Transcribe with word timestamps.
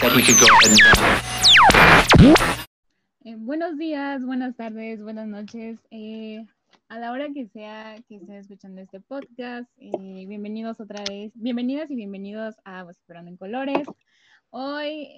that 0.00 0.12
we 0.14 0.22
could 0.22 0.38
go 0.38 0.46
ahead 0.46 0.70
and 0.70 2.36
Eh, 3.24 3.36
buenos 3.36 3.76
días, 3.78 4.24
buenas 4.24 4.56
tardes, 4.56 5.02
buenas 5.02 5.26
noches. 5.26 5.78
Eh, 5.90 6.44
a 6.88 6.98
la 6.98 7.10
hora 7.10 7.28
que 7.32 7.48
sea 7.48 7.96
que 8.08 8.16
estén 8.16 8.36
escuchando 8.36 8.80
este 8.80 9.00
podcast, 9.00 9.68
eh, 9.78 10.26
bienvenidos 10.26 10.80
otra 10.80 11.02
vez, 11.08 11.32
bienvenidas 11.34 11.90
y 11.90 11.96
bienvenidos 11.96 12.54
a 12.64 12.84
Vociferando 12.84 13.30
en 13.30 13.36
Colores. 13.36 13.88
Hoy 14.50 15.08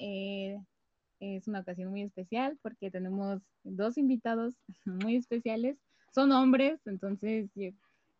es 1.20 1.48
una 1.48 1.60
ocasión 1.60 1.90
muy 1.90 2.02
especial 2.02 2.58
porque 2.62 2.90
tenemos 2.90 3.42
dos 3.64 3.98
invitados 3.98 4.54
muy 4.86 5.16
especiales. 5.16 5.76
Son 6.14 6.32
hombres, 6.32 6.80
entonces 6.86 7.50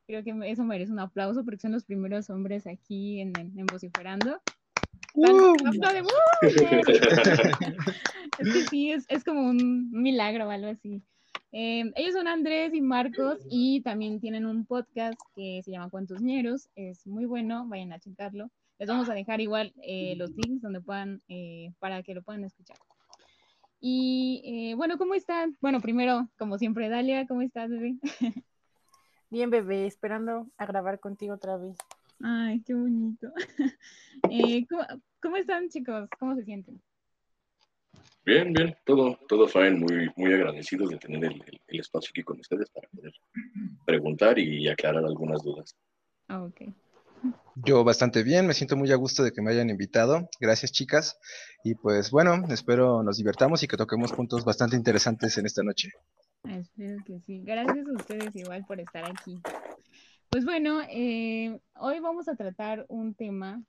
creo 0.07 0.23
que 0.23 0.35
eso 0.51 0.65
merece 0.65 0.93
un 0.93 0.99
aplauso 0.99 1.45
porque 1.45 1.61
son 1.61 1.73
los 1.73 1.85
primeros 1.85 2.29
hombres 2.31 2.67
aquí 2.67 3.21
en, 3.21 3.33
en, 3.39 3.59
en 3.59 3.67
Vociferando. 3.67 4.41
Aplauden, 5.15 6.05
¡uh! 6.05 6.09
es 6.43 6.57
que 8.53 8.63
sí, 8.69 8.91
es, 8.91 9.07
es, 9.09 9.23
como 9.23 9.49
un 9.49 9.91
milagro 9.93 10.49
o 10.49 10.51
algo 10.51 10.67
así. 10.69 11.03
Eh, 11.53 11.93
ellos 11.95 12.15
son 12.15 12.27
Andrés 12.27 12.75
y 12.75 12.81
Marcos 12.81 13.39
y 13.49 13.81
también 13.83 14.19
tienen 14.21 14.45
un 14.45 14.67
podcast 14.67 15.17
que 15.37 15.63
se 15.65 15.71
llama 15.71 15.91
Cuentos 15.91 16.21
Ñeros. 16.21 16.69
Es 16.75 17.07
muy 17.07 17.27
bueno, 17.27 17.65
vayan 17.69 17.93
a 17.93 18.01
checarlo. 18.01 18.51
Les 18.79 18.89
vamos 18.89 19.09
a 19.09 19.15
dejar 19.15 19.41
igual 19.41 19.73
eh, 19.83 20.15
los 20.17 20.31
links 20.33 20.63
donde 20.63 20.81
puedan, 20.81 21.23
eh, 21.29 21.73
para 21.79 22.03
que 22.03 22.15
lo 22.15 22.23
puedan 22.23 22.45
escuchar. 22.45 22.77
Y 23.81 24.43
eh, 24.45 24.75
bueno, 24.75 24.99
¿cómo 24.99 25.15
están? 25.15 25.57
Bueno, 25.61 25.81
primero, 25.81 26.29
como 26.39 26.59
siempre, 26.59 26.89
Dalia, 26.89 27.27
¿cómo 27.27 27.43
estás, 27.43 27.71
bebé? 27.71 27.97
Bien, 29.35 29.51
bebé, 29.51 29.85
esperando 29.85 30.47
a 30.59 30.65
grabar 30.65 31.01
contigo 31.01 31.35
otra 31.35 31.57
vez. 31.57 31.77
Ay, 32.23 32.63
qué 32.65 32.73
bonito. 32.73 33.33
Eh, 34.31 34.65
¿cómo, 34.69 34.83
¿cómo, 35.21 35.37
están, 35.37 35.69
chicos? 35.69 36.09
¿Cómo 36.21 36.37
se 36.37 36.45
sienten? 36.45 36.81
Bien, 38.25 38.53
bien, 38.53 38.77
todo, 38.85 39.19
todo 39.29 39.49
fine, 39.49 39.73
muy, 39.73 40.09
muy 40.17 40.33
agradecidos 40.33 40.89
de 40.89 40.99
tener 40.99 41.25
el, 41.25 41.43
el, 41.43 41.61
el, 41.67 41.81
espacio 41.81 42.11
aquí 42.11 42.23
con 42.23 42.39
ustedes 42.39 42.71
para 42.71 42.89
poder 42.91 43.13
preguntar 43.85 44.39
y 44.39 44.69
aclarar 44.69 45.05
algunas 45.05 45.43
dudas. 45.43 45.77
Ah, 46.29 46.45
ok. 46.45 46.73
Yo 47.57 47.83
bastante 47.83 48.23
bien, 48.23 48.47
me 48.47 48.55
siento 48.55 48.77
muy 48.77 48.93
a 48.93 48.97
gusto 48.97 49.25
de 49.25 49.33
que 49.33 49.43
me 49.43 49.51
hayan 49.51 49.69
invitado. 49.69 50.29
Gracias, 50.41 50.71
chicas. 50.71 51.19
Y 51.65 51.75
pues 51.75 52.13
bueno, 52.13 52.45
espero 52.51 53.03
nos 53.03 53.17
divertamos 53.17 53.65
y 53.65 53.67
que 53.67 53.77
toquemos 53.77 54.13
puntos 54.13 54.45
bastante 54.45 54.77
interesantes 54.77 55.37
en 55.39 55.47
esta 55.47 55.65
noche. 55.65 55.91
Espero 56.45 57.03
que 57.05 57.21
sí. 57.21 57.43
Gracias 57.43 57.87
a 57.87 57.93
ustedes 57.93 58.37
igual 58.37 58.65
por 58.67 58.81
estar 58.81 59.05
aquí. 59.05 59.39
Pues 60.31 60.45
bueno, 60.45 60.81
eh, 60.91 61.59
hoy 61.77 62.01
vamos 62.01 62.29
a 62.29 62.37
tratar 62.37 62.87
un 62.89 63.15
tema 63.15 63.63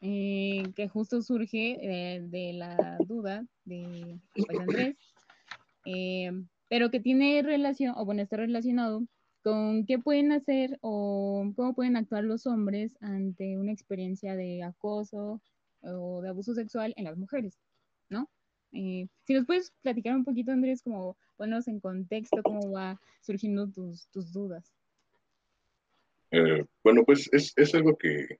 eh, 0.00 0.62
que 0.76 0.88
justo 0.88 1.22
surge 1.22 1.78
eh, 1.80 2.20
de 2.22 2.52
la 2.52 2.98
duda 3.06 3.44
de 3.64 4.18
pues, 4.34 4.58
Andrés, 4.58 4.96
eh, 5.84 6.30
pero 6.68 6.90
que 6.90 7.00
tiene 7.00 7.42
relación, 7.42 7.94
o 7.96 8.04
bueno, 8.04 8.22
está 8.22 8.36
relacionado 8.36 9.04
con 9.42 9.86
qué 9.86 9.98
pueden 9.98 10.32
hacer 10.32 10.78
o 10.80 11.50
cómo 11.56 11.74
pueden 11.74 11.96
actuar 11.96 12.24
los 12.24 12.46
hombres 12.46 12.96
ante 13.00 13.56
una 13.58 13.72
experiencia 13.72 14.36
de 14.36 14.62
acoso 14.62 15.40
o 15.82 16.20
de 16.20 16.28
abuso 16.28 16.54
sexual 16.54 16.92
en 16.96 17.04
las 17.04 17.16
mujeres. 17.16 17.58
Eh, 18.72 19.06
si 19.26 19.34
nos 19.34 19.46
puedes 19.46 19.72
platicar 19.82 20.14
un 20.14 20.24
poquito, 20.24 20.52
Andrés, 20.52 20.82
como 20.82 21.16
ponernos 21.36 21.68
en 21.68 21.80
contexto, 21.80 22.42
cómo 22.42 22.70
va 22.70 23.00
surgiendo 23.20 23.68
tus, 23.68 24.08
tus 24.08 24.32
dudas. 24.32 24.72
Eh, 26.30 26.64
bueno, 26.84 27.04
pues 27.04 27.28
es, 27.32 27.52
es, 27.56 27.74
algo 27.74 27.96
que 27.96 28.38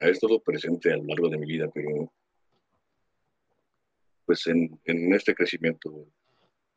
ha 0.00 0.08
estado 0.08 0.40
presente 0.40 0.92
a 0.92 0.96
lo 0.96 1.04
largo 1.04 1.28
de 1.28 1.38
mi 1.38 1.46
vida, 1.46 1.68
pero 1.74 2.12
pues 4.24 4.46
en, 4.46 4.78
en 4.84 5.12
este 5.14 5.34
crecimiento, 5.34 6.06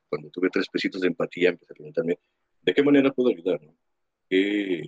cuando 0.10 0.30
tuve 0.32 0.50
tres 0.50 0.68
pesitos 0.72 1.02
de 1.02 1.10
empatía, 1.10 1.50
empecé 1.50 1.74
a 1.74 1.76
preguntarme, 1.76 2.18
¿de 2.64 2.74
qué 2.74 2.82
manera 2.82 3.12
puedo 3.12 3.30
ayudar? 3.30 3.62
No? 3.62 3.76
¿Qué, 4.28 4.82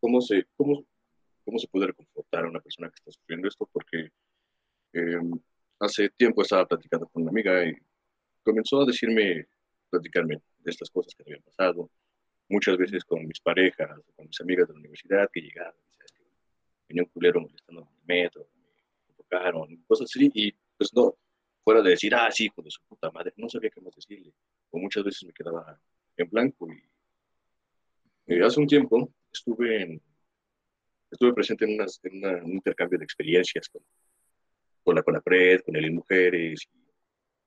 cómo, 0.00 0.20
se, 0.20 0.44
cómo, 0.56 0.84
¿Cómo 1.46 1.60
se 1.60 1.68
puede 1.68 1.86
reconfortar 1.86 2.44
a 2.44 2.48
una 2.48 2.60
persona 2.60 2.88
que 2.90 2.96
está 2.96 3.12
sufriendo 3.12 3.46
esto? 3.46 3.68
Porque 3.72 4.10
eh, 4.92 5.20
hace 5.78 6.08
tiempo 6.10 6.42
estaba 6.42 6.66
platicando 6.66 7.06
con 7.08 7.22
una 7.22 7.30
amiga 7.30 7.64
y 7.64 7.74
comenzó 8.42 8.82
a 8.82 8.86
decirme, 8.86 9.46
platicarme 9.90 10.40
de 10.58 10.70
estas 10.70 10.90
cosas 10.90 11.14
que 11.14 11.22
habían 11.22 11.42
pasado, 11.42 11.90
muchas 12.48 12.76
veces 12.76 13.04
con 13.04 13.26
mis 13.26 13.40
parejas, 13.40 14.00
con 14.14 14.26
mis 14.26 14.40
amigas 14.40 14.68
de 14.68 14.74
la 14.74 14.80
universidad 14.80 15.28
que 15.32 15.40
llegaban, 15.40 15.74
venía 16.88 17.02
un 17.02 17.08
culero 17.08 17.40
molestando 17.40 17.82
en 17.82 17.88
el 17.88 18.06
metro, 18.06 18.48
me 19.08 19.14
tocaron, 19.14 19.76
cosas 19.86 20.08
así, 20.14 20.30
y 20.34 20.52
pues 20.76 20.92
no, 20.94 21.16
fuera 21.64 21.82
de 21.82 21.90
decir, 21.90 22.14
ah, 22.14 22.30
sí, 22.30 22.44
hijo 22.44 22.62
de 22.62 22.70
su 22.70 22.80
puta 22.88 23.10
madre, 23.10 23.32
no 23.36 23.48
sabía 23.48 23.70
qué 23.70 23.80
más 23.80 23.94
decirle, 23.94 24.32
o 24.70 24.78
muchas 24.78 25.04
veces 25.04 25.24
me 25.24 25.32
quedaba 25.32 25.78
en 26.16 26.30
blanco, 26.30 26.68
y, 26.70 26.82
hace 28.42 28.60
un 28.60 28.66
tiempo 28.66 29.12
estuve 29.32 29.82
en, 29.82 30.02
estuve 31.10 31.32
presente 31.32 31.64
en, 31.64 32.44
un 32.44 32.52
intercambio 32.52 32.98
de 32.98 33.04
experiencias 33.04 33.68
con, 33.68 33.82
con 34.86 34.94
la 34.94 35.02
CONAPRED, 35.02 35.62
con 35.62 35.74
el 35.74 35.90
Mujeres, 35.90 36.68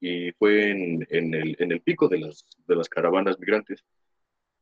y, 0.02 0.32
fue 0.34 0.72
en, 0.72 1.08
en, 1.10 1.34
el, 1.34 1.56
en 1.58 1.72
el 1.72 1.82
pico 1.82 2.10
de 2.10 2.20
las, 2.20 2.46
de 2.68 2.76
las 2.76 2.90
caravanas 2.90 3.40
migrantes, 3.40 3.84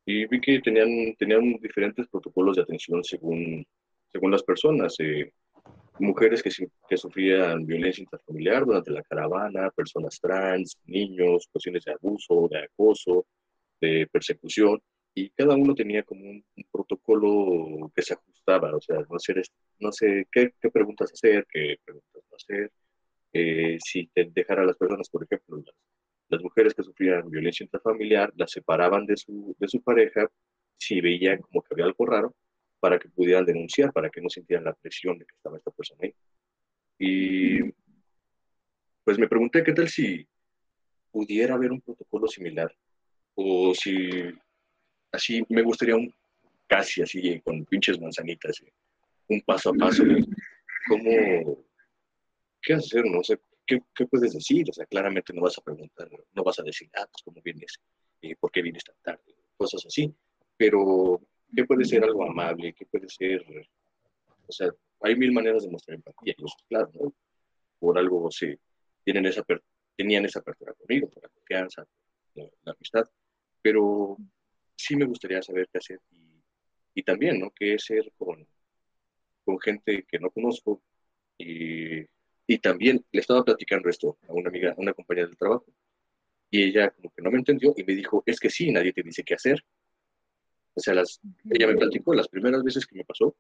y 0.06 0.26
vi 0.28 0.40
que 0.40 0.62
tenían, 0.62 1.16
tenían 1.18 1.54
diferentes 1.60 2.08
protocolos 2.08 2.56
de 2.56 2.62
atención 2.62 3.04
según, 3.04 3.66
según 4.12 4.32
las 4.32 4.44
personas. 4.44 4.96
Eh, 5.00 5.34
mujeres 6.00 6.44
que, 6.44 6.52
que 6.88 6.98
sufrían 6.98 7.66
violencia 7.66 8.04
intrafamiliar 8.04 8.64
durante 8.64 8.92
la 8.92 9.02
caravana, 9.02 9.72
personas 9.72 10.20
trans, 10.22 10.78
niños, 10.86 11.48
cuestiones 11.52 11.84
de 11.84 11.94
abuso, 11.94 12.48
de 12.52 12.60
acoso, 12.60 13.26
de 13.82 14.08
persecución, 14.12 14.80
y 15.18 15.32
cada 15.32 15.56
uno 15.56 15.74
tenía 15.74 16.04
como 16.04 16.30
un, 16.30 16.46
un 16.56 16.64
protocolo 16.72 17.92
que 17.96 18.04
se 18.04 18.14
ajustaba, 18.14 18.76
o 18.76 18.80
sea, 18.80 18.98
no 19.10 19.18
sé, 19.18 19.34
no 19.80 19.92
sé 19.92 20.28
qué, 20.32 20.54
qué 20.62 20.70
preguntas 20.70 21.12
hacer, 21.12 21.48
qué 21.50 21.78
preguntas 21.84 22.24
no 22.30 22.36
hacer, 22.36 22.72
eh, 23.34 23.80
si 23.84 24.06
te 24.14 24.26
dejar 24.26 24.60
a 24.60 24.66
las 24.66 24.78
personas, 24.78 25.10
por 25.10 25.24
ejemplo, 25.24 25.58
las, 25.58 25.76
las 26.30 26.44
mujeres 26.44 26.76
que 26.76 26.84
sufrían 26.84 27.32
violencia 27.32 27.64
intrafamiliar 27.64 28.32
las 28.36 28.52
separaban 28.52 29.08
de 29.08 29.18
su, 29.18 29.56
de 29.58 29.68
su 29.68 29.82
pareja 29.82 30.30
si 30.78 31.02
veían 31.02 31.42
como 31.42 31.64
que 31.64 31.70
había 31.74 31.86
algo 31.86 32.06
raro 32.06 32.36
para 32.80 33.00
que 33.00 33.10
pudieran 33.10 33.44
denunciar, 33.44 33.92
para 33.92 34.12
que 34.12 34.22
no 34.22 34.30
sintieran 34.30 34.66
la 34.66 34.74
presión 34.76 35.18
de 35.18 35.26
que 35.26 35.34
estaba 35.36 35.58
esta 35.58 35.72
persona 35.72 36.02
ahí. 36.04 36.14
Y 37.00 37.74
pues 39.04 39.18
me 39.18 39.28
pregunté 39.28 39.64
qué 39.64 39.74
tal 39.74 39.90
si 39.90 40.28
pudiera 41.10 41.56
haber 41.56 41.72
un 41.72 41.82
protocolo 41.82 42.28
similar 42.28 42.72
o 43.34 43.74
si 43.74 44.12
así 45.18 45.44
me 45.50 45.62
gustaría 45.62 45.96
un 45.96 46.14
casi 46.68 47.02
así 47.02 47.42
con 47.42 47.66
pinches 47.66 48.00
manzanitas, 48.00 48.62
un 49.30 49.42
paso 49.42 49.70
a 49.70 49.74
paso, 49.74 50.04
cómo, 50.88 51.64
qué 52.62 52.74
hacer, 52.74 53.06
no 53.06 53.24
sé, 53.24 53.40
¿qué, 53.66 53.80
¿qué, 53.96 54.06
puedes 54.06 54.34
decir? 54.34 54.66
O 54.70 54.74
sea, 54.74 54.86
claramente 54.86 55.34
no 55.34 55.42
vas 55.42 55.58
a 55.58 55.62
preguntar, 55.62 56.10
no 56.34 56.44
vas 56.44 56.60
a 56.60 56.64
decir, 56.64 56.90
ah, 56.96 57.08
pues 57.10 57.24
cómo 57.24 57.42
vienes, 57.44 57.80
eh, 58.22 58.36
por 58.36 58.52
qué 58.52 58.62
vienes 58.62 58.84
tan 58.84 58.96
tarde, 59.02 59.34
cosas 59.56 59.86
así, 59.86 60.14
pero 60.58 61.22
¿qué 61.56 61.66
puede 61.66 61.86
ser 61.86 62.04
algo 62.04 62.30
amable? 62.30 62.74
¿Qué 62.74 62.86
puede 62.86 63.08
ser? 63.10 63.46
O 64.48 64.52
sea, 64.52 64.70
hay 65.02 65.16
mil 65.16 65.32
maneras 65.32 65.64
de 65.64 65.70
mostrar 65.70 65.96
empatía, 65.96 66.34
y 66.38 66.44
eso 66.44 66.46
es 66.48 66.64
claro, 66.68 66.92
¿no? 66.94 67.14
Por 67.80 67.98
algo 67.98 68.30
se 68.32 68.60
tienen 69.04 69.26
esa, 69.26 69.44
tenían 69.96 70.26
esa 70.26 70.40
apertura 70.40 70.74
conmigo, 70.74 71.10
por 71.10 71.24
la 71.24 71.30
confianza, 71.30 71.86
por 72.34 72.44
la, 72.44 72.50
la, 72.66 72.72
amistad, 72.74 73.10
pero 73.62 74.18
sí 74.78 74.96
me 74.96 75.06
gustaría 75.06 75.42
saber 75.42 75.68
qué 75.72 75.80
hacer 75.80 76.00
y, 76.12 76.42
y 76.94 77.04
también, 77.04 77.40
¿no? 77.40 77.52
¿Qué 77.52 77.78
ser 77.80 78.12
con, 78.18 78.48
con 79.44 79.60
gente 79.60 80.06
que 80.08 80.20
no 80.20 80.30
conozco 80.30 80.82
y 81.38 82.06
y 82.48 82.60
también 82.60 83.06
le 83.12 83.20
estaba 83.20 83.44
platicando 83.44 83.90
esto 83.90 84.18
a 84.28 84.34
una 84.34 84.48
amiga, 84.48 84.72
a 84.72 84.76
una 84.78 84.94
compañera 84.94 85.28
del 85.28 85.38
trabajo. 85.38 85.66
Y 86.50 86.64
ella 86.64 86.90
como 86.92 87.12
que 87.14 87.22
no 87.22 87.30
me 87.30 87.38
entendió 87.38 87.74
y 87.76 87.84
me 87.84 87.94
dijo, 87.94 88.24
es 88.26 88.40
que 88.40 88.50
sí, 88.50 88.72
nadie 88.72 88.94
te 88.94 89.04
dice 89.04 89.24
qué 89.24 89.34
hacer. 89.34 89.64
O 90.74 90.80
sea, 90.80 90.94
las, 90.94 91.20
ella 91.50 91.68
me 91.68 91.76
platicó 91.76 92.14
las 92.14 92.30
primeras 92.30 92.64
veces 92.64 92.88
que 92.88 92.96
me 92.96 93.04
pasó, 93.04 93.36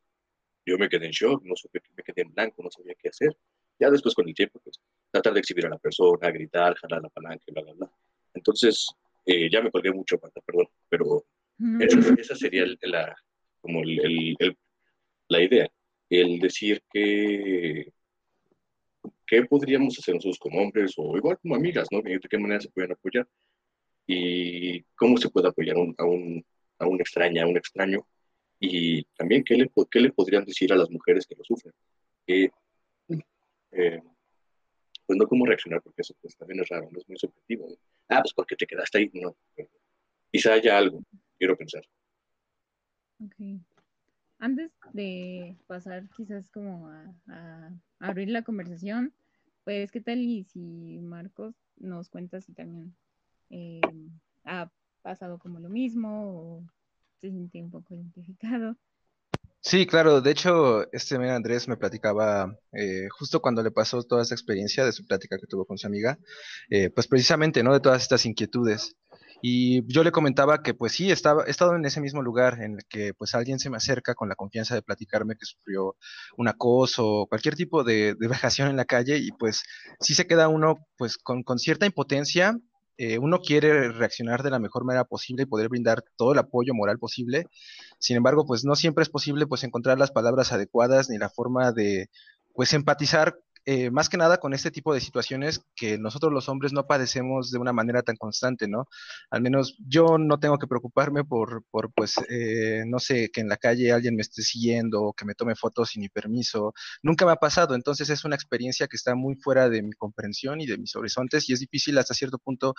yo 0.65 0.77
me 0.77 0.89
quedé 0.89 1.05
en 1.05 1.11
shock, 1.11 1.41
no 1.45 1.55
supe, 1.55 1.81
me 1.95 2.03
quedé 2.03 2.23
en 2.23 2.33
blanco, 2.33 2.61
no 2.61 2.69
sabía 2.69 2.95
qué 2.95 3.07
hacer. 3.07 3.37
Ya 3.79 3.89
después 3.89 4.13
con 4.13 4.27
el 4.27 4.35
tiempo, 4.35 4.59
pues, 4.61 4.81
tratar 5.09 5.33
de 5.33 5.39
exhibir 5.39 5.67
a 5.67 5.69
la 5.69 5.77
persona, 5.77 6.29
gritar, 6.29 6.75
jalar 6.75 7.01
la 7.01 7.09
palanca, 7.09 7.45
bla, 7.47 7.61
bla, 7.61 7.73
bla. 7.73 7.91
Entonces, 8.33 8.87
eh, 9.27 9.49
ya 9.51 9.61
me 9.61 9.71
colgué 9.71 9.91
mucho, 9.91 10.17
perdón, 10.19 10.67
pero 10.89 11.25
esa, 11.79 11.99
esa 12.17 12.35
sería 12.35 12.63
el, 12.63 12.79
la, 12.81 13.15
como 13.61 13.81
el, 13.81 13.99
el, 14.39 14.57
la 15.29 15.43
idea, 15.43 15.69
el 16.09 16.39
decir 16.39 16.81
que 16.91 17.91
qué 19.27 19.43
podríamos 19.45 19.99
hacer 19.99 20.15
nosotros 20.15 20.39
como 20.39 20.61
hombres 20.61 20.93
o 20.97 21.17
igual 21.17 21.37
como 21.39 21.55
amigas, 21.55 21.87
¿no? 21.91 22.01
De 22.01 22.19
qué 22.19 22.37
manera 22.37 22.61
se 22.61 22.69
pueden 22.69 22.93
apoyar 22.93 23.27
y 24.07 24.81
cómo 24.95 25.17
se 25.17 25.29
puede 25.29 25.49
apoyar 25.49 25.75
un, 25.77 25.93
a, 25.97 26.05
un, 26.05 26.45
a 26.79 26.87
una 26.87 27.01
extraña, 27.01 27.43
a 27.43 27.47
un 27.47 27.57
extraño 27.57 28.07
Y 28.59 29.03
también, 29.17 29.43
¿qué 29.43 29.55
le, 29.55 29.69
qué 29.91 29.99
le 29.99 30.11
podrían 30.13 30.45
decir 30.45 30.71
a 30.73 30.77
las 30.77 30.89
mujeres 30.89 31.27
que 31.27 31.35
lo 31.35 31.43
sufren? 31.43 31.73
Eh, 33.71 34.01
pues 35.05 35.17
no 35.19 35.27
cómo 35.27 35.45
reaccionar, 35.45 35.81
porque 35.81 36.01
eso 36.01 36.13
pues 36.21 36.35
también 36.37 36.61
es 36.61 36.69
raro, 36.69 36.89
no 36.91 36.99
es 36.99 37.07
muy 37.09 37.17
subjetivo. 37.17 37.67
¿no? 37.69 37.75
Ah, 38.09 38.21
pues 38.21 38.33
porque 38.33 38.55
te 38.55 38.65
quedaste 38.65 38.99
ahí, 38.99 39.11
no. 39.13 39.35
quizá 40.31 40.53
haya 40.53 40.77
algo, 40.77 41.01
quiero 41.37 41.57
pensar. 41.57 41.83
Ok. 43.23 43.61
Antes 44.39 44.71
de 44.93 45.57
pasar 45.65 46.07
quizás 46.15 46.49
como 46.49 46.87
a, 46.87 47.13
a 47.27 47.71
abrir 47.99 48.29
la 48.29 48.43
conversación, 48.43 49.13
pues 49.63 49.91
qué 49.91 49.99
tal 49.99 50.19
y 50.19 50.43
si 50.45 50.99
Marcos 51.01 51.55
nos 51.75 52.09
cuenta 52.09 52.39
si 52.39 52.53
también 52.53 52.95
eh, 53.49 53.81
ha 54.43 54.71
pasado 55.01 55.39
como 55.39 55.59
lo 55.59 55.69
mismo 55.69 56.09
o 56.31 56.63
se 57.17 57.31
siente 57.31 57.61
un 57.61 57.69
poco 57.69 57.93
identificado. 57.93 58.77
Sí, 59.67 59.85
claro. 59.85 60.21
De 60.21 60.31
hecho, 60.31 60.89
este 60.93 61.19
men 61.19 61.31
Andrés 61.31 61.67
me 61.67 61.75
platicaba 61.75 62.57
eh, 62.71 63.09
justo 63.09 63.41
cuando 63.41 63.61
le 63.61 63.69
pasó 63.69 64.01
toda 64.01 64.21
esta 64.21 64.33
experiencia 64.33 64.85
de 64.85 64.93
su 64.93 65.05
plática 65.05 65.37
que 65.37 65.45
tuvo 65.45 65.65
con 65.65 65.77
su 65.77 65.85
amiga, 65.87 66.17
eh, 66.69 66.89
pues 66.89 67.07
precisamente, 67.07 67.61
¿no? 67.63 67.73
De 67.73 67.81
todas 67.81 68.01
estas 68.01 68.25
inquietudes. 68.25 68.95
Y 69.41 69.85
yo 69.93 70.05
le 70.05 70.13
comentaba 70.13 70.63
que 70.63 70.73
pues 70.73 70.93
sí, 70.93 71.11
estaba, 71.11 71.43
he 71.45 71.51
estado 71.51 71.75
en 71.75 71.83
ese 71.83 71.99
mismo 71.99 72.21
lugar 72.21 72.61
en 72.61 72.75
el 72.75 72.85
que 72.87 73.13
pues 73.13 73.35
alguien 73.35 73.59
se 73.59 73.69
me 73.69 73.75
acerca 73.75 74.15
con 74.15 74.29
la 74.29 74.35
confianza 74.35 74.73
de 74.73 74.83
platicarme 74.83 75.35
que 75.35 75.45
sufrió 75.45 75.97
un 76.37 76.47
acoso 76.47 77.05
o 77.05 77.27
cualquier 77.27 77.55
tipo 77.55 77.83
de, 77.83 78.15
de 78.17 78.27
vejación 78.29 78.69
en 78.69 78.77
la 78.77 78.85
calle 78.85 79.17
y 79.17 79.31
pues 79.33 79.63
sí 79.99 80.13
se 80.15 80.27
queda 80.27 80.47
uno 80.47 80.77
pues 80.97 81.17
con 81.17 81.59
cierta 81.59 81.85
impotencia. 81.85 82.57
Eh, 82.97 83.19
uno 83.19 83.39
quiere 83.39 83.91
reaccionar 83.91 84.43
de 84.43 84.49
la 84.49 84.59
mejor 84.59 84.83
manera 84.83 85.05
posible 85.05 85.43
y 85.43 85.45
poder 85.45 85.69
brindar 85.69 86.03
todo 86.15 86.33
el 86.33 86.39
apoyo 86.39 86.73
moral 86.73 86.99
posible. 86.99 87.45
Sin 87.99 88.17
embargo, 88.17 88.45
pues 88.45 88.65
no 88.65 88.75
siempre 88.75 89.03
es 89.03 89.09
posible 89.09 89.47
pues 89.47 89.63
encontrar 89.63 89.99
las 89.99 90.11
palabras 90.11 90.51
adecuadas 90.51 91.09
ni 91.09 91.17
la 91.17 91.29
forma 91.29 91.71
de 91.71 92.09
pues 92.53 92.73
empatizar 92.73 93.37
eh, 93.69 93.91
más 93.91 94.07
que 94.07 94.15
nada 94.15 94.37
con 94.37 94.53
este 94.53 94.71
tipo 94.71 94.93
de 94.93 95.01
situaciones 95.01 95.61
que 95.75 95.97
nosotros 95.97 96.31
los 96.31 96.47
hombres 96.47 96.71
no 96.71 96.87
padecemos 96.87 97.51
de 97.51 97.59
una 97.59 97.73
manera 97.73 98.01
tan 98.01 98.15
constante, 98.15 98.65
¿no? 98.65 98.87
Al 99.29 99.41
menos 99.41 99.75
yo 99.85 100.17
no 100.17 100.39
tengo 100.39 100.57
que 100.57 100.67
preocuparme 100.67 101.25
por, 101.25 101.65
por 101.69 101.91
pues, 101.93 102.15
eh, 102.29 102.85
no 102.87 102.97
sé, 102.99 103.29
que 103.29 103.41
en 103.41 103.49
la 103.49 103.57
calle 103.57 103.91
alguien 103.91 104.15
me 104.15 104.21
esté 104.21 104.41
siguiendo 104.41 105.03
o 105.03 105.13
que 105.13 105.25
me 105.25 105.35
tome 105.35 105.53
fotos 105.53 105.89
sin 105.89 106.01
mi 106.01 106.07
permiso. 106.07 106.73
Nunca 107.03 107.25
me 107.25 107.33
ha 107.33 107.35
pasado, 107.35 107.75
entonces 107.75 108.09
es 108.09 108.23
una 108.23 108.35
experiencia 108.35 108.87
que 108.87 108.95
está 108.95 109.15
muy 109.15 109.35
fuera 109.35 109.67
de 109.67 109.81
mi 109.81 109.91
comprensión 109.91 110.61
y 110.61 110.65
de 110.65 110.77
mis 110.77 110.95
horizontes 110.95 111.49
y 111.49 111.53
es 111.53 111.59
difícil 111.59 111.97
hasta 111.97 112.13
cierto 112.13 112.37
punto 112.37 112.73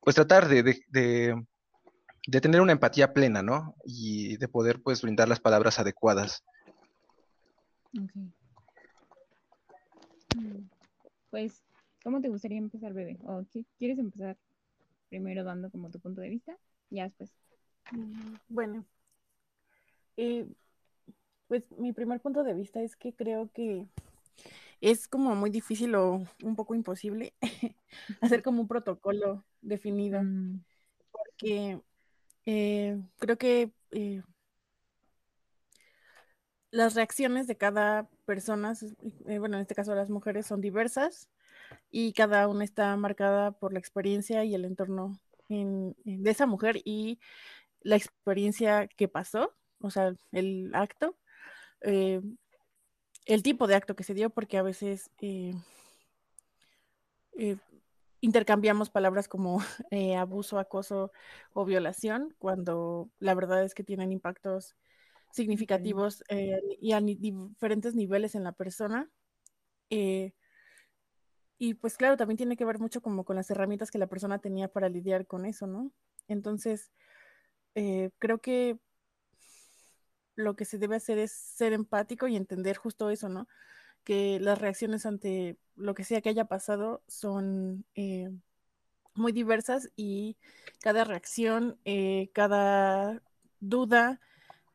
pues 0.00 0.16
tratar 0.16 0.48
de, 0.48 0.62
de, 0.62 1.34
de 2.26 2.40
tener 2.42 2.60
una 2.60 2.72
empatía 2.72 3.14
plena, 3.14 3.42
¿no? 3.42 3.74
Y 3.86 4.36
de 4.36 4.48
poder, 4.48 4.82
pues, 4.82 5.00
brindar 5.00 5.30
las 5.30 5.40
palabras 5.40 5.78
adecuadas. 5.78 6.44
Mm, 10.36 10.68
Pues, 11.30 11.62
¿cómo 12.04 12.20
te 12.20 12.28
gustaría 12.28 12.58
empezar, 12.58 12.92
bebé? 12.94 13.18
¿O 13.24 13.42
qui- 13.52 13.66
quieres 13.78 13.98
empezar 13.98 14.36
primero 15.08 15.44
dando 15.44 15.70
como 15.70 15.90
tu 15.90 16.00
punto 16.00 16.20
de 16.20 16.30
vista? 16.30 16.56
Ya 16.90 17.04
después. 17.04 17.32
Mm, 17.92 18.36
Bueno, 18.48 18.84
eh, 20.16 20.46
pues 21.48 21.64
mi 21.78 21.92
primer 21.92 22.20
punto 22.20 22.42
de 22.42 22.54
vista 22.54 22.82
es 22.82 22.96
que 22.96 23.12
creo 23.14 23.50
que 23.52 23.86
es 24.80 25.08
como 25.08 25.34
muy 25.34 25.50
difícil 25.50 25.94
o 25.94 26.22
un 26.42 26.56
poco 26.56 26.74
imposible 26.74 27.34
hacer 28.20 28.42
como 28.42 28.62
un 28.62 28.68
protocolo 28.68 29.44
definido, 29.62 30.22
Mm, 30.22 30.60
porque 31.12 31.80
eh, 32.46 32.98
creo 33.18 33.38
que 33.38 33.70
eh, 33.92 34.22
las 36.76 36.94
reacciones 36.94 37.46
de 37.46 37.56
cada 37.56 38.06
persona, 38.26 38.74
eh, 39.26 39.38
bueno, 39.38 39.56
en 39.56 39.62
este 39.62 39.74
caso 39.74 39.94
las 39.94 40.10
mujeres, 40.10 40.46
son 40.46 40.60
diversas 40.60 41.30
y 41.90 42.12
cada 42.12 42.48
una 42.48 42.64
está 42.64 42.94
marcada 42.96 43.52
por 43.52 43.72
la 43.72 43.78
experiencia 43.78 44.44
y 44.44 44.54
el 44.54 44.64
entorno 44.66 45.18
en- 45.48 45.96
en- 46.04 46.22
de 46.22 46.30
esa 46.30 46.46
mujer 46.46 46.80
y 46.84 47.18
la 47.82 47.96
experiencia 47.96 48.88
que 48.88 49.08
pasó, 49.08 49.54
o 49.80 49.90
sea, 49.90 50.14
el 50.32 50.70
acto, 50.74 51.16
eh, 51.82 52.20
el 53.26 53.42
tipo 53.42 53.66
de 53.66 53.74
acto 53.74 53.96
que 53.96 54.04
se 54.04 54.14
dio, 54.14 54.30
porque 54.30 54.58
a 54.58 54.62
veces 54.62 55.10
eh, 55.20 55.54
intercambiamos 58.20 58.90
palabras 58.90 59.28
como 59.28 59.58
abuso, 60.18 60.58
acoso 60.58 61.10
o 61.54 61.64
violación, 61.64 62.34
cuando 62.38 63.08
la 63.18 63.34
verdad 63.34 63.64
es 63.64 63.74
que 63.74 63.84
tienen 63.84 64.12
impactos 64.12 64.76
significativos 65.36 66.24
eh, 66.28 66.60
y 66.80 66.92
a 66.92 67.00
diferentes 67.00 67.94
niveles 67.94 68.34
en 68.34 68.42
la 68.42 68.52
persona. 68.52 69.08
Eh, 69.90 70.32
y 71.58 71.74
pues 71.74 71.96
claro, 71.96 72.16
también 72.16 72.38
tiene 72.38 72.56
que 72.56 72.64
ver 72.64 72.78
mucho 72.78 73.02
como 73.02 73.24
con 73.24 73.36
las 73.36 73.50
herramientas 73.50 73.90
que 73.90 73.98
la 73.98 74.08
persona 74.08 74.38
tenía 74.38 74.68
para 74.68 74.88
lidiar 74.88 75.26
con 75.26 75.44
eso, 75.44 75.66
¿no? 75.66 75.92
Entonces, 76.26 76.90
eh, 77.74 78.10
creo 78.18 78.38
que 78.40 78.78
lo 80.34 80.56
que 80.56 80.64
se 80.64 80.78
debe 80.78 80.96
hacer 80.96 81.18
es 81.18 81.32
ser 81.32 81.72
empático 81.72 82.26
y 82.26 82.36
entender 82.36 82.76
justo 82.76 83.10
eso, 83.10 83.28
¿no? 83.28 83.46
Que 84.04 84.40
las 84.40 84.58
reacciones 84.58 85.06
ante 85.06 85.58
lo 85.76 85.94
que 85.94 86.04
sea 86.04 86.20
que 86.20 86.30
haya 86.30 86.46
pasado 86.46 87.02
son 87.08 87.84
muy 89.14 89.32
diversas 89.32 89.90
y 89.96 90.36
cada 90.80 91.04
reacción, 91.04 91.78
cada 92.34 93.22
duda, 93.60 94.20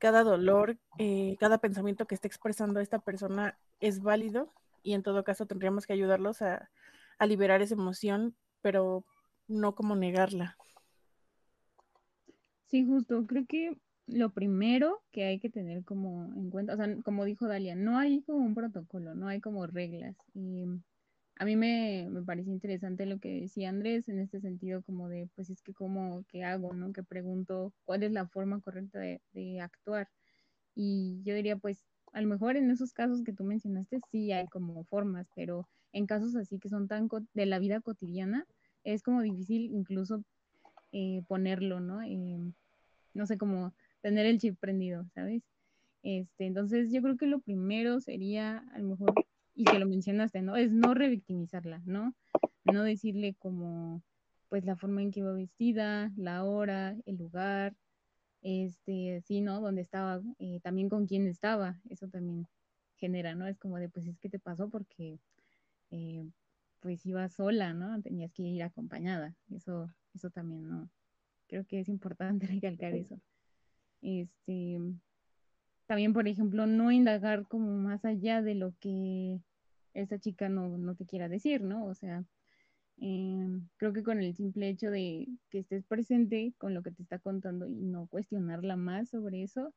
cada 0.02 0.24
dolor, 0.24 0.80
eh, 0.98 1.38
cada 1.40 1.60
pensamiento 1.60 2.08
que 2.08 2.16
esté 2.16 2.28
expresando 2.28 2.80
esta 2.80 2.98
persona 2.98 3.60
es 3.80 4.02
válido 4.02 4.52
y 4.82 4.94
en 4.94 5.04
todo 5.04 5.24
caso 5.24 5.46
tendríamos 5.46 5.86
que 5.86 5.94
ayudarlos 5.94 6.42
a, 6.42 6.70
liberar 7.28 7.62
esa 7.62 7.76
emoción, 7.76 8.36
pero 8.64 9.06
no 9.48 9.76
como 9.76 9.96
negarla. 9.96 10.58
Sí, 12.66 12.84
justo. 12.84 13.28
Creo 13.28 13.46
que 13.46 13.78
lo 14.08 14.32
primero 14.32 15.04
que 15.12 15.26
hay 15.26 15.40
que 15.40 15.52
tener 15.52 15.84
como 15.84 16.34
en 16.36 16.50
cuenta, 16.50 16.74
o 16.74 16.78
sea, 16.78 16.88
como 17.04 17.24
dijo 17.24 17.48
Dalia, 17.48 17.76
no 17.76 18.00
hay 18.00 18.24
como 18.24 18.40
un 18.40 18.56
protocolo, 18.56 19.14
no 19.14 19.28
hay 19.28 19.40
como 19.40 19.68
reglas. 19.68 20.16
A 21.42 21.44
mí 21.46 21.56
me, 21.56 22.08
me 22.12 22.22
pareció 22.22 22.54
interesante 22.54 23.08
lo 23.08 23.18
que 23.18 23.42
decía 23.42 23.70
Andrés 23.70 24.08
en 24.08 24.20
este 24.20 24.40
sentido, 24.40 24.84
como 24.84 25.10
de, 25.10 25.28
pues 25.34 25.50
es 25.50 25.64
que 25.64 25.74
cómo, 25.74 26.24
qué 26.28 26.44
hago, 26.44 26.72
¿no? 26.74 26.94
Que 26.94 27.02
pregunto 27.02 27.74
cuál 27.84 28.04
es 28.04 28.12
la 28.12 28.28
forma 28.28 28.62
correcta 28.62 29.00
de, 29.00 29.22
de 29.34 29.60
actuar. 29.60 30.08
Y 30.76 31.24
yo 31.24 31.34
diría, 31.34 31.58
pues, 31.58 31.84
a 32.14 32.22
lo 32.22 32.28
mejor 32.28 32.58
en 32.58 32.70
esos 32.70 32.94
casos 32.94 33.24
que 33.24 33.34
tú 33.34 33.44
mencionaste 33.44 34.02
sí 34.12 34.32
hay 34.32 34.46
como 34.50 34.84
formas, 34.84 35.26
pero 35.36 35.68
en 35.94 36.06
casos 36.06 36.36
así 36.36 36.60
que 36.60 36.70
son 36.70 36.88
tan 36.88 37.10
de 37.34 37.46
la 37.48 37.58
vida 37.58 37.82
cotidiana, 37.82 38.46
es 38.84 39.02
como 39.02 39.24
difícil 39.24 39.72
incluso 39.74 40.24
eh, 40.92 41.24
ponerlo, 41.28 41.80
¿no? 41.80 42.04
Eh, 42.04 42.38
no 43.16 43.26
sé 43.26 43.40
cómo 43.40 43.74
tener 44.02 44.28
el 44.28 44.38
chip 44.38 44.60
prendido, 44.60 45.08
¿sabes? 45.16 45.42
Este, 46.04 46.46
entonces 46.46 46.92
yo 46.92 47.02
creo 47.02 47.18
que 47.18 47.26
lo 47.26 47.40
primero 47.40 48.00
sería, 48.00 48.60
a 48.76 48.78
lo 48.78 48.90
mejor, 48.90 49.16
y 49.54 49.66
que 49.66 49.80
lo 49.80 49.88
mencionaste, 49.88 50.42
¿no? 50.42 50.56
Es 50.56 50.72
no 50.72 50.94
revictimizarla, 50.94 51.82
¿no? 51.86 52.16
No 52.64 52.84
decirle 52.84 53.36
como, 53.36 54.04
pues 54.50 54.66
la 54.66 54.76
forma 54.76 55.02
en 55.02 55.12
que 55.12 55.22
iba 55.22 55.34
vestida, 55.34 56.12
la 56.16 56.44
hora, 56.44 56.96
el 57.06 57.18
lugar, 57.18 57.76
este, 58.42 59.22
sí, 59.26 59.42
¿no? 59.42 59.62
Dónde 59.62 59.82
estaba, 59.82 60.22
eh, 60.40 60.60
también 60.62 60.90
con 60.90 61.06
quién 61.06 61.28
estaba, 61.28 61.80
eso 61.90 62.08
también 62.08 62.48
genera, 62.96 63.36
¿no? 63.36 63.48
Es 63.48 63.58
como 63.58 63.78
de, 63.78 63.90
pues 63.90 64.08
es 64.08 64.20
que 64.20 64.30
te 64.30 64.40
pasó 64.40 64.70
porque, 64.70 65.20
eh, 65.92 66.26
pues 66.80 67.06
ibas 67.06 67.34
sola, 67.34 67.74
¿no? 67.74 68.02
Tenías 68.02 68.32
que 68.34 68.44
ir 68.44 68.64
acompañada, 68.64 69.36
eso, 69.52 69.90
eso 70.14 70.30
también, 70.30 70.68
¿no? 70.68 70.90
Creo 71.48 71.66
que 71.66 71.80
es 71.80 71.90
importante 71.90 72.48
recalcar 72.62 72.94
eso. 72.94 73.20
Este, 74.02 74.80
también, 75.92 76.14
por 76.14 76.26
ejemplo, 76.30 76.68
no 76.68 76.90
indagar 76.94 77.46
como 77.50 77.76
más 77.76 78.06
allá 78.06 78.42
de 78.42 78.56
lo 78.56 78.74
que 78.80 79.42
esa 79.94 80.18
chica 80.20 80.48
no, 80.48 80.78
no 80.78 80.96
te 80.96 81.06
quiera 81.06 81.28
decir, 81.28 81.64
¿no? 81.64 81.84
O 81.86 81.94
sea, 81.96 82.24
eh, 83.02 83.60
creo 83.76 83.92
que 83.92 84.02
con 84.02 84.22
el 84.22 84.34
simple 84.34 84.70
hecho 84.70 84.90
de 84.90 85.28
que 85.50 85.60
estés 85.60 85.84
presente 85.84 86.54
con 86.58 86.74
lo 86.74 86.82
que 86.82 86.92
te 86.92 87.02
está 87.04 87.20
contando 87.20 87.68
y 87.68 87.76
no 87.76 88.08
cuestionarla 88.08 88.78
más 88.78 89.10
sobre 89.10 89.44
eso, 89.44 89.74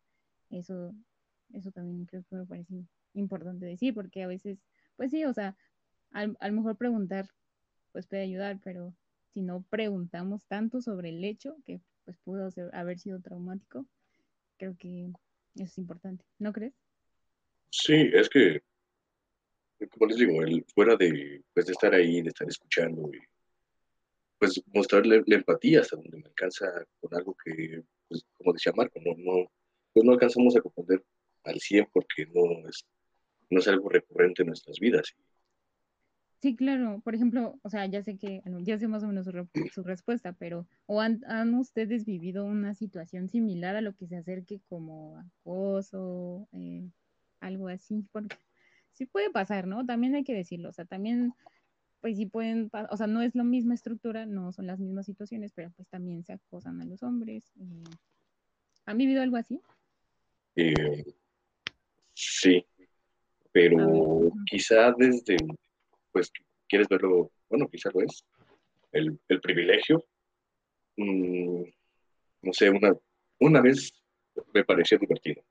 eso, 0.51 0.95
eso 1.53 1.73
también 1.73 2.07
creo 2.07 2.23
que 2.31 2.37
me 2.37 2.47
parece 2.47 2.87
importante 3.15 3.67
decir, 3.67 3.93
porque 3.93 4.23
a 4.23 4.29
veces, 4.29 4.61
pues 4.95 5.11
sí, 5.11 5.25
o 5.25 5.35
sea, 5.35 5.57
al- 6.13 6.37
a 6.39 6.47
lo 6.47 6.55
mejor 6.55 6.77
preguntar, 6.77 7.27
pues 7.91 8.07
puede 8.07 8.23
ayudar, 8.23 8.61
pero 8.63 8.95
si 9.33 9.43
no 9.43 9.65
preguntamos 9.69 10.47
tanto 10.47 10.81
sobre 10.81 11.09
el 11.09 11.25
hecho, 11.25 11.57
que 11.65 11.81
pues 12.05 12.17
pudo 12.19 12.51
haber 12.73 13.01
sido 13.01 13.21
traumático, 13.21 13.89
creo 14.59 14.77
que 14.77 15.11
eso 15.55 15.65
es 15.65 15.79
importante, 15.79 16.25
¿no 16.39 16.53
crees? 16.53 16.75
Sí, 17.71 18.11
es 18.13 18.29
que, 18.29 18.63
como 19.91 20.07
les 20.07 20.19
digo, 20.19 20.43
el, 20.43 20.65
fuera 20.75 20.97
de, 20.97 21.43
pues, 21.53 21.67
de 21.67 21.73
estar 21.73 21.95
ahí, 21.95 22.23
de 22.23 22.29
estar 22.29 22.49
escuchando 22.49 23.11
y 23.13 23.19
pues 24.39 24.63
mostrarle 24.73 25.23
la 25.27 25.37
empatía 25.37 25.81
hasta 25.81 25.97
donde 25.97 26.19
me 26.19 26.27
alcanza 26.27 26.67
con 27.01 27.15
algo 27.15 27.37
que, 27.45 27.83
pues, 28.09 28.25
como 28.37 28.53
decía 28.53 28.73
Marco, 28.77 29.01
no, 29.01 29.15
no, 29.17 29.51
pues 29.93 30.05
no 30.05 30.13
alcanzamos 30.13 30.57
a 30.57 30.61
comprender 30.61 31.05
al 31.45 31.61
100 31.61 31.89
porque 31.93 32.27
no 32.27 32.69
es, 32.69 32.87
no 33.51 33.61
es 33.61 33.69
algo 33.69 33.89
recurrente 33.89 34.43
en 34.43 34.49
nuestras 34.49 34.79
vidas. 34.79 35.15
Sí, 36.45 36.55
claro. 36.57 37.01
Por 37.03 37.15
ejemplo, 37.15 37.59
o 37.63 37.71
sea, 37.71 37.87
ya 37.87 38.03
sé 38.03 38.19
que 38.19 38.43
ya 38.65 38.79
sé 38.79 38.87
más 38.87 39.03
o 39.03 39.07
menos 39.07 39.25
su, 39.25 39.33
re- 39.33 39.49
su 39.73 39.83
respuesta, 39.83 40.35
pero 40.35 40.67
¿o 40.85 41.01
han, 41.01 41.23
han 41.27 41.55
ustedes 41.55 42.05
vivido 42.05 42.45
una 42.45 42.75
situación 42.75 43.31
similar 43.31 43.77
a 43.77 43.81
lo 43.81 43.95
que 43.95 44.07
se 44.07 44.17
acerque 44.17 44.61
como 44.69 45.17
acoso, 45.17 46.47
eh, 46.53 46.87
algo 47.41 47.69
así? 47.69 48.05
Porque 48.13 48.37
sí 48.93 49.07
puede 49.07 49.31
pasar, 49.31 49.67
¿no? 49.67 49.87
También 49.87 50.15
hay 50.17 50.23
que 50.23 50.35
decirlo, 50.35 50.69
o 50.69 50.73
sea, 50.75 50.85
también, 50.85 51.33
pues 52.03 52.19
sí 52.19 52.27
pueden, 52.27 52.71
o 52.91 52.97
sea, 52.99 53.07
no 53.07 53.23
es 53.23 53.35
la 53.35 53.43
misma 53.43 53.73
estructura, 53.73 54.27
no 54.27 54.53
son 54.53 54.67
las 54.67 54.79
mismas 54.79 55.07
situaciones, 55.07 55.51
pero 55.55 55.71
pues 55.71 55.89
también 55.89 56.25
se 56.25 56.35
acosan 56.35 56.79
a 56.83 56.85
los 56.85 57.03
hombres. 57.03 57.51
eh. 57.59 57.85
¿Han 58.85 58.99
vivido 58.99 59.23
algo 59.23 59.39
así? 59.39 59.59
Eh, 60.57 61.05
sí, 62.13 62.67
pero 63.51 64.31
quizá 64.45 64.93
desde, 64.93 65.39
pues, 66.15 66.31
quieres 66.69 66.89
verlo, 66.89 67.33
bueno, 67.51 67.69
quizá 67.69 67.91
lo 67.93 68.01
es, 68.01 68.25
el, 68.93 69.19
el 69.29 69.41
privilegio. 69.41 70.05
Mm, 70.97 71.65
no 72.43 72.53
sé, 72.53 72.71
una, 72.71 72.97
una 73.41 73.61
vez 73.61 73.93
me 74.55 74.65
pareció 74.65 74.97
divertido. 74.97 75.43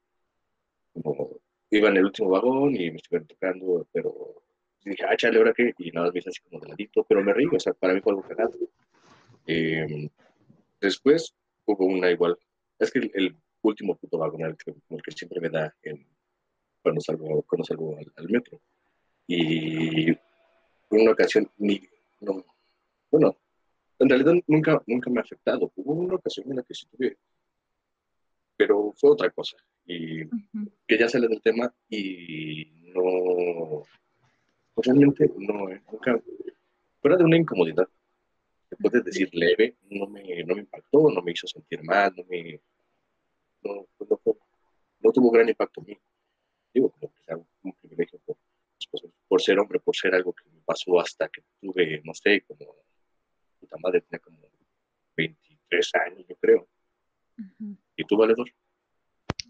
Como 0.93 1.41
iba 1.69 1.89
en 1.89 1.97
el 1.97 2.05
último 2.05 2.29
vagón 2.29 2.75
y 2.75 2.91
me 2.91 2.97
estuvieron 2.97 3.27
tocando, 3.27 3.85
pero 3.91 4.41
dije, 4.85 5.03
ah, 5.05 5.17
chale, 5.17 5.37
¿ahora 5.37 5.53
qué? 5.53 5.73
Y 5.79 5.91
nada 5.91 6.07
más 6.07 6.13
me 6.13 6.19
hice 6.19 6.29
así 6.29 6.39
como 6.49 6.61
de 6.61 6.69
ladito, 6.69 7.03
pero 7.03 7.21
me 7.23 7.33
reí, 7.33 7.47
o 7.47 7.59
sea, 7.59 7.73
para 7.73 7.93
mí 7.93 7.99
fue 7.99 8.13
algo 8.13 8.23
cagado. 8.23 8.57
Eh, 9.45 10.09
después 10.79 11.35
hubo 11.65 11.85
una 11.85 12.09
igual, 12.09 12.37
es 12.79 12.89
que 12.89 12.99
el, 12.99 13.11
el 13.15 13.37
último 13.63 13.95
puto 13.97 14.17
vagón 14.17 14.43
el 14.43 14.55
que, 14.55 14.71
el 14.71 15.01
que 15.01 15.11
siempre 15.11 15.41
me 15.41 15.49
da 15.49 15.75
en, 15.83 16.07
cuando 16.81 17.01
salgo, 17.01 17.41
cuando 17.43 17.65
salgo 17.65 17.97
al, 17.97 18.11
al 18.15 18.29
metro. 18.29 18.61
Y 19.27 20.13
en 20.95 21.01
una 21.01 21.11
ocasión, 21.11 21.49
ni, 21.57 21.81
no, 22.21 22.43
bueno, 23.11 23.37
en 23.99 24.09
realidad 24.09 24.33
nunca, 24.47 24.81
nunca 24.87 25.09
me 25.09 25.19
ha 25.19 25.23
afectado. 25.23 25.71
Hubo 25.75 25.93
una 25.93 26.15
ocasión 26.15 26.49
en 26.49 26.57
la 26.57 26.63
que 26.63 26.73
sí 26.73 26.85
tuve, 26.87 27.17
pero 28.57 28.93
fue 28.97 29.11
otra 29.11 29.29
cosa. 29.29 29.57
Y 29.85 30.23
Ujú. 30.23 30.71
que 30.87 30.97
ya 30.97 31.07
sale 31.09 31.27
del 31.27 31.41
tema 31.41 31.73
y 31.89 32.65
no, 32.93 33.83
pues 34.73 34.87
realmente 34.87 35.29
no, 35.37 35.69
eh, 35.69 35.81
nunca, 35.91 36.19
fuera 37.01 37.17
de 37.17 37.23
una 37.23 37.37
incomodidad, 37.37 37.87
se 38.69 38.75
puede 38.77 39.01
decir 39.01 39.29
leve, 39.33 39.75
no 39.89 40.07
me, 40.07 40.43
no 40.43 40.55
me 40.55 40.61
impactó, 40.61 41.11
no 41.11 41.21
me 41.21 41.31
hizo 41.31 41.47
sentir 41.47 41.83
mal, 41.83 42.13
no 42.15 42.23
me, 42.25 42.59
no, 43.63 43.87
no, 43.99 44.19
no 45.01 45.11
tuvo 45.11 45.31
gran 45.31 45.49
impacto 45.49 45.81
en 45.81 45.87
mí. 45.87 45.97
Digo, 46.73 46.89
como 46.89 47.13
que 47.13 47.23
sea 47.23 47.37
un 47.37 47.73
privilegio 47.73 48.19
por, 48.25 48.37
por 49.33 49.41
ser 49.41 49.57
hombre, 49.57 49.79
por 49.79 49.95
ser 49.95 50.13
algo 50.13 50.31
que 50.31 50.47
me 50.47 50.61
pasó 50.63 50.99
hasta 50.99 51.27
que 51.27 51.41
tuve, 51.59 52.03
no 52.03 52.13
sé, 52.13 52.43
como, 52.47 52.75
puta 53.59 53.77
madre, 53.81 54.01
tenía 54.01 54.19
como 54.19 54.37
23 55.17 55.91
años, 56.05 56.25
yo 56.29 56.35
creo. 56.35 56.67
¿Y 57.95 58.05
tú, 58.05 58.15
Valedor? 58.15 58.47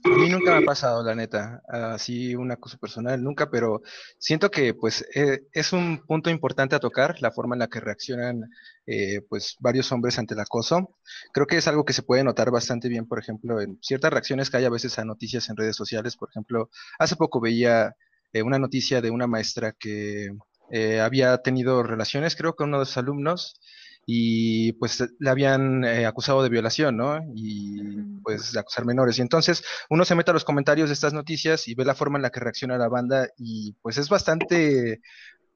A 0.06 0.08
mí 0.08 0.30
nunca 0.30 0.52
me 0.52 0.64
ha 0.64 0.66
pasado, 0.66 1.04
la 1.04 1.16
neta, 1.16 1.62
así 1.68 2.34
un 2.34 2.50
acoso 2.50 2.78
personal, 2.78 3.22
nunca, 3.22 3.52
pero 3.52 3.82
siento 4.18 4.50
que 4.50 4.74
pues 4.74 5.06
eh, 5.16 5.48
es 5.52 5.74
un 5.74 6.06
punto 6.06 6.30
importante 6.30 6.78
a 6.78 6.80
tocar, 6.80 7.22
la 7.22 7.32
forma 7.32 7.56
en 7.56 7.60
la 7.60 7.68
que 7.68 7.82
reaccionan 7.82 8.50
eh, 8.86 9.20
pues 9.28 9.58
varios 9.60 9.92
hombres 9.92 10.18
ante 10.18 10.34
el 10.34 10.40
acoso. 10.40 10.96
Creo 11.34 11.46
que 11.46 11.58
es 11.58 11.68
algo 11.68 11.84
que 11.84 11.92
se 11.92 12.04
puede 12.04 12.24
notar 12.24 12.52
bastante 12.52 12.88
bien, 12.88 13.06
por 13.06 13.20
ejemplo, 13.20 13.60
en 13.60 13.80
ciertas 13.82 14.14
reacciones 14.14 14.50
que 14.50 14.56
hay 14.56 14.66
a 14.66 14.70
veces 14.70 14.98
a 14.98 15.04
noticias 15.04 15.50
en 15.50 15.58
redes 15.58 15.76
sociales. 15.76 16.16
Por 16.16 16.30
ejemplo, 16.30 16.70
hace 17.00 17.18
poco 17.18 17.42
veía 17.42 17.98
eh, 18.34 18.42
una 18.44 18.60
noticia 18.60 19.02
de 19.02 19.12
una 19.12 19.28
maestra 19.28 19.74
que 19.74 20.30
eh, 20.72 21.00
había 21.00 21.38
tenido 21.38 21.84
relaciones, 21.84 22.36
creo, 22.36 22.56
con 22.56 22.70
uno 22.70 22.80
de 22.80 22.86
sus 22.86 22.98
alumnos 22.98 23.60
y 24.06 24.74
pues 24.74 25.04
le 25.20 25.30
habían 25.30 25.84
eh, 25.86 26.06
acusado 26.06 26.44
de 26.44 26.50
violación, 26.50 26.98
¿no? 26.98 27.20
Y 27.36 27.82
pues 28.24 28.52
de 28.52 28.60
acusar 28.60 28.86
menores. 28.86 29.18
Y 29.18 29.22
entonces 29.22 29.64
uno 29.90 30.04
se 30.04 30.16
mete 30.16 30.32
a 30.32 30.34
los 30.34 30.44
comentarios 30.44 30.90
de 30.90 30.94
estas 30.94 31.14
noticias 31.14 31.68
y 31.68 31.76
ve 31.76 31.86
la 31.86 31.96
forma 31.96 32.18
en 32.18 32.24
la 32.24 32.30
que 32.30 32.40
reacciona 32.40 32.78
la 32.78 32.90
banda 32.90 33.28
y 33.38 33.74
pues 33.82 33.98
es 33.98 34.10
bastante 34.10 35.02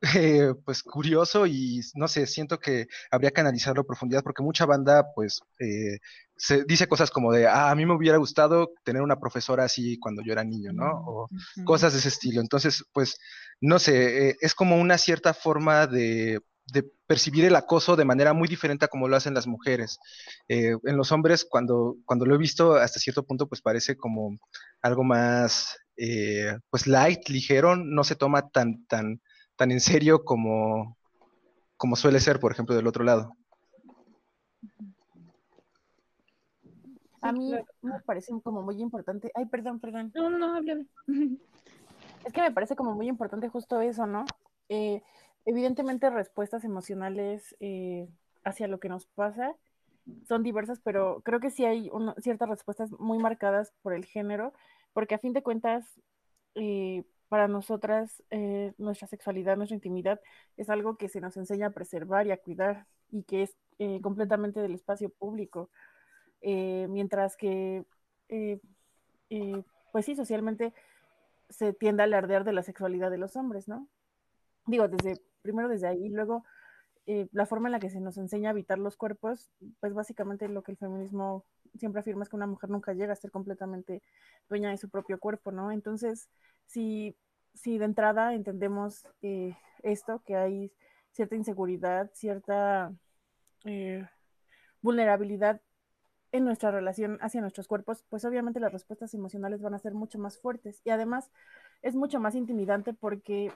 eh, 0.01 0.53
pues 0.63 0.83
curioso 0.83 1.47
y 1.47 1.81
no 1.95 2.07
sé, 2.07 2.27
siento 2.27 2.59
que 2.59 2.87
habría 3.09 3.31
que 3.31 3.41
analizarlo 3.41 3.81
a 3.81 3.85
profundidad 3.85 4.21
porque 4.23 4.43
mucha 4.43 4.65
banda 4.65 5.07
pues 5.15 5.39
eh, 5.59 5.97
se 6.35 6.63
dice 6.65 6.87
cosas 6.87 7.09
como 7.09 7.31
de, 7.31 7.47
ah, 7.47 7.71
a 7.71 7.75
mí 7.75 7.83
me 7.85 7.95
hubiera 7.95 8.17
gustado 8.17 8.73
tener 8.83 9.01
una 9.01 9.19
profesora 9.19 9.63
así 9.63 9.97
cuando 9.97 10.21
yo 10.23 10.33
era 10.33 10.43
niño, 10.43 10.71
¿no? 10.71 10.85
O 10.85 11.23
Ujú. 11.23 11.65
cosas 11.65 11.93
de 11.93 11.99
ese 11.99 12.09
estilo. 12.09 12.41
Entonces, 12.41 12.83
pues, 12.93 13.17
no 13.59 13.79
sé, 13.79 14.29
eh, 14.29 14.35
es 14.39 14.53
como 14.53 14.77
una 14.77 14.99
cierta 14.99 15.33
forma 15.33 15.87
de, 15.87 16.41
de 16.67 16.83
percibir 17.07 17.45
el 17.45 17.55
acoso 17.55 17.95
de 17.95 18.05
manera 18.05 18.33
muy 18.33 18.47
diferente 18.47 18.85
a 18.85 18.87
como 18.87 19.07
lo 19.07 19.15
hacen 19.15 19.33
las 19.33 19.47
mujeres. 19.47 19.97
En 20.47 20.95
los 20.95 21.11
hombres, 21.11 21.43
cuando, 21.49 21.95
cuando 22.05 22.27
lo 22.27 22.35
he 22.35 22.37
visto 22.37 22.75
hasta 22.75 22.99
cierto 22.99 23.25
punto, 23.25 23.47
pues 23.47 23.61
parece 23.61 23.97
como 23.97 24.37
algo 24.83 25.03
más, 25.03 25.75
pues 26.69 26.85
light, 26.85 27.27
ligero, 27.29 27.75
no 27.75 28.03
se 28.03 28.15
toma 28.15 28.49
tan, 28.49 28.85
tan, 28.85 29.21
tan 29.57 29.71
en 29.71 29.81
serio 29.81 30.23
como, 30.23 30.97
como 31.75 31.95
suele 31.95 32.19
ser, 32.19 32.39
por 32.39 32.51
ejemplo, 32.51 32.75
del 32.75 32.87
otro 32.87 33.03
lado. 33.03 33.35
A 37.21 37.31
mí 37.31 37.51
me 37.81 37.99
parece 38.05 38.31
como 38.41 38.61
muy 38.61 38.79
importante. 38.81 39.31
Ay, 39.35 39.45
perdón, 39.47 39.79
perdón. 39.79 40.11
No, 40.15 40.29
no, 40.29 40.55
hable. 40.55 40.85
Es 42.25 42.33
que 42.33 42.41
me 42.41 42.51
parece 42.51 42.75
como 42.75 42.93
muy 42.93 43.07
importante 43.07 43.47
justo 43.47 43.79
eso, 43.79 44.05
¿no? 44.05 44.25
Eh, 44.67 45.01
evidentemente 45.45 46.09
respuestas 46.09 46.65
emocionales 46.65 47.55
eh, 47.61 48.09
hacia 48.43 48.67
lo 48.67 48.79
que 48.79 48.89
nos 48.89 49.05
pasa 49.05 49.55
son 50.27 50.43
diversas, 50.43 50.79
pero 50.83 51.21
creo 51.23 51.39
que 51.39 51.51
sí 51.51 51.65
hay 51.65 51.89
ciertas 52.19 52.49
respuestas 52.49 52.91
muy 52.99 53.17
marcadas 53.17 53.73
por 53.81 53.93
el 53.93 54.05
género, 54.05 54.53
porque 54.93 55.15
a 55.15 55.19
fin 55.19 55.33
de 55.33 55.43
cuentas, 55.43 55.85
eh, 56.55 57.03
para 57.29 57.47
nosotras, 57.47 58.23
eh, 58.29 58.73
nuestra 58.77 59.07
sexualidad, 59.07 59.57
nuestra 59.57 59.75
intimidad 59.75 60.19
es 60.55 60.69
algo 60.69 60.97
que 60.97 61.09
se 61.09 61.21
nos 61.21 61.37
enseña 61.37 61.67
a 61.67 61.71
preservar 61.71 62.27
y 62.27 62.31
a 62.31 62.37
cuidar 62.37 62.87
y 63.11 63.23
que 63.23 63.43
es 63.43 63.57
eh, 63.79 63.99
completamente 64.01 64.61
del 64.61 64.75
espacio 64.75 65.09
público. 65.09 65.69
Eh, 66.41 66.87
mientras 66.89 67.35
que, 67.35 67.83
pues 69.91 70.05
sí, 70.05 70.15
socialmente 70.15 70.73
se 71.49 71.73
tiende 71.73 72.03
a 72.03 72.05
alardear 72.05 72.43
de 72.43 72.53
la 72.53 72.63
sexualidad 72.63 73.11
de 73.11 73.17
los 73.17 73.35
hombres, 73.35 73.67
¿no? 73.67 73.87
Digo, 74.65 74.87
desde, 74.87 75.21
primero 75.41 75.69
desde 75.69 75.87
ahí, 75.87 76.09
luego 76.09 76.43
la 77.31 77.45
forma 77.45 77.69
en 77.69 77.71
la 77.71 77.79
que 77.79 77.89
se 77.89 78.01
nos 78.01 78.17
enseña 78.17 78.49
a 78.49 78.51
habitar 78.51 78.77
los 78.77 78.97
cuerpos, 78.97 79.49
pues 79.79 79.93
básicamente 79.93 80.49
lo 80.49 80.61
que 80.61 80.71
el 80.71 80.77
feminismo 80.77 81.45
siempre 81.77 82.01
afirma 82.01 82.23
es 82.23 82.29
que 82.29 82.35
una 82.35 82.47
mujer 82.47 82.69
nunca 82.69 82.93
llega 82.93 83.13
a 83.13 83.15
ser 83.15 83.31
completamente 83.31 84.01
dueña 84.49 84.69
de 84.69 84.77
su 84.77 84.89
propio 84.89 85.19
cuerpo, 85.19 85.51
¿no? 85.51 85.71
Entonces, 85.71 86.29
si, 86.67 87.15
si 87.53 87.77
de 87.77 87.85
entrada 87.85 88.33
entendemos 88.33 89.07
eh, 89.21 89.57
esto, 89.83 90.21
que 90.25 90.35
hay 90.35 90.71
cierta 91.11 91.35
inseguridad, 91.35 92.11
cierta 92.13 92.93
eh, 93.65 94.05
vulnerabilidad 94.81 95.61
en 96.31 96.45
nuestra 96.45 96.71
relación 96.71 97.17
hacia 97.21 97.41
nuestros 97.41 97.67
cuerpos, 97.67 98.03
pues 98.09 98.25
obviamente 98.25 98.59
las 98.59 98.73
respuestas 98.73 99.13
emocionales 99.13 99.61
van 99.61 99.73
a 99.73 99.79
ser 99.79 99.93
mucho 99.93 100.19
más 100.19 100.37
fuertes 100.37 100.81
y 100.83 100.89
además 100.91 101.31
es 101.81 101.95
mucho 101.95 102.19
más 102.19 102.35
intimidante 102.35 102.93
porque 102.93 103.51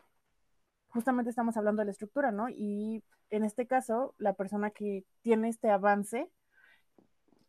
justamente 0.90 1.30
estamos 1.30 1.58
hablando 1.58 1.82
de 1.82 1.86
la 1.86 1.92
estructura, 1.92 2.32
¿no? 2.32 2.50
Y 2.50 3.04
en 3.30 3.44
este 3.44 3.68
caso, 3.68 4.14
la 4.18 4.34
persona 4.34 4.72
que 4.72 5.06
tiene 5.22 5.50
este 5.50 5.70
avance, 5.70 6.30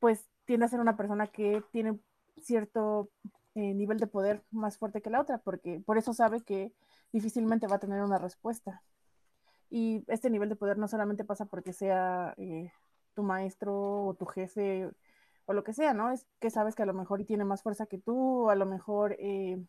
pues 0.00 0.28
tiende 0.44 0.66
a 0.66 0.68
ser 0.68 0.80
una 0.80 0.96
persona 0.96 1.26
que 1.28 1.62
tiene 1.72 1.98
cierto 2.40 3.10
eh, 3.54 3.74
nivel 3.74 3.98
de 3.98 4.06
poder 4.06 4.42
más 4.50 4.78
fuerte 4.78 5.02
que 5.02 5.10
la 5.10 5.20
otra, 5.20 5.38
porque 5.38 5.82
por 5.84 5.98
eso 5.98 6.14
sabe 6.14 6.40
que 6.40 6.72
difícilmente 7.12 7.66
va 7.66 7.76
a 7.76 7.80
tener 7.80 8.02
una 8.02 8.18
respuesta. 8.18 8.82
Y 9.68 10.04
este 10.08 10.30
nivel 10.30 10.48
de 10.48 10.56
poder 10.56 10.78
no 10.78 10.88
solamente 10.88 11.24
pasa 11.24 11.46
porque 11.46 11.72
sea 11.72 12.34
eh, 12.38 12.72
tu 13.14 13.22
maestro 13.22 14.06
o 14.06 14.14
tu 14.14 14.26
jefe 14.26 14.90
o 15.46 15.52
lo 15.52 15.64
que 15.64 15.72
sea, 15.72 15.92
¿no? 15.92 16.10
Es 16.10 16.26
que 16.40 16.50
sabes 16.50 16.74
que 16.74 16.82
a 16.82 16.86
lo 16.86 16.94
mejor 16.94 17.20
y 17.20 17.24
tiene 17.24 17.44
más 17.44 17.62
fuerza 17.62 17.86
que 17.86 17.98
tú, 17.98 18.46
o 18.46 18.50
a 18.50 18.54
lo 18.54 18.66
mejor 18.66 19.16
eh, 19.18 19.62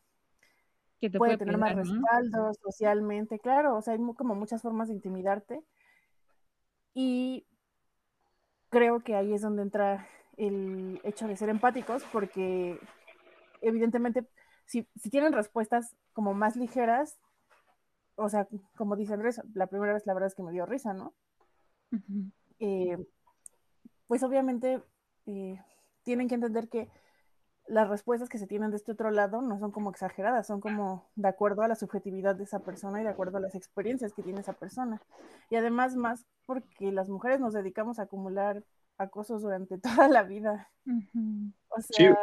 Que 1.00 1.10
te 1.10 1.18
puede 1.18 1.38
puede 1.38 1.46
tener 1.46 1.58
más 1.58 1.72
pegar, 1.72 1.86
¿no? 1.86 1.94
respaldo 1.94 2.54
socialmente, 2.54 3.40
claro, 3.40 3.76
o 3.76 3.82
sea, 3.82 3.94
hay 3.94 4.00
como 4.16 4.36
muchas 4.36 4.62
formas 4.62 4.88
de 4.88 4.96
intimidarte. 4.96 5.64
Y 6.94 7.46
creo 8.70 9.04
que 9.04 9.16
ahí 9.16 9.34
es 9.34 9.42
donde 9.42 9.64
entra 9.64 10.08
el 10.38 11.00
hecho 11.04 11.28
de 11.28 11.38
ser 11.38 11.50
empáticos, 11.50 12.04
porque 12.12 12.80
evidentemente, 13.64 14.28
si, 14.66 14.88
si 14.96 15.10
tienen 15.10 15.34
respuestas 15.34 15.96
como 16.14 16.34
más 16.34 16.56
ligeras, 16.56 17.18
o 18.16 18.30
sea, 18.30 18.48
como 18.76 18.96
dice 18.96 19.14
Andrés, 19.14 19.42
la 19.54 19.68
primera 19.68 19.94
vez 19.94 20.06
la 20.06 20.14
verdad 20.14 20.28
es 20.28 20.36
que 20.36 20.44
me 20.44 20.52
dio 20.52 20.66
risa, 20.66 20.94
¿no? 20.94 21.14
Eh, 22.60 22.98
pues 24.08 24.24
obviamente 24.24 24.82
eh, 25.26 25.60
tienen 26.04 26.28
que 26.28 26.36
entender 26.36 26.70
que 26.70 26.90
las 27.68 27.90
respuestas 27.90 28.30
que 28.30 28.38
se 28.38 28.48
tienen 28.48 28.72
de 28.72 28.78
este 28.78 28.92
otro 28.92 29.10
lado 29.12 29.42
no 29.42 29.58
son 29.60 29.72
como 29.72 29.90
exageradas, 29.90 30.48
son 30.48 30.60
como 30.60 31.10
de 31.16 31.28
acuerdo 31.30 31.62
a 31.62 31.68
la 31.68 31.76
subjetividad 31.76 32.36
de 32.36 32.44
esa 32.44 32.60
persona 32.60 33.00
y 33.02 33.04
de 33.04 33.10
acuerdo 33.10 33.38
a 33.38 33.42
las 33.42 33.56
experiencias 33.56 34.14
que 34.14 34.22
tiene 34.24 34.42
esa 34.42 34.54
persona. 34.54 35.02
Y 35.50 35.56
además 35.56 35.96
más 35.96 36.26
porque 36.46 36.92
las 36.92 37.10
mujeres 37.10 37.40
nos 37.40 37.54
dedicamos 37.54 38.00
a 38.00 38.04
acumular 38.04 38.64
acosos 38.98 39.42
durante 39.42 39.78
toda 40.08 40.08
la 40.10 40.24
vida. 40.24 40.70
O 41.70 41.82
Sí, 41.82 42.04
sea, 42.04 42.16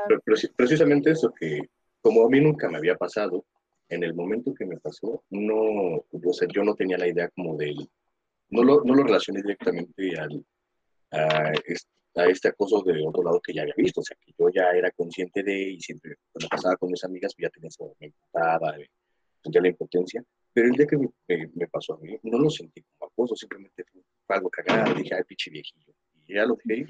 precisamente 0.57 1.11
eso 1.11 1.33
que 1.33 1.63
como 2.03 2.25
a 2.27 2.29
mí 2.29 2.41
nunca 2.41 2.69
me 2.69 2.79
había 2.79 2.97
pasado, 2.97 3.45
en 3.89 4.05
el 4.05 4.15
momento 4.15 4.55
que 4.55 4.65
me 4.67 4.79
pasó, 4.79 5.25
no, 5.31 5.55
o 6.13 6.33
sea, 6.33 6.49
yo 6.55 6.63
no 6.63 6.75
tenía 6.75 6.97
la 6.97 7.09
idea 7.09 7.29
como 7.31 7.57
del, 7.57 7.91
no 8.51 8.63
lo, 8.63 8.85
no 8.85 8.95
lo 8.95 9.03
relacioné 9.03 9.43
directamente 9.43 10.19
al, 10.19 10.45
a, 11.11 11.53
es- 11.67 11.89
a 12.17 12.27
este 12.27 12.49
acoso 12.49 12.83
de 12.83 13.07
otro 13.07 13.23
lado 13.23 13.41
que 13.41 13.53
ya 13.55 13.63
había 13.63 13.75
visto, 13.77 14.01
o 14.01 14.05
sea, 14.05 14.17
que 14.21 14.33
yo 14.39 14.49
ya 14.51 14.71
era 14.71 14.91
consciente 14.91 15.43
de 15.43 15.71
y 15.73 15.81
siempre 15.81 16.17
cuando 16.33 16.49
pasaba 16.49 16.77
con 16.77 16.91
mis 16.91 17.05
amigas, 17.05 17.35
pues 17.35 17.45
ya 17.45 17.51
tenía 17.51 17.69
eso, 17.69 17.95
me 18.01 18.07
imputaba, 18.09 18.77
me 18.77 18.89
sentía 19.43 19.61
la 19.63 19.69
impotencia, 19.69 20.25
pero 20.53 20.67
el 20.69 20.73
día 20.75 20.87
que 20.87 20.97
me, 20.99 21.09
me- 21.29 21.51
me 21.55 21.69
pasó 21.69 21.95
a 21.95 21.99
mí, 21.99 22.19
no 22.25 22.39
lo 22.39 22.51
sentí 22.51 22.83
como 22.99 23.11
acoso, 23.11 23.37
simplemente 23.37 23.85
fue 24.27 24.37
algo 24.37 24.51
cagado, 24.51 24.95
dije, 24.95 25.15
ay, 25.15 25.23
pinche 25.25 25.51
viejillo, 25.51 25.93
y 26.27 26.35
ya 26.35 26.45
lo 26.45 26.57
dejé. 26.65 26.87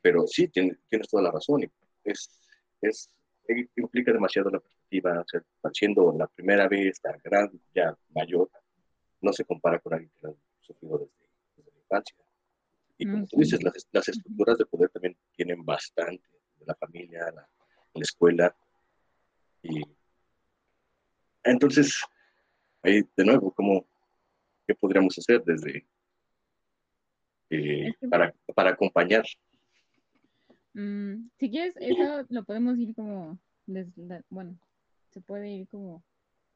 Pero 0.00 0.26
sí, 0.26 0.48
tienes, 0.48 0.78
tienes 0.88 1.08
toda 1.08 1.24
la 1.24 1.32
razón, 1.32 1.68
es, 2.04 2.30
es, 2.80 3.10
eh, 3.48 3.66
implica 3.76 4.12
demasiado 4.12 4.50
la 4.50 4.60
perspectiva, 4.60 5.20
o 5.20 5.24
sea, 5.26 5.42
siendo 5.72 6.12
la 6.16 6.26
primera 6.28 6.68
vez, 6.68 7.00
la 7.02 7.16
gran, 7.22 7.50
ya 7.74 7.96
mayor, 8.14 8.48
no 9.20 9.32
se 9.32 9.44
compara 9.44 9.80
con 9.80 9.94
alguien 9.94 10.10
que 10.20 10.28
ha 10.28 10.32
sufrido 10.60 10.98
desde, 10.98 11.12
desde 11.56 11.70
la 11.72 11.78
infancia. 11.80 12.16
Y 12.98 13.06
como 13.06 13.26
tú 13.26 13.36
dices, 13.38 13.62
las, 13.62 13.86
las 13.92 14.08
estructuras 14.08 14.58
de 14.58 14.66
poder 14.66 14.90
también 14.90 15.16
tienen 15.36 15.64
bastante, 15.64 16.22
la 16.66 16.74
familia, 16.74 17.30
la, 17.30 17.48
la 17.94 18.02
escuela, 18.02 18.56
y 19.62 19.82
entonces, 21.44 22.00
ahí 22.82 23.02
de 23.16 23.24
nuevo, 23.24 23.52
¿cómo, 23.52 23.86
¿qué 24.66 24.74
podríamos 24.74 25.16
hacer 25.18 25.42
desde, 25.44 25.86
eh, 27.50 27.88
Es 27.88 27.96
que- 27.98 28.08
para, 28.08 28.34
para 28.54 28.70
acompañar? 28.70 29.24
Mm, 30.74 31.30
si 31.38 31.50
quieres, 31.50 31.74
eso 31.76 32.26
lo 32.28 32.44
podemos 32.44 32.78
ir 32.78 32.94
como, 32.94 33.38
bueno, 34.28 34.58
se 35.10 35.20
puede 35.20 35.48
ir 35.50 35.68
como 35.68 36.04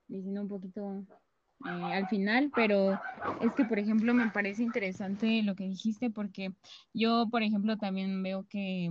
diciendo 0.09 0.43
un 0.43 0.49
poquito 0.49 1.05
eh, 1.67 1.93
al 1.95 2.09
final, 2.09 2.51
pero 2.55 2.93
es 3.41 3.53
que, 3.57 3.65
por 3.65 3.79
ejemplo, 3.79 4.15
me 4.15 4.31
parece 4.31 4.63
interesante 4.63 5.43
lo 5.43 5.55
que 5.55 5.65
dijiste 5.69 6.11
porque 6.11 6.53
yo, 6.93 7.29
por 7.31 7.43
ejemplo, 7.43 7.77
también 7.77 8.23
veo 8.23 8.47
que 8.49 8.91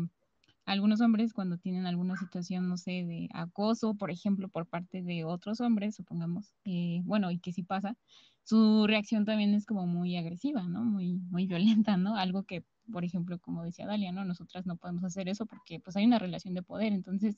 algunos 0.66 1.02
hombres 1.02 1.34
cuando 1.34 1.58
tienen 1.58 1.86
alguna 1.86 2.16
situación, 2.18 2.70
no 2.70 2.78
sé, 2.78 3.04
de 3.06 3.30
acoso, 3.34 3.96
por 3.96 4.12
ejemplo, 4.12 4.48
por 4.48 4.68
parte 4.68 5.02
de 5.02 5.26
otros 5.26 5.60
hombres, 5.60 5.96
supongamos, 5.96 6.54
eh, 6.66 7.02
bueno, 7.04 7.32
y 7.32 7.40
que 7.40 7.52
sí 7.52 7.64
pasa, 7.64 7.98
su 8.44 8.86
reacción 8.88 9.26
también 9.26 9.54
es 9.54 9.66
como 9.66 9.86
muy 9.88 10.18
agresiva, 10.18 10.64
¿no? 10.64 10.84
Muy, 10.84 11.20
muy 11.30 11.48
violenta, 11.48 11.98
¿no? 11.98 12.16
Algo 12.16 12.44
que, 12.44 12.64
por 12.92 13.04
ejemplo, 13.04 13.40
como 13.40 13.64
decía 13.64 13.86
Dalia, 13.86 14.12
¿no? 14.12 14.26
Nosotras 14.26 14.66
no 14.66 14.78
podemos 14.78 15.04
hacer 15.04 15.30
eso 15.30 15.46
porque 15.46 15.80
pues 15.80 15.96
hay 15.96 16.06
una 16.06 16.20
relación 16.20 16.54
de 16.54 16.64
poder. 16.64 16.94
Entonces, 16.94 17.38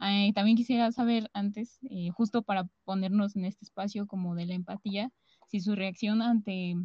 eh, 0.00 0.32
también 0.34 0.56
quisiera 0.56 0.92
saber 0.92 1.30
antes, 1.32 1.78
eh, 1.90 2.10
justo 2.10 2.42
para 2.42 2.68
ponernos 2.84 3.36
en 3.36 3.44
este 3.44 3.64
espacio 3.64 4.06
como 4.06 4.34
de 4.34 4.46
la 4.46 4.54
empatía, 4.54 5.10
si 5.48 5.60
su 5.60 5.74
reacción 5.74 6.22
ante, 6.22 6.76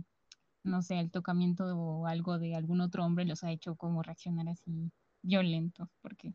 no 0.63 0.81
sé, 0.81 0.99
el 0.99 1.11
tocamiento 1.11 1.65
o 1.77 2.07
algo 2.07 2.39
de 2.39 2.55
algún 2.55 2.81
otro 2.81 3.03
hombre 3.03 3.25
los 3.25 3.43
ha 3.43 3.51
hecho 3.51 3.75
como 3.75 4.01
reaccionar 4.01 4.47
así 4.49 4.91
violentos, 5.21 5.89
porque 6.01 6.33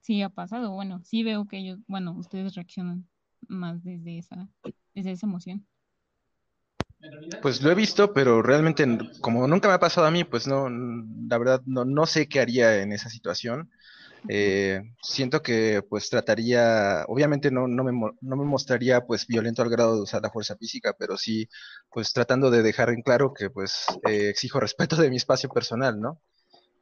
sí 0.00 0.22
ha 0.22 0.30
pasado, 0.30 0.72
bueno, 0.72 1.02
sí 1.04 1.22
veo 1.22 1.46
que 1.46 1.58
ellos, 1.58 1.78
bueno, 1.86 2.12
ustedes 2.12 2.54
reaccionan 2.54 3.06
más 3.46 3.82
desde 3.84 4.18
esa, 4.18 4.48
desde 4.94 5.12
esa 5.12 5.26
emoción. 5.26 5.66
Pues 7.42 7.62
lo 7.62 7.70
he 7.70 7.74
visto, 7.74 8.12
pero 8.12 8.42
realmente 8.42 8.84
como 9.20 9.46
nunca 9.46 9.68
me 9.68 9.74
ha 9.74 9.78
pasado 9.78 10.06
a 10.06 10.10
mí, 10.10 10.24
pues 10.24 10.48
no, 10.48 10.68
la 10.68 11.38
verdad 11.38 11.62
no, 11.64 11.84
no 11.84 12.06
sé 12.06 12.28
qué 12.28 12.40
haría 12.40 12.82
en 12.82 12.92
esa 12.92 13.08
situación. 13.08 13.70
Eh, 14.26 14.80
siento 15.02 15.42
que 15.42 15.82
pues 15.88 16.10
trataría, 16.10 17.04
obviamente 17.08 17.50
no, 17.50 17.68
no 17.68 17.84
me, 17.84 17.92
no 17.92 18.36
me 18.36 18.44
mostraría 18.44 19.02
pues 19.06 19.26
violento 19.26 19.62
al 19.62 19.70
grado 19.70 19.96
de 19.96 20.02
usar 20.02 20.22
la 20.22 20.30
fuerza 20.30 20.56
física, 20.56 20.94
pero 20.98 21.16
sí 21.16 21.48
pues 21.90 22.12
tratando 22.12 22.50
de 22.50 22.62
dejar 22.62 22.90
en 22.90 23.02
claro 23.02 23.32
que 23.32 23.50
pues 23.50 23.86
eh, 24.06 24.28
exijo 24.28 24.60
respeto 24.60 24.96
de 24.96 25.10
mi 25.10 25.16
espacio 25.16 25.48
personal, 25.48 26.00
¿no? 26.00 26.20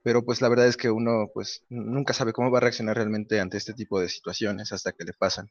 Pero 0.02 0.24
pues 0.24 0.40
la 0.40 0.48
verdad 0.48 0.68
es 0.68 0.76
que 0.76 0.90
uno 0.90 1.28
pues 1.34 1.64
nunca 1.68 2.12
sabe 2.14 2.32
cómo 2.32 2.50
va 2.50 2.58
a 2.58 2.60
reaccionar 2.62 2.96
realmente 2.96 3.40
ante 3.40 3.56
este 3.58 3.74
tipo 3.74 4.00
de 4.00 4.08
situaciones 4.08 4.72
hasta 4.72 4.92
que 4.92 5.04
le 5.04 5.12
pasan. 5.12 5.50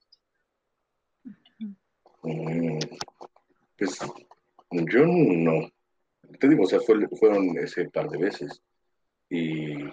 Mm, 2.24 2.80
Pues 3.78 4.00
yo 4.72 5.06
no. 5.06 5.70
Te 6.40 6.48
digo, 6.50 6.64
o 6.64 6.68
sea, 6.68 6.80
fue- 6.80 7.08
fueron 7.20 7.58
ese 7.58 7.90
par 7.90 8.10
de 8.10 8.18
veces. 8.18 8.62
Y 9.30 9.84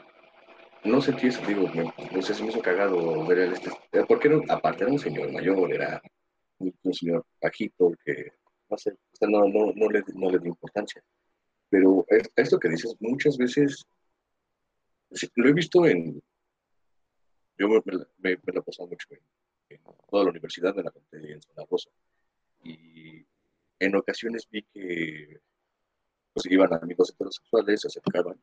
no 0.84 1.00
sentí 1.00 1.28
eso, 1.28 1.40
digo, 1.46 1.66
me, 1.68 1.84
no 2.12 2.22
sé, 2.22 2.34
se 2.34 2.42
me 2.42 2.50
hizo 2.50 2.60
cagado 2.60 3.26
ver 3.26 3.38
el 3.38 3.52
este. 3.52 3.70
eh, 3.92 4.04
Porque 4.06 4.28
era, 4.28 4.38
aparte 4.48 4.84
era 4.84 4.92
un 4.92 4.98
señor 4.98 5.30
mayor, 5.32 5.72
era 5.72 6.02
un, 6.58 6.74
señor 6.92 7.24
bajito 7.40 7.92
que, 8.04 8.32
no 8.68 8.76
sé, 8.78 8.94
no, 9.22 9.46
no, 9.46 9.88
le, 9.90 10.02
no 10.14 10.30
le 10.30 10.38
di 10.38 10.48
importancia. 10.48 11.02
Pero 11.70 12.04
es- 12.08 12.30
esto 12.36 12.58
que 12.58 12.68
dices, 12.68 12.94
muchas 13.00 13.36
veces, 13.36 13.84
lo 15.34 15.48
he 15.48 15.52
visto 15.52 15.86
en. 15.86 16.22
Yo 17.58 17.68
me, 17.68 17.80
me, 17.86 17.98
me- 18.22 18.52
la 18.52 18.60
he 18.60 18.62
pasado 18.62 18.88
mucho 18.88 19.06
en, 19.10 19.20
en 19.70 19.80
toda 20.10 20.24
la 20.24 20.30
universidad, 20.30 20.74
me 20.74 20.82
la 20.82 20.90
conté 20.90 21.32
en 21.32 21.42
Zona 21.42 21.64
Rosa. 21.70 21.90
Y 22.64 23.24
en 23.78 23.96
ocasiones 23.96 24.48
vi 24.50 24.62
que 24.72 25.40
pues 26.32 26.46
iban 26.50 26.72
amigos 26.72 27.10
heterosexuales, 27.10 27.80
se 27.82 27.88
acercaban 27.88 28.40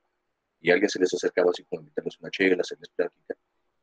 y 0.62 0.72
alguien 0.72 0.90
se 0.90 1.00
les 1.00 1.14
acercaba 1.14 1.52
así 1.52 1.64
como 1.64 1.80
a 1.80 1.84
invitarles 1.84 2.20
una 2.20 2.30
chela, 2.32 2.62
hacerles 2.62 2.90
plática 2.90 3.36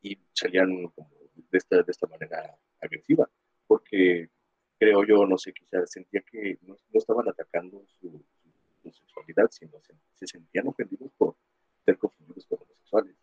y 0.02 0.18
salían 0.32 0.88
como 0.88 1.10
de 1.34 1.58
esta, 1.58 1.82
de 1.82 1.90
esta 1.90 2.06
manera 2.06 2.56
agresiva, 2.80 3.28
porque 3.66 4.30
creo 4.78 5.04
yo, 5.04 5.26
no 5.26 5.38
sé, 5.38 5.52
quizás 5.52 5.90
sentía 5.90 6.20
que 6.22 6.58
no, 6.62 6.74
no 6.74 6.98
estaban 6.98 7.28
atacando 7.28 7.84
su, 7.86 8.22
su, 8.82 8.90
sexualidad, 8.92 9.50
sino 9.50 9.80
se, 9.80 9.94
se 10.14 10.26
sentían 10.26 10.68
ofendidos 10.68 11.10
por 11.16 11.36
ser 11.84 11.96
confundidos 11.98 12.46
con 12.46 12.58
homosexuales. 12.60 13.16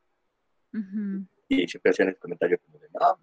Ujú. 0.74 1.26
Y 1.50 1.68
siempre 1.68 1.92
hacían 1.92 2.10
el 2.10 2.18
comentario 2.18 2.60
como 2.60 2.80
de, 2.80 2.90
no, 2.90 3.20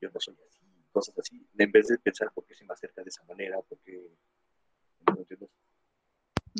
yo 0.00 0.10
no 0.12 0.20
soy 0.20 0.36
así, 0.46 0.62
cosas 0.92 1.18
así, 1.18 1.46
en 1.56 1.72
vez 1.72 1.88
de 1.88 1.98
pensar 1.98 2.30
por 2.32 2.44
qué 2.44 2.54
se 2.54 2.64
me 2.64 2.74
acerca 2.74 3.02
de 3.02 3.08
esa 3.08 3.24
manera, 3.24 3.60
por 3.62 3.78
qué... 3.78 4.10
¿no 5.06 5.18
entiendes? 5.18 5.50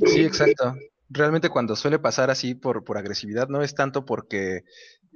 Sí, 0.06 0.24
exacto. 0.24 0.74
Realmente 1.14 1.48
cuando 1.48 1.76
suele 1.76 1.98
pasar 2.00 2.30
así 2.30 2.54
por, 2.54 2.82
por 2.84 2.98
agresividad, 2.98 3.48
no 3.48 3.62
es 3.62 3.74
tanto 3.74 4.04
porque 4.04 4.64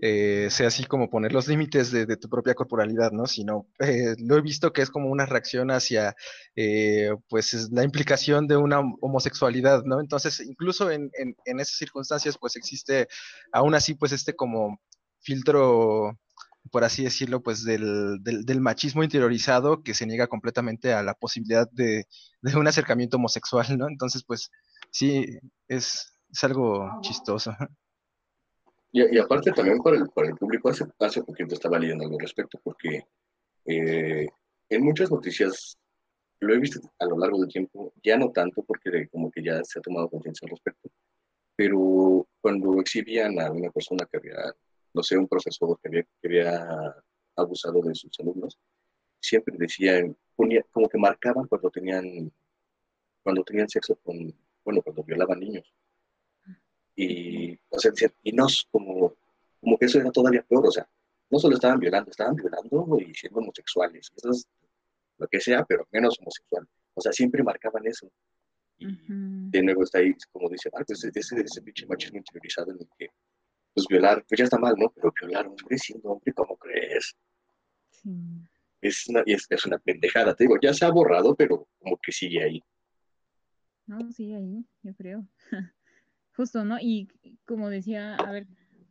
eh, 0.01 0.47
sea 0.51 0.69
así 0.69 0.85
como 0.85 1.11
poner 1.11 1.33
los 1.33 1.49
límites 1.49 1.91
de, 1.91 2.07
de 2.07 2.17
tu 2.17 2.29
propia 2.29 2.55
corporalidad, 2.55 3.11
¿no? 3.11 3.27
Sino 3.27 3.67
eh, 3.81 4.15
lo 4.19 4.37
he 4.37 4.41
visto 4.41 4.73
que 4.73 4.83
es 4.83 4.91
como 4.91 5.11
una 5.11 5.27
reacción 5.27 5.73
hacia 5.73 6.15
eh, 6.55 7.11
pues 7.29 7.53
es 7.53 7.71
la 7.73 7.83
implicación 7.83 8.47
de 8.47 8.57
una 8.57 8.81
homosexualidad, 9.01 9.83
¿no? 9.85 10.01
Entonces, 10.01 10.41
incluso 10.41 10.91
en, 10.91 11.11
en, 11.19 11.35
en 11.45 11.61
esas 11.61 11.77
circunstancias, 11.77 12.39
pues 12.39 12.55
existe 12.55 13.09
aún 13.53 13.75
así, 13.75 13.95
pues 13.95 14.13
este 14.13 14.35
como 14.37 14.81
filtro 15.21 16.17
por 16.71 16.85
así 16.85 17.05
decirlo, 17.05 17.43
pues 17.43 17.65
del, 17.65 18.19
del, 18.23 18.45
del, 18.45 18.61
machismo 18.61 19.03
interiorizado 19.03 19.83
que 19.83 19.95
se 19.95 20.07
niega 20.07 20.27
completamente 20.27 20.93
a 20.93 21.03
la 21.03 21.15
posibilidad 21.15 21.69
de, 21.71 22.05
de, 22.43 22.57
un 22.57 22.69
acercamiento 22.69 23.17
homosexual, 23.17 23.79
¿no? 23.79 23.89
Entonces, 23.89 24.23
pues 24.25 24.51
sí, 24.91 25.39
es, 25.67 26.19
es 26.31 26.45
algo 26.45 26.91
chistoso. 27.01 27.53
Y, 28.91 29.17
y, 29.17 29.19
aparte 29.19 29.53
también 29.53 29.79
para 29.79 29.99
el, 29.99 30.09
para 30.09 30.29
el 30.29 30.35
público, 30.37 30.71
hace, 30.71 30.85
hace 30.99 31.23
poquito 31.23 31.55
estaba 31.55 31.79
leyendo 31.79 32.05
algo 32.05 32.17
al 32.17 32.23
respecto, 32.23 32.59
porque 32.63 33.07
eh, 33.67 34.27
en 34.71 34.83
muchas 34.83 35.11
noticias 35.11 35.79
lo 36.41 36.55
he 36.55 36.59
visto 36.59 36.81
a 36.99 37.05
lo 37.05 37.19
largo 37.19 37.41
del 37.41 37.49
tiempo, 37.49 37.93
ya 38.03 38.17
no 38.17 38.31
tanto 38.31 38.63
porque 38.63 39.09
como 39.09 39.31
que 39.31 39.43
ya 39.43 39.63
se 39.65 39.79
ha 39.79 39.83
tomado 39.83 40.09
conciencia 40.09 40.47
al 40.47 40.53
respecto, 40.53 40.89
pero 41.55 42.27
cuando 42.41 42.81
exhibían 42.81 43.39
a 43.41 43.51
una 43.51 43.71
persona 43.71 44.07
que 44.11 44.17
había 44.17 44.55
no 44.95 45.03
sé, 45.03 45.17
un 45.17 45.29
profesor 45.29 45.79
que 45.81 45.89
había, 45.89 46.03
que 46.03 46.29
había 46.29 46.95
abusado 47.37 47.81
de 47.83 47.95
sus 47.95 48.19
alumnos, 48.21 48.59
siempre 49.21 49.55
decían, 49.59 50.17
ponía, 50.35 50.65
como 50.73 50.89
que 50.89 50.99
marcaban 50.99 51.47
cuando 51.47 51.71
tenían, 51.71 52.33
cuando 53.23 53.45
tenían 53.45 53.69
sexo 53.69 53.97
con, 54.03 54.35
bueno, 54.69 54.83
cuando 54.83 55.03
violaban 55.03 55.41
niños. 55.41 55.73
Y, 56.95 57.59
o 57.71 57.79
sea, 57.79 57.91
y 58.23 58.33
no, 58.33 58.47
como, 58.71 59.15
como 59.61 59.79
que 59.79 59.87
eso 59.87 59.99
era 59.99 60.11
todavía 60.13 60.43
peor, 60.43 60.67
o 60.67 60.71
sea, 60.71 60.87
no 61.31 61.39
solo 61.39 61.55
estaban 61.55 61.81
violando, 61.81 62.11
estaban 62.11 62.37
violando 62.37 62.99
y 63.01 63.15
siendo 63.15 63.39
homosexuales, 63.41 64.13
eso 64.15 64.31
es 64.31 64.47
lo 65.17 65.27
que 65.27 65.41
sea, 65.41 65.65
pero 65.65 65.89
menos 65.91 66.19
homosexual. 66.21 66.69
O 66.93 67.01
sea, 67.01 67.13
siempre 67.13 67.43
marcaban 67.43 67.87
eso. 67.87 68.13
Y 68.77 68.87
uh 68.89 68.91
-huh. 68.91 69.51
de 69.53 69.63
nuevo 69.63 69.85
está 69.85 70.01
ahí, 70.01 70.15
como 70.33 70.51
dice 70.51 70.69
Marcos, 70.71 71.03
ese, 71.03 71.41
ese 71.41 71.63
pinche 71.63 71.87
machismo 71.87 72.19
interiorizado 72.19 72.71
en 72.73 72.79
el 72.81 72.89
que 72.99 73.09
pues 73.73 73.87
violar, 73.89 74.23
pues 74.29 74.39
ya 74.39 74.45
está 74.45 74.59
mal, 74.59 74.75
¿no? 74.77 74.91
Pero 74.91 75.15
violar 75.19 75.47
a 75.47 75.49
un 75.49 75.57
hombre 75.59 75.79
siendo 75.79 76.11
hombre, 76.11 76.35
¿cómo 76.35 76.59
crees? 76.59 77.17
Sí. 77.91 78.11
Es 78.83 79.09
una, 79.09 79.23
es, 79.25 79.47
es 79.49 79.65
una 79.65 79.79
pendejada, 79.79 80.35
te 80.35 80.45
digo, 80.45 80.57
ya 80.61 80.75
se 80.75 80.85
ha 80.85 80.91
borrado, 80.91 81.35
pero 81.35 81.67
como 81.79 81.97
que 81.97 82.13
sigue 82.13 82.43
ahí. 82.43 82.63
No, 83.89 84.13
sí, 84.13 84.35
ahí, 84.35 84.67
yo 84.83 84.95
creo. 84.95 85.27
Justo, 86.37 86.63
¿no? 86.63 86.79
Y 86.79 87.09
como 87.47 87.71
decía, 87.71 88.17
a 88.17 88.31
ver, 88.31 88.47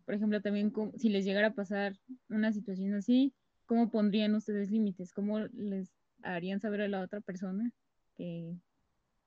por 0.05 0.15
ejemplo, 0.15 0.41
también 0.41 0.73
si 0.97 1.09
les 1.09 1.23
llegara 1.23 1.49
a 1.49 1.53
pasar 1.53 1.93
una 2.29 2.51
situación 2.51 2.95
así, 2.95 3.31
¿cómo 3.67 3.91
pondrían 3.91 4.33
ustedes 4.33 4.71
límites? 4.71 5.13
¿Cómo 5.13 5.39
les 5.53 5.93
harían 6.23 6.59
saber 6.59 6.81
a 6.81 6.87
la 6.87 7.01
otra 7.01 7.21
persona 7.21 7.71
que, 8.15 8.57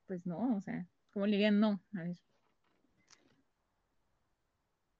pues 0.07 0.25
no, 0.25 0.57
o 0.57 0.61
sea, 0.61 0.85
¿cómo 1.11 1.25
le 1.25 1.37
dirían 1.37 1.61
no? 1.61 1.81
A 1.95 2.03
ver. 2.03 2.17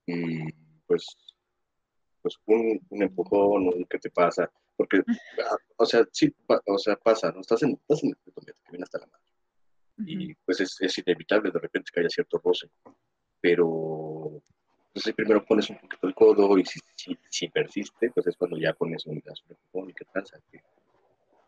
Mm, 0.08 0.48
pues, 0.88 1.06
pues 2.22 2.38
un, 2.46 2.80
un 2.90 3.04
empujón, 3.04 3.68
un 3.68 3.86
¿qué 3.90 4.00
te 4.00 4.10
pasa? 4.10 4.50
Porque, 4.78 5.02
ah, 5.46 5.58
o 5.76 5.86
sea, 5.86 6.08
sí, 6.14 6.34
o 6.48 6.78
sea, 6.78 6.96
pasa, 6.96 7.30
¿no? 7.34 7.42
Estás 7.42 7.62
en, 7.64 7.72
estás 7.72 8.04
en 8.06 8.12
el 8.12 8.16
que 8.46 8.54
viene 8.72 8.84
hasta 8.84 9.00
la 9.00 9.08
madre. 9.08 9.31
Y 10.06 10.34
pues 10.46 10.60
es, 10.62 10.78
es 10.82 10.98
inevitable 11.00 11.52
de 11.52 11.60
repente 11.60 11.92
que 11.94 12.00
haya 12.02 12.10
cierto 12.10 12.40
roce. 12.44 12.70
Pero 13.40 14.42
pues 14.94 15.08
ahí 15.08 15.14
primero 15.14 15.44
pones 15.46 15.70
un 15.70 15.78
poquito 15.78 16.08
el 16.08 16.14
codo 16.14 16.58
y 16.58 16.66
si, 16.66 16.80
si, 16.96 17.18
si 17.30 17.48
persiste, 17.50 18.12
pues 18.12 18.28
es 18.28 18.36
cuando 18.38 18.58
ya 18.58 18.74
pones 18.74 19.06
un 19.06 19.22
empujón 19.50 19.90
y 19.90 19.94
qué 19.94 20.06
tranza, 20.06 20.38
qué, 20.52 20.62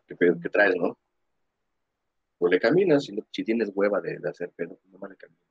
qué 0.08 0.16
pedo 0.16 0.38
que 0.40 0.48
traes, 0.48 0.74
¿no? 0.76 0.96
O 2.38 2.48
le 2.48 2.58
caminas, 2.58 3.04
si, 3.04 3.12
no- 3.12 3.26
si 3.30 3.44
tienes 3.44 3.70
hueva 3.74 4.00
de, 4.00 4.18
de 4.18 4.28
hacer 4.28 4.50
pedo, 4.50 4.76
pues 4.76 4.92
nomás 4.92 5.10
le 5.10 5.16
caminas. 5.16 5.44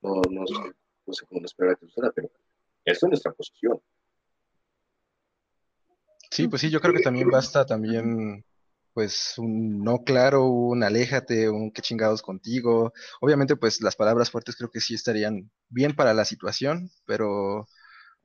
No, 0.00 0.20
no, 0.30 0.46
sé, 0.46 0.72
no 1.06 1.12
sé 1.12 1.26
cómo 1.26 1.40
no 1.40 1.46
esperar 1.46 1.76
que 1.78 1.86
suceda, 1.86 2.10
pero 2.12 2.30
esto 2.84 3.06
es 3.06 3.10
nuestra 3.10 3.32
posición. 3.32 3.80
Sí, 6.30 6.46
pues 6.48 6.60
sí, 6.62 6.70
yo 6.70 6.80
creo 6.80 6.94
que 6.94 7.00
también 7.02 7.30
basta 7.30 7.64
también, 7.66 8.44
pues, 8.98 9.34
un 9.38 9.82
no 9.84 10.02
claro, 10.04 10.46
un 10.46 10.82
aléjate, 10.82 11.48
un 11.48 11.70
qué 11.72 11.82
chingados 11.82 12.20
contigo. 12.22 12.92
Obviamente, 13.20 13.56
pues, 13.56 13.80
las 13.80 13.96
palabras 13.96 14.30
fuertes 14.30 14.56
creo 14.56 14.70
que 14.70 14.80
sí 14.80 14.94
estarían 14.94 15.50
bien 15.68 15.94
para 15.94 16.14
la 16.14 16.24
situación, 16.24 16.90
pero, 17.06 17.66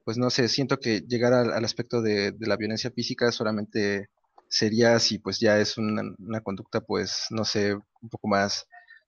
pues, 0.05 0.17
no 0.17 0.29
sé, 0.29 0.49
siento 0.49 0.79
que 0.79 1.01
llegar 1.01 1.33
al, 1.33 1.53
al 1.53 1.65
aspecto 1.65 2.01
de, 2.01 2.31
de 2.31 2.47
la 2.47 2.57
violencia 2.57 2.91
física 2.91 3.31
solamente 3.31 4.09
sería 4.49 4.99
si, 4.99 5.19
pues, 5.19 5.39
ya 5.39 5.59
es 5.59 5.77
una, 5.77 6.03
una 6.19 6.41
conducta, 6.41 6.81
pues, 6.81 7.27
no 7.31 7.45
sé, 7.45 7.75
un 7.75 8.09
poco 8.09 8.27
más 8.27 8.65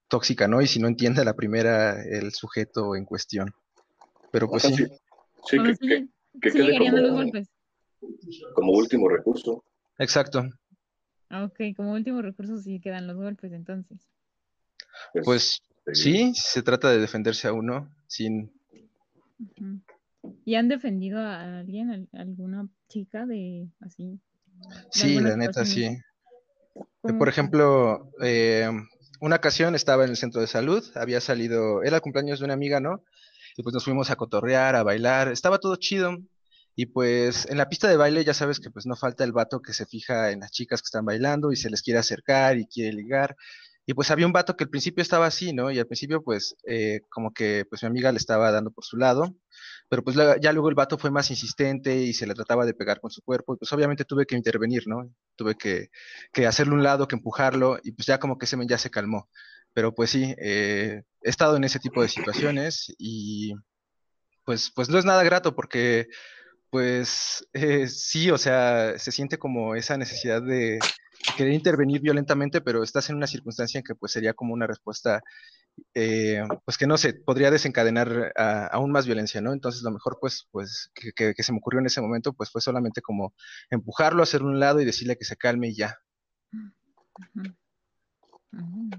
tóxica, 0.08 0.48
¿no? 0.48 0.62
Y 0.62 0.68
si 0.68 0.80
no 0.80 0.88
entiende 0.88 1.22
a 1.22 1.26
la 1.26 1.36
primera 1.36 2.02
el 2.04 2.34
sujeto 2.34 2.96
en 2.96 3.06
cuestión. 3.06 3.52
Pero, 4.32 4.50
pues, 4.50 4.64
sí. 4.64 4.76
sí, 5.46 5.58
que, 5.58 5.76
que- 5.78 6.08
que 6.42 6.52
sí 6.52 6.58
quede 6.58 7.02
los 7.02 7.12
golpes. 7.12 7.48
como 8.54 8.74
último 8.74 9.10
recurso. 9.10 9.64
Exacto. 9.98 10.44
Ah, 11.30 11.44
Ok, 11.46 11.76
como 11.76 11.94
último 11.94 12.22
recurso 12.22 12.58
sí 12.58 12.80
quedan 12.80 13.08
los 13.08 13.18
golpes 13.18 13.52
entonces. 13.52 14.08
Pues, 15.24 15.62
sí, 15.94 16.34
se 16.36 16.64
trata 16.64 16.90
de 16.90 17.00
defenderse 17.00 17.48
a 17.48 17.54
uno 17.54 17.90
sin. 18.08 18.52
¿Y 20.46 20.56
han 20.56 20.70
defendido 20.70 21.20
a 21.20 21.60
alguien, 21.60 22.10
a 22.14 22.22
alguna 22.22 22.68
chica 22.88 23.26
de 23.26 23.68
así? 23.82 24.20
Sí, 24.92 25.20
la 25.20 25.36
neta, 25.36 25.66
sí. 25.66 25.86
Eh, 25.86 26.02
¿Cómo 27.02 27.20
Por 27.20 27.30
ejemplo, 27.30 28.12
eh, 28.22 28.70
una 29.22 29.36
ocasión 29.38 29.76
estaba 29.76 30.04
en 30.04 30.12
el 30.12 30.18
centro 30.18 30.42
de 30.42 30.48
salud, 30.48 30.84
había 30.96 31.22
salido, 31.22 31.84
era 31.84 31.98
el 31.98 32.02
cumpleaños 32.02 32.40
de 32.40 32.46
una 32.46 32.54
amiga, 32.54 32.80
¿no? 32.80 33.04
Y 33.58 33.64
pues 33.64 33.74
nos 33.74 33.86
fuimos 33.86 34.10
a 34.10 34.16
cotorrear, 34.16 34.76
a 34.76 34.84
bailar, 34.84 35.30
estaba 35.30 35.60
todo 35.60 35.76
chido. 35.78 36.18
Y 36.76 36.88
pues 36.88 37.46
en 37.50 37.58
la 37.58 37.70
pista 37.70 37.88
de 37.88 37.98
baile 37.98 38.24
ya 38.26 38.34
sabes 38.34 38.60
que 38.60 38.70
pues 38.70 38.86
no 38.86 38.96
falta 38.96 39.24
el 39.24 39.32
vato 39.32 39.62
que 39.62 39.74
se 39.74 39.86
fija 39.86 40.32
en 40.32 40.42
las 40.42 40.52
chicas 40.52 40.82
que 40.82 40.88
están 40.88 41.06
bailando 41.06 41.52
y 41.52 41.56
se 41.56 41.70
les 41.70 41.82
quiere 41.82 42.00
acercar 42.00 42.58
y 42.58 42.68
quiere 42.68 42.94
ligar. 42.94 43.36
Y 43.88 43.94
pues 43.94 44.10
había 44.12 44.26
un 44.26 44.34
vato 44.34 44.58
que 44.58 44.64
al 44.66 44.70
principio 44.72 45.02
estaba 45.04 45.28
así, 45.28 45.54
¿no? 45.54 45.70
Y 45.72 45.78
al 45.80 45.86
principio 45.88 46.24
pues 46.24 46.56
eh, 46.68 47.02
como 47.10 47.32
que 47.34 47.66
pues 47.70 47.84
mi 47.84 47.88
amiga 47.88 48.12
le 48.12 48.18
estaba 48.18 48.52
dando 48.52 48.72
por 48.72 48.84
su 48.84 48.98
lado, 48.98 49.36
pero 49.90 50.04
pues 50.04 50.16
la- 50.16 50.38
ya 50.40 50.52
luego 50.54 50.70
el 50.70 50.76
vato 50.76 50.98
fue 50.98 51.12
más 51.12 51.30
insistente 51.30 51.96
y 51.98 52.14
se 52.14 52.26
le 52.28 52.34
trataba 52.34 52.66
de 52.66 52.74
pegar 52.74 53.00
con 53.00 53.12
su 53.12 53.22
cuerpo 53.22 53.54
y 53.54 53.58
pues 53.58 53.72
obviamente 53.74 54.04
tuve 54.06 54.26
que 54.26 54.36
intervenir, 54.36 54.84
¿no? 54.88 55.14
Tuve 55.36 55.56
que, 55.56 55.90
que 56.34 56.48
hacerle 56.48 56.74
un 56.74 56.84
lado, 56.84 57.08
que 57.08 57.16
empujarlo 57.16 57.78
y 57.84 57.92
pues 57.92 58.08
ya 58.08 58.20
como 58.20 58.38
que 58.38 58.46
ese 58.46 58.58
men 58.58 58.68
ya 58.68 58.78
se 58.80 58.90
calmó. 58.90 59.30
Pero 59.74 59.94
pues 59.94 60.10
sí, 60.10 60.34
eh, 60.40 61.04
he 61.22 61.30
estado 61.30 61.56
en 61.58 61.64
ese 61.66 61.80
tipo 61.80 62.02
de 62.02 62.10
situaciones 62.10 62.94
y 62.98 63.54
pues, 64.46 64.72
pues 64.76 64.90
no 64.90 64.98
es 65.00 65.06
nada 65.06 65.24
grato 65.24 65.56
porque 65.56 66.08
pues 66.76 67.48
eh, 67.54 67.88
sí, 67.88 68.30
o 68.32 68.38
sea, 68.38 69.00
se 69.00 69.14
siente 69.14 69.38
como 69.38 69.76
esa 69.76 69.96
necesidad 69.96 70.42
de 70.42 70.82
querer 71.38 71.54
intervenir 71.54 72.02
violentamente, 72.02 72.60
pero 72.60 72.84
estás 72.84 73.10
en 73.10 73.16
una 73.16 73.28
circunstancia 73.28 73.78
en 73.78 73.86
que 73.86 73.96
pues 73.96 74.12
sería 74.12 74.34
como 74.34 74.54
una 74.54 74.68
respuesta, 74.68 75.22
eh, 75.94 76.44
pues 76.66 76.78
que 76.78 76.86
no 76.86 76.98
sé, 76.98 77.14
podría 77.14 77.50
desencadenar 77.50 78.34
a- 78.36 78.68
aún 78.68 78.92
más 78.92 79.06
violencia, 79.06 79.40
¿no? 79.40 79.54
Entonces 79.54 79.84
lo 79.84 79.92
mejor 79.92 80.18
pues, 80.20 80.50
pues 80.52 80.92
que, 80.94 81.14
que- 81.14 81.34
que 81.34 81.44
se 81.44 81.54
me 81.54 81.60
ocurrió 81.60 81.80
en 81.80 81.86
ese 81.86 82.02
momento 82.02 82.34
pues 82.34 82.52
fue 82.52 82.60
solamente 82.60 83.02
como 83.02 83.34
empujarlo, 83.70 84.22
hacerle 84.22 84.48
un 84.50 84.60
lado 84.60 84.82
y 84.82 84.86
decirle 84.86 85.16
que 85.16 85.24
se 85.24 85.38
calme 85.38 85.70
y 85.70 85.76
ya. 85.78 85.98
Ujú. 88.52 88.90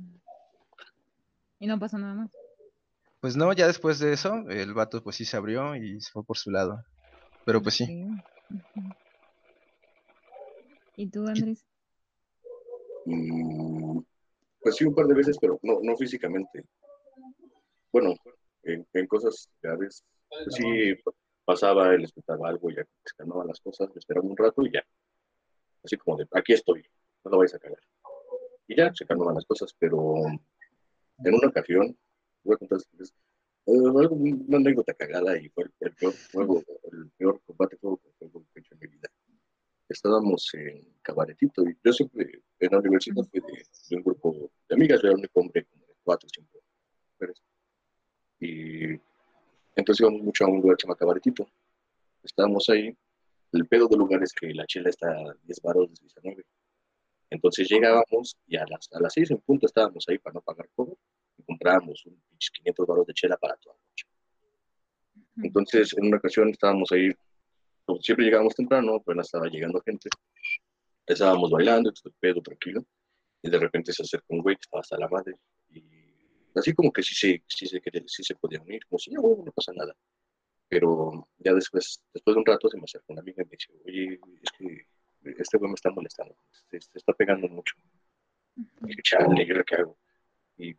Y 1.58 1.66
no 1.66 1.78
pasó 1.78 1.98
nada 1.98 2.14
más. 2.14 2.30
Pues 3.20 3.36
no, 3.36 3.52
ya 3.52 3.66
después 3.66 3.98
de 3.98 4.14
eso, 4.14 4.48
el 4.48 4.72
vato 4.72 5.02
pues 5.02 5.16
sí 5.16 5.26
se 5.26 5.36
abrió 5.36 5.76
y 5.76 6.00
se 6.00 6.10
fue 6.10 6.24
por 6.24 6.38
su 6.38 6.50
lado. 6.50 6.82
Pero 7.46 7.62
pues 7.62 7.76
sí. 7.76 7.87
¿Y 10.96 11.06
tú, 11.06 11.24
Andrés? 11.28 11.64
Mm, 13.04 14.00
pues 14.61 14.74
sí, 14.74 14.85
un 14.85 14.94
par 14.94 15.06
de 15.06 15.14
veces, 15.14 15.38
pero 15.40 15.59
no, 15.62 15.78
no 15.80 15.96
físicamente. 15.96 16.64
Bueno, 17.92 18.14
en, 18.64 18.85
en 18.92 19.06
cosas 19.06 19.48
graves, 19.62 20.04
pues 20.28 20.56
sí 20.56 20.92
pasaba, 21.44 21.94
él 21.94 22.02
escuchaba 22.02 22.48
algo, 22.48 22.68
ya 22.70 22.82
se 22.82 23.14
calmaban 23.16 23.46
las 23.46 23.61
cosas, 23.61 23.90
me 23.94 24.00
esperaba 24.00 24.26
un 24.26 24.37
rato 24.37 24.66
y 24.66 24.72
ya. 24.72 24.85
Así 25.85 25.96
como 25.96 26.16
de, 26.16 26.26
aquí 26.32 26.52
estoy, 26.52 26.85
no 27.24 27.30
lo 27.30 27.38
vais 27.38 27.54
a 27.54 27.61
cagar. 27.61 27.78
Y 28.66 28.74
ya 28.74 28.92
se 28.92 29.06
calmaban 29.06 29.37
las 29.37 29.46
cosas, 29.46 29.72
pero 29.78 30.16
en 30.26 31.35
una 31.35 31.46
ocasión, 31.46 31.96
voy 32.42 32.54
a 32.56 32.59
contar 32.59 32.80
una 33.66 34.57
anécdota 34.57 34.94
cagada 34.94 35.37
y 35.38 35.48
fue 35.50 35.64
el, 35.81 35.92
peor 35.92 36.14
juego, 36.33 36.62
el 36.92 37.11
peor 37.16 37.40
combate 37.44 37.76
juego 37.76 38.00
que 38.55 38.62
mi 38.81 38.87
vida. 38.87 39.09
Estábamos 39.88 40.48
en 40.55 40.85
cabaretito 41.02 41.62
y 41.68 41.76
yo 41.85 41.92
siempre 41.92 42.42
en 42.59 42.70
la 42.70 42.79
universidad 42.79 43.24
fui 43.31 43.40
de, 43.40 43.64
de 43.90 43.96
un 43.96 44.02
grupo 44.02 44.50
de 44.68 44.74
amigas, 44.74 45.00
yo 45.02 45.09
era 45.09 45.16
único 45.16 45.40
hombre 45.40 45.64
como 45.64 45.87
de 45.87 45.94
cuatro 46.02 46.26
o 46.26 46.31
cinco 46.35 46.59
mujeres. 47.12 47.42
Y 48.40 49.00
entonces 49.74 50.00
íbamos 50.00 50.22
mucho 50.22 50.44
a 50.44 50.48
un 50.48 50.61
lugar 50.61 50.76
que 50.76 50.83
se 50.83 50.87
llama 50.87 50.96
cabaretito. 50.96 51.48
Estábamos 52.22 52.68
ahí. 52.68 52.96
El 53.52 53.66
pedo 53.66 53.87
del 53.88 53.98
lugar 53.98 54.22
es 54.22 54.33
que 54.33 54.52
la 54.52 54.66
chela 54.66 54.90
está 54.90 55.09
a 55.11 55.35
10 55.44 55.61
baros 55.62 55.88
de 55.88 55.94
19. 56.00 56.44
Entonces 57.31 57.68
llegábamos 57.68 58.37
y 58.46 58.57
a 58.57 58.64
las, 58.66 58.88
a 58.92 59.00
las 59.00 59.12
6 59.12 59.33
en 59.33 59.38
punto 59.38 59.66
estábamos 59.66 60.05
ahí 60.09 60.18
para 60.18 60.35
no 60.35 60.40
pagar 60.40 60.68
todo 60.76 60.98
y 61.37 61.42
comprábamos 61.42 62.05
un 62.07 62.20
500 62.38 62.87
baros 62.87 63.07
de 63.07 63.14
chela 63.14 63.37
para 63.37 63.57
toda 63.57 63.77
la 63.77 63.83
noche. 63.88 64.07
Entonces, 65.42 65.92
en 65.96 66.07
una 66.07 66.16
ocasión 66.16 66.49
estábamos 66.49 66.90
ahí, 66.92 67.11
como 67.85 68.01
siempre 68.01 68.25
llegábamos 68.27 68.55
temprano, 68.55 69.03
pero 69.05 69.20
estaba 69.20 69.46
llegando 69.46 69.81
gente. 69.81 70.09
Estábamos 71.07 71.51
bailando, 71.51 71.92
pedo 72.18 72.40
tranquilo, 72.42 72.85
y 73.42 73.51
de 73.51 73.59
repente 73.59 73.92
se 73.92 74.03
acerca 74.03 74.27
un 74.31 74.42
güey 74.42 74.57
que 74.57 74.62
estaba 74.62 74.81
hasta 74.81 74.99
la 74.99 75.09
madre. 75.09 75.37
Y 75.70 75.83
así 76.55 76.72
como 76.75 76.92
que 76.92 77.03
sí 77.03 77.14
se, 77.14 77.42
sí 77.46 77.66
se, 77.66 77.81
quería- 77.81 78.03
sí 78.07 78.22
se 78.25 78.35
podía 78.35 78.61
unir, 78.61 78.85
como 78.88 78.99
si 78.99 79.11
no, 79.12 79.22
no 79.22 79.53
pasa 79.53 79.72
nada. 79.75 79.94
Pero 80.68 81.29
ya 81.38 81.53
después, 81.53 82.03
después 82.12 82.35
de 82.35 82.40
un 82.40 82.46
rato 82.46 82.68
se 82.68 82.77
me 82.77 82.85
acerca 82.85 83.07
una 83.12 83.20
amiga 83.20 83.42
y 83.42 83.46
me 83.46 83.51
dice, 83.53 83.72
oye, 83.87 84.20
es 84.42 84.51
que 84.59 84.87
este 85.38 85.59
güey 85.59 85.70
me 85.70 85.75
está 85.75 85.90
molestando, 85.90 86.37
se, 86.70 86.81
se 86.81 86.99
está 86.99 87.12
pegando 87.12 87.46
mucho. 87.49 87.75
Y 88.57 88.87
dije, 88.87 89.03
chale, 89.03 89.46
¿yo 89.46 89.64
qué 89.64 89.75
hago? 89.77 89.96
Y 90.57 90.75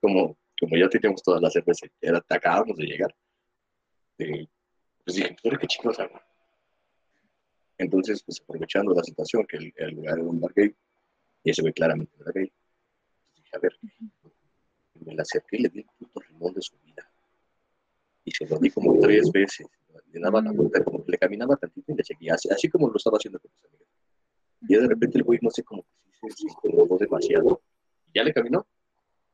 como, 0.00 0.36
como 0.60 0.76
ya 0.76 0.88
teníamos 0.88 1.22
toda 1.22 1.40
la 1.40 1.50
cerveza, 1.50 1.86
era- 2.00 2.24
acabábamos 2.28 2.76
de 2.76 2.84
llegar, 2.86 3.14
eh, 4.18 4.46
pues 5.04 5.16
dije, 5.16 5.36
¿tú 5.40 5.48
ahora 5.48 5.58
qué 5.60 5.66
chicos 5.66 5.98
hago? 5.98 6.20
Entonces, 7.78 8.22
pues 8.24 8.40
aprovechando 8.40 8.92
la 8.92 9.04
situación, 9.04 9.46
que 9.46 9.56
el, 9.56 9.72
el 9.76 9.94
lugar 9.94 10.18
era 10.18 10.28
un 10.28 10.40
bar 10.40 10.52
gay, 10.54 10.74
y 11.44 11.50
ese 11.50 11.62
güey 11.62 11.72
claramente 11.72 12.12
era 12.20 12.32
gay, 12.34 12.50
pues 12.50 13.36
dije, 13.36 13.56
a 13.56 13.58
ver, 13.60 13.78
me 15.06 15.14
la 15.14 15.22
acerqué 15.22 15.56
y 15.58 15.62
le 15.62 15.68
di 15.68 15.78
el 15.80 15.86
puto 15.98 16.20
rimón 16.20 16.52
de 16.54 16.62
su 16.62 16.76
vida. 16.78 17.08
Y 18.24 18.32
se 18.32 18.46
lo 18.46 18.58
di 18.58 18.70
como 18.70 18.98
tres 18.98 19.30
veces. 19.32 19.66
Le 20.12 20.20
daba 20.20 20.42
la 20.42 20.50
vuelta, 20.52 20.82
como 20.82 21.04
que 21.04 21.12
le 21.12 21.18
caminaba 21.18 21.56
tantito 21.56 21.92
y 21.92 21.94
le 21.96 22.04
seguía, 22.04 22.34
así, 22.34 22.48
así 22.50 22.68
como 22.68 22.88
lo 22.88 22.96
estaba 22.96 23.16
haciendo 23.16 23.38
con 23.38 23.50
mis 23.54 23.64
amigas. 23.64 23.88
Y 24.62 24.74
de 24.74 24.88
repente 24.88 25.18
el 25.18 25.24
güey, 25.24 25.38
no 25.40 25.50
sé, 25.50 25.62
como 25.62 25.82
que 25.82 25.88
sí 26.12 26.28
se, 26.30 26.36
se 26.36 26.46
incomodó 26.48 26.98
demasiado. 26.98 27.62
Y 28.08 28.18
ya 28.18 28.24
le 28.24 28.32
caminó. 28.32 28.66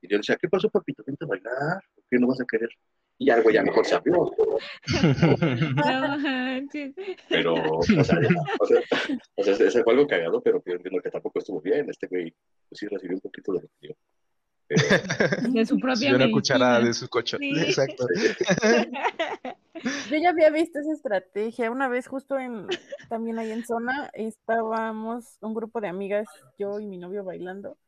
Y 0.05 0.09
yo 0.09 0.17
le 0.17 0.19
decía, 0.19 0.37
¿qué 0.37 0.49
pasó, 0.49 0.69
papito? 0.69 1.03
Vente 1.07 1.25
a 1.25 1.29
bailar. 1.29 1.83
¿Por 1.95 2.05
qué 2.11 2.19
no 2.19 2.27
vas 2.27 2.39
a 2.39 2.45
querer? 2.45 2.69
Y 3.17 3.31
algo 3.31 3.51
ya 3.51 3.63
mejor 3.63 3.87
se 3.87 3.95
abrió. 3.95 4.31
Pero, 7.31 7.55
o 7.55 7.83
sea, 7.83 8.19
o 8.61 8.67
sea, 8.67 8.83
o 9.37 9.45
sea, 9.45 9.55
ese 9.55 9.83
fue 9.83 9.95
algo 9.95 10.07
cagado, 10.07 10.43
pero 10.43 10.63
yo 10.67 10.75
entiendo 10.75 11.01
que 11.01 11.11
tampoco 11.11 11.39
estuvo 11.39 11.63
bien. 11.63 11.89
Este 11.89 12.07
güey, 12.07 12.35
pues 12.69 12.81
sí 12.81 12.87
recibió 12.87 13.17
un 13.17 13.23
poquito 13.23 13.53
de 13.53 13.63
lo 13.63 13.69
que 13.69 13.75
dio. 13.81 13.97
Pero, 14.67 14.83
De 15.53 15.65
su 15.65 15.79
propia 15.79 16.15
una 16.15 16.31
cucharada 16.31 16.81
de 16.81 16.93
su 16.93 17.09
cocho. 17.09 17.39
Sí. 17.39 17.53
Exacto. 17.61 18.07
Yo 20.11 20.17
ya 20.17 20.31
había 20.31 20.51
visto 20.51 20.81
esa 20.81 20.93
estrategia. 20.93 21.71
Una 21.71 21.89
vez 21.89 22.09
justo 22.09 22.39
en, 22.39 22.67
también 23.09 23.39
ahí 23.39 23.53
en 23.53 23.65
zona, 23.65 24.11
estábamos 24.13 25.39
un 25.41 25.55
grupo 25.55 25.81
de 25.81 25.89
amigas, 25.89 26.29
yo 26.59 26.79
y 26.79 26.87
mi 26.87 26.99
novio 26.99 27.25
bailando, 27.25 27.79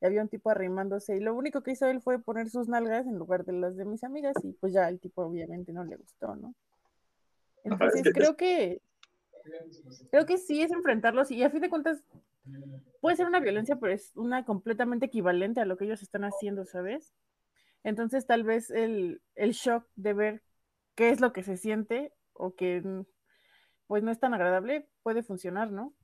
y 0.00 0.06
había 0.06 0.22
un 0.22 0.28
tipo 0.28 0.50
arrimándose, 0.50 1.16
y 1.16 1.20
lo 1.20 1.34
único 1.34 1.62
que 1.62 1.72
hizo 1.72 1.86
él 1.86 2.00
fue 2.00 2.18
poner 2.20 2.48
sus 2.50 2.68
nalgas 2.68 3.06
en 3.06 3.16
lugar 3.18 3.44
de 3.44 3.52
las 3.52 3.76
de 3.76 3.84
mis 3.84 4.04
amigas, 4.04 4.34
y 4.42 4.52
pues 4.54 4.72
ya 4.72 4.88
el 4.88 5.00
tipo 5.00 5.22
obviamente 5.24 5.72
no 5.72 5.84
le 5.84 5.96
gustó, 5.96 6.34
¿no? 6.36 6.54
Entonces 7.64 8.06
es- 8.06 8.12
creo 8.14 8.36
que 8.36 8.80
creo 10.10 10.26
que 10.26 10.38
sí 10.38 10.62
es 10.62 10.70
enfrentarlos, 10.70 11.30
y 11.30 11.42
a 11.42 11.50
fin 11.50 11.60
de 11.60 11.70
cuentas 11.70 12.02
puede 13.00 13.16
ser 13.16 13.26
una 13.26 13.40
violencia, 13.40 13.76
pero 13.76 13.92
es 13.92 14.12
una 14.16 14.44
completamente 14.44 15.06
equivalente 15.06 15.60
a 15.60 15.64
lo 15.64 15.76
que 15.76 15.84
ellos 15.84 16.02
están 16.02 16.24
haciendo, 16.24 16.64
¿sabes? 16.64 17.12
Entonces 17.84 18.26
tal 18.26 18.44
vez 18.44 18.70
el, 18.70 19.22
el 19.36 19.52
shock 19.52 19.86
de 19.96 20.12
ver 20.12 20.42
qué 20.94 21.10
es 21.10 21.20
lo 21.20 21.32
que 21.32 21.42
se 21.42 21.56
siente 21.56 22.12
o 22.34 22.54
que 22.54 22.80
mm, 22.82 23.02
pues 23.86 24.02
no 24.02 24.10
es 24.10 24.20
tan 24.20 24.34
agradable 24.34 24.88
puede 25.02 25.22
funcionar, 25.22 25.70
¿no? 25.72 25.94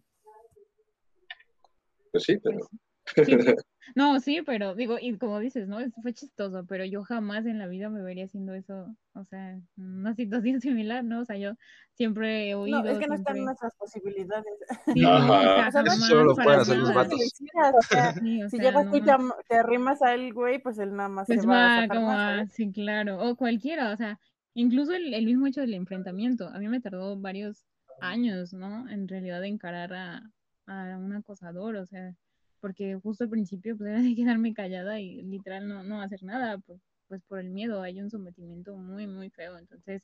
pues 2.12 2.24
sí, 2.24 2.38
pero 2.38 2.60
Sí, 2.70 2.78
sí. 3.14 3.36
No, 3.94 4.18
sí, 4.18 4.42
pero 4.42 4.74
digo, 4.74 4.96
y 5.00 5.16
como 5.16 5.38
dices, 5.38 5.68
¿no? 5.68 5.78
Es- 5.78 5.92
Fue 6.02 6.12
chistoso, 6.12 6.64
pero 6.66 6.84
yo 6.84 7.04
jamás 7.04 7.46
en 7.46 7.58
la 7.58 7.68
vida 7.68 7.88
me 7.88 8.02
vería 8.02 8.24
haciendo 8.24 8.52
eso, 8.52 8.94
o 9.14 9.24
sea, 9.24 9.60
una 9.76 10.14
situación 10.14 10.60
similar, 10.60 11.04
¿no? 11.04 11.20
O 11.20 11.24
sea, 11.24 11.36
yo 11.38 11.52
siempre 11.94 12.50
he 12.50 12.54
oído, 12.56 12.82
No, 12.82 12.88
es 12.90 12.98
que 12.98 13.06
no 13.06 13.14
están 13.14 13.44
nuestras 13.44 13.74
posibilidades. 13.76 14.44
Sí, 14.94 15.00
no, 15.02 15.16
o 15.16 15.40
sea, 15.40 15.70
jamás 15.72 16.10
lo 16.10 16.34
pueden 16.34 16.60
hacer 16.60 16.78
los 16.78 16.94
vatos. 16.94 17.20
o 17.74 17.82
sea, 17.82 18.12
Sí, 18.12 18.42
o 18.42 18.50
si 18.50 18.56
sea, 18.56 18.64
llegas 18.64 18.84
no 18.84 18.90
tú 18.90 18.96
y 18.96 19.02
te, 19.02 19.12
te 19.48 19.56
arrimas 19.56 20.02
al 20.02 20.32
güey, 20.32 20.58
pues 20.58 20.78
él 20.78 20.94
nada 20.94 21.08
más 21.08 21.28
Pues 21.28 21.40
se 21.40 21.46
va 21.46 21.54
a 21.58 21.68
va 21.68 21.82
sacar 21.82 21.88
como 21.98 22.10
más, 22.10 22.20
a, 22.42 22.46
sí, 22.50 22.72
claro, 22.72 23.20
o 23.22 23.36
cualquiera, 23.36 23.92
o 23.92 23.96
sea, 23.96 24.18
incluso 24.54 24.94
el, 24.94 25.14
el 25.14 25.24
mismo 25.26 25.46
hecho 25.46 25.60
del 25.60 25.74
enfrentamiento, 25.74 26.48
a 26.48 26.58
mí 26.58 26.68
me 26.68 26.80
tardó 26.80 27.16
varios 27.16 27.64
años, 28.00 28.52
¿no? 28.52 28.88
En 28.88 29.08
realidad 29.08 29.44
encarar 29.44 29.92
a, 29.94 30.22
a 30.66 30.96
un 30.98 31.12
acosador, 31.14 31.76
o 31.76 31.86
sea, 31.86 32.14
porque 32.66 32.98
justo 33.00 33.22
al 33.22 33.30
principio 33.30 33.76
pues 33.76 33.90
era 33.92 34.02
de 34.02 34.16
quedarme 34.16 34.52
callada 34.52 34.98
y 34.98 35.22
literal 35.22 35.68
no, 35.68 35.84
no 35.84 36.02
hacer 36.02 36.24
nada, 36.24 36.58
pues, 36.58 36.80
pues 37.06 37.22
por 37.22 37.38
el 37.38 37.50
miedo, 37.50 37.80
hay 37.80 38.00
un 38.00 38.10
sometimiento 38.10 38.76
muy, 38.76 39.06
muy 39.06 39.30
feo, 39.30 39.56
entonces 39.56 40.02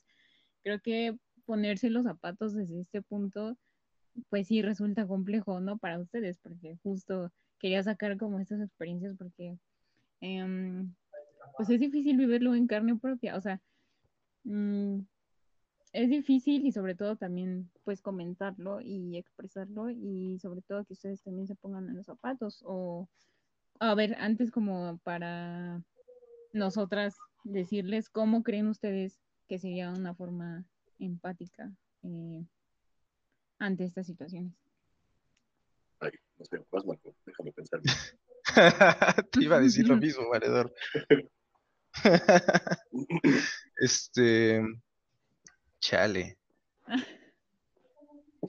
creo 0.63 0.79
que 0.79 1.17
ponerse 1.43 1.89
los 1.89 2.05
zapatos 2.05 2.53
desde 2.53 2.79
este 2.79 3.01
punto, 3.01 3.57
pues 4.29 4.47
sí 4.47 4.61
resulta 4.61 5.05
complejo, 5.05 5.59
¿no? 5.59 5.77
Para 5.77 5.99
ustedes, 5.99 6.37
porque 6.37 6.77
justo 6.83 7.33
quería 7.59 7.83
sacar 7.83 8.15
como 8.15 8.39
estas 8.39 8.61
experiencias 8.61 9.13
porque... 9.17 9.57
em, 10.21 10.93
pues 11.57 11.69
es 11.69 11.81
difícil 11.81 12.15
vivirlo 12.15 12.55
en 12.55 12.65
carne 12.67 12.95
propia, 12.95 13.35
o 13.35 13.41
sea, 13.41 13.59
mm, 14.45 14.99
es 15.93 16.09
difícil 16.09 16.65
y 16.65 16.71
sobre 16.71 16.95
todo 16.95 17.15
también 17.15 17.69
pues 17.83 18.01
comentarlo 18.01 18.81
y 18.81 19.15
expresarlo 19.17 19.91
y 19.91 20.39
sobre 20.39 20.61
todo 20.61 20.83
que 20.85 20.93
ustedes 20.93 21.21
también 21.21 21.47
se 21.47 21.55
pongan 21.55 21.87
en 21.87 21.95
los 21.95 22.07
zapatos 22.07 22.63
o 22.65 23.07
a 23.79 23.95
ver, 23.95 24.15
antes 24.19 24.51
como 24.51 24.99
para 25.03 25.83
nosotras 26.51 27.15
decirles 27.43 28.09
cómo 28.09 28.43
creen 28.43 28.67
ustedes 28.67 29.19
que 29.47 29.59
sería 29.59 29.91
una 29.91 30.15
forma 30.15 30.65
empática 30.99 31.71
eh, 32.03 32.43
ante 33.59 33.83
estas 33.83 34.07
situaciones. 34.07 34.53
ay, 35.99 36.11
no 36.37 36.45
sé, 36.45 36.65
más 36.71 36.85
Marco, 36.85 37.15
déjame 37.25 37.51
pensar. 37.51 37.81
Te 39.31 39.43
iba 39.43 39.57
a 39.57 39.61
decir 39.61 39.87
lo 39.87 39.97
mismo, 39.97 40.27
valedor. 40.29 40.73
este. 43.77 44.61
Chale. 45.83 46.37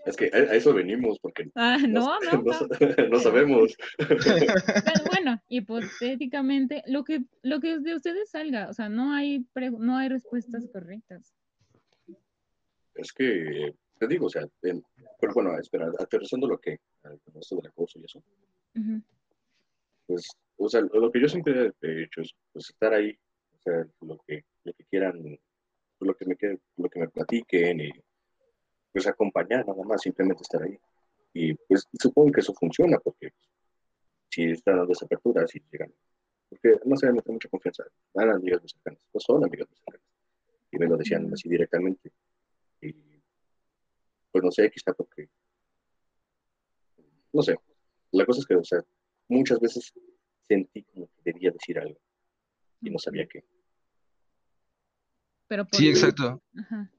Es 0.06 0.16
que 0.16 0.30
a, 0.32 0.54
eso 0.54 0.72
venimos, 0.72 1.18
porque 1.18 1.50
Ah, 1.56 1.78
no, 1.78 2.20
no, 2.20 2.42
no. 2.44 2.52
sa- 2.52 2.68
no 3.10 3.18
sabemos. 3.18 3.76
Bueno, 3.98 4.54
bueno, 5.08 5.42
hipotéticamente, 5.48 6.84
lo 6.86 7.02
que, 7.02 7.24
lo 7.42 7.58
que 7.58 7.80
de 7.80 7.96
ustedes 7.96 8.30
salga, 8.30 8.68
o 8.68 8.72
sea, 8.72 8.88
no 8.88 9.12
hay, 9.12 9.40
pre- 9.52 9.72
no 9.72 9.96
hay 9.96 10.08
respuestas 10.10 10.68
correctas. 10.72 11.34
Es 12.94 13.12
que, 13.12 13.74
te 13.98 14.06
digo, 14.06 14.26
o 14.26 14.30
sea, 14.30 14.46
en- 14.62 14.84
pero 15.20 15.34
bueno, 15.34 15.58
espera, 15.58 15.90
aterrizando 15.98 16.46
lo 16.46 16.58
que, 16.58 16.78
esto 17.40 17.56
del 17.56 17.66
acoso 17.66 17.98
y 17.98 18.04
eso, 18.04 18.22
pues, 20.06 20.28
o 20.56 20.68
sea, 20.68 20.82
lo 20.82 21.10
que 21.10 21.20
yo 21.20 21.28
siempre 21.28 21.72
he 21.82 22.02
hecho 22.04 22.20
es, 22.20 22.32
pues, 22.52 22.70
estar 22.70 22.94
ahí, 22.94 23.18
o 23.54 23.58
sea, 23.60 23.84
lo 24.02 24.18
que, 24.24 24.44
lo 24.62 24.72
que 24.72 24.84
quieran, 24.84 25.20
lo 26.04 26.14
que 26.16 26.26
me, 26.26 26.36
lo 26.76 26.88
que 26.88 27.00
me 27.00 27.08
platiquen 27.08 27.80
y, 27.80 27.90
pues, 28.92 29.06
acompañar 29.06 29.66
nada 29.66 29.82
más, 29.84 30.02
simplemente 30.02 30.42
estar 30.42 30.62
ahí. 30.62 30.78
Y, 31.32 31.54
pues, 31.54 31.88
supongo 32.00 32.32
que 32.32 32.40
eso 32.40 32.54
funciona, 32.54 32.98
porque 32.98 33.30
si 34.30 34.50
están 34.50 34.76
dando 34.78 34.92
esa 34.92 35.06
apertura, 35.06 35.46
si 35.46 35.62
llegan, 35.70 35.92
porque 36.48 36.78
no 36.84 36.96
se 36.96 37.06
debe 37.06 37.16
meter 37.16 37.32
mucha 37.32 37.48
confianza, 37.48 37.84
van 38.12 38.30
amigas 38.30 38.60
muy 38.60 38.68
cercanas, 38.68 39.00
no 39.12 39.20
son 39.20 39.44
amigas 39.44 39.68
muy 39.68 39.76
cercanas, 39.76 40.06
y 40.70 40.78
me 40.78 40.86
lo 40.86 40.96
decían 40.96 41.32
así 41.32 41.48
directamente. 41.48 42.12
Y, 42.80 42.92
pues, 44.30 44.44
no 44.44 44.50
sé, 44.50 44.70
quizá 44.70 44.92
porque, 44.92 45.28
no 47.32 47.42
sé, 47.42 47.56
la 48.12 48.24
cosa 48.24 48.40
es 48.40 48.46
que, 48.46 48.54
o 48.54 48.64
sea, 48.64 48.80
muchas 49.28 49.58
veces 49.58 49.92
sentí 50.46 50.82
como 50.84 51.06
que 51.06 51.32
debía 51.32 51.50
decir 51.50 51.78
algo 51.78 51.98
y 52.80 52.90
no 52.90 52.98
sabía 52.98 53.26
qué. 53.26 53.44
Pero 55.54 55.64
por 55.66 55.78
Sí, 55.78 55.88
exacto. 55.88 56.42
Ajá, 56.58 56.90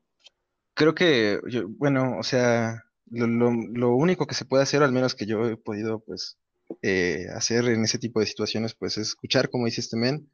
Creo 0.74 0.96
que, 0.96 1.42
yo- 1.50 1.68
bueno, 1.68 2.18
o 2.18 2.24
sea, 2.24 2.86
lo, 3.12 3.28
lo, 3.28 3.52
lo 3.52 3.96
único 3.96 4.26
que 4.28 4.34
se 4.36 4.46
puede 4.46 4.64
hacer, 4.64 4.82
al 4.82 4.94
menos 4.94 5.14
que 5.14 5.26
yo 5.26 5.46
he 5.46 5.58
podido, 5.58 6.00
pues, 6.00 6.38
eh, 6.82 7.26
hacer 7.36 7.66
en 7.66 7.84
ese 7.84 8.00
tipo 8.00 8.22
de 8.22 8.26
situaciones, 8.26 8.74
pues, 8.76 8.98
es 8.98 9.10
escuchar, 9.10 9.50
como 9.50 9.66
dice 9.66 9.82
este 9.82 9.98
men. 9.98 10.30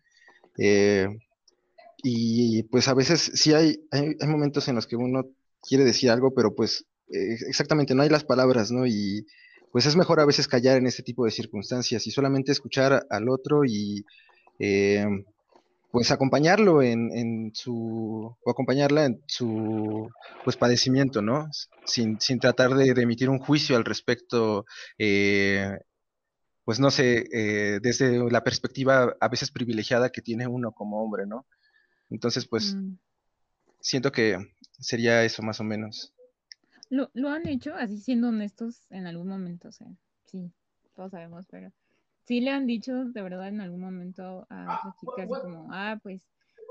eh, 0.59 1.07
y 2.03 2.63
pues 2.63 2.87
a 2.87 2.93
veces 2.93 3.31
sí 3.35 3.53
hay, 3.53 3.79
hay, 3.91 4.15
hay 4.19 4.27
momentos 4.27 4.67
en 4.67 4.75
los 4.75 4.87
que 4.87 4.95
uno 4.95 5.23
quiere 5.67 5.83
decir 5.83 6.09
algo, 6.09 6.33
pero 6.33 6.53
pues 6.55 6.85
eh, 7.13 7.37
exactamente 7.47 7.93
no 7.93 8.01
hay 8.03 8.09
las 8.09 8.23
palabras, 8.23 8.71
¿no? 8.71 8.85
Y 8.87 9.25
pues 9.71 9.85
es 9.85 9.95
mejor 9.95 10.19
a 10.19 10.25
veces 10.25 10.47
callar 10.47 10.77
en 10.77 10.87
este 10.87 11.03
tipo 11.03 11.25
de 11.25 11.31
circunstancias 11.31 12.05
y 12.07 12.11
solamente 12.11 12.51
escuchar 12.51 13.05
al 13.09 13.29
otro 13.29 13.63
y 13.65 14.03
eh, 14.59 15.05
pues 15.91 16.09
acompañarlo 16.11 16.81
en, 16.81 17.11
en 17.11 17.51
su, 17.53 18.35
o 18.43 18.49
acompañarla 18.49 19.05
en 19.05 19.21
su 19.27 20.09
pues 20.43 20.55
padecimiento, 20.55 21.21
¿no? 21.21 21.49
Sin, 21.85 22.19
sin 22.19 22.39
tratar 22.39 22.75
de, 22.75 22.93
de 22.93 23.01
emitir 23.01 23.29
un 23.29 23.39
juicio 23.39 23.75
al 23.75 23.83
respecto, 23.83 24.65
eh, 24.97 25.77
pues 26.63 26.79
no 26.79 26.91
sé, 26.91 27.25
eh, 27.33 27.79
desde 27.81 28.31
la 28.31 28.43
perspectiva 28.43 29.15
a 29.19 29.27
veces 29.27 29.51
privilegiada 29.51 30.09
que 30.09 30.21
tiene 30.21 30.47
uno 30.47 30.71
como 30.71 31.03
hombre, 31.03 31.25
¿no? 31.27 31.45
Entonces, 32.09 32.47
pues 32.47 32.75
mm. 32.75 32.97
siento 33.81 34.11
que 34.11 34.37
sería 34.79 35.23
eso 35.23 35.43
más 35.43 35.59
o 35.59 35.63
menos. 35.63 36.13
¿Lo, 36.89 37.09
lo 37.13 37.29
han 37.29 37.47
hecho 37.47 37.73
así 37.75 37.97
siendo 37.97 38.29
honestos 38.29 38.85
en 38.89 39.07
algún 39.07 39.27
momento? 39.27 39.69
O 39.69 39.71
sea, 39.71 39.87
sí, 40.25 40.51
todos 40.95 41.11
sabemos, 41.11 41.45
pero 41.49 41.71
sí 42.25 42.41
le 42.41 42.51
han 42.51 42.65
dicho 42.67 43.05
de 43.05 43.21
verdad 43.21 43.47
en 43.47 43.61
algún 43.61 43.81
momento 43.81 44.45
a 44.49 44.63
otra 44.63 44.95
chica 44.99 45.23
así 45.23 45.41
como, 45.43 45.67
ah, 45.71 45.99
pues 46.01 46.21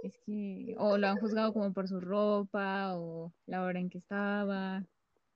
es 0.03 0.19
que, 0.25 0.75
o 0.79 0.97
lo 0.97 1.09
han 1.09 1.19
juzgado 1.19 1.53
como 1.53 1.73
por 1.73 1.89
su 1.89 2.01
ropa 2.01 2.97
o 2.97 3.33
la 3.47 3.63
hora 3.63 3.79
en 3.79 3.91
que 3.91 3.99
estaba, 3.99 4.85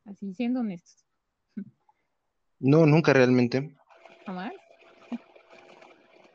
así 0.05 0.33
siendo 0.35 0.61
honestos. 0.61 1.05
No, 2.61 2.87
nunca 2.87 3.13
realmente. 3.13 3.75
¿Jamás? 4.25 4.53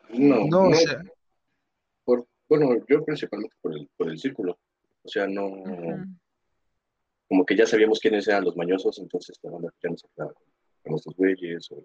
No, 0.10 0.46
No, 0.48 0.62
o 0.64 0.70
no, 0.70 0.76
sea, 0.76 1.02
por, 2.04 2.28
bueno, 2.48 2.70
yo 2.88 3.04
principalmente 3.04 3.56
por 3.62 3.74
el, 3.76 3.90
por 3.98 4.10
el 4.10 4.20
círculo. 4.20 4.60
O 5.04 5.08
sea, 5.08 5.28
no, 5.28 5.48
Ajá. 5.66 6.06
como 7.28 7.46
que 7.46 7.56
ya 7.56 7.66
sabíamos 7.66 8.00
quiénes 8.00 8.28
eran 8.28 8.44
los 8.44 8.56
mañosos, 8.56 9.00
entonces 9.00 9.40
la 9.42 9.52
banda 9.52 9.74
ya 9.82 9.90
no 9.90 9.96
quedaba 10.16 10.34
con, 10.34 10.44
con 10.84 10.96
estos 10.96 11.16
güeyes, 11.16 11.72
o, 11.72 11.84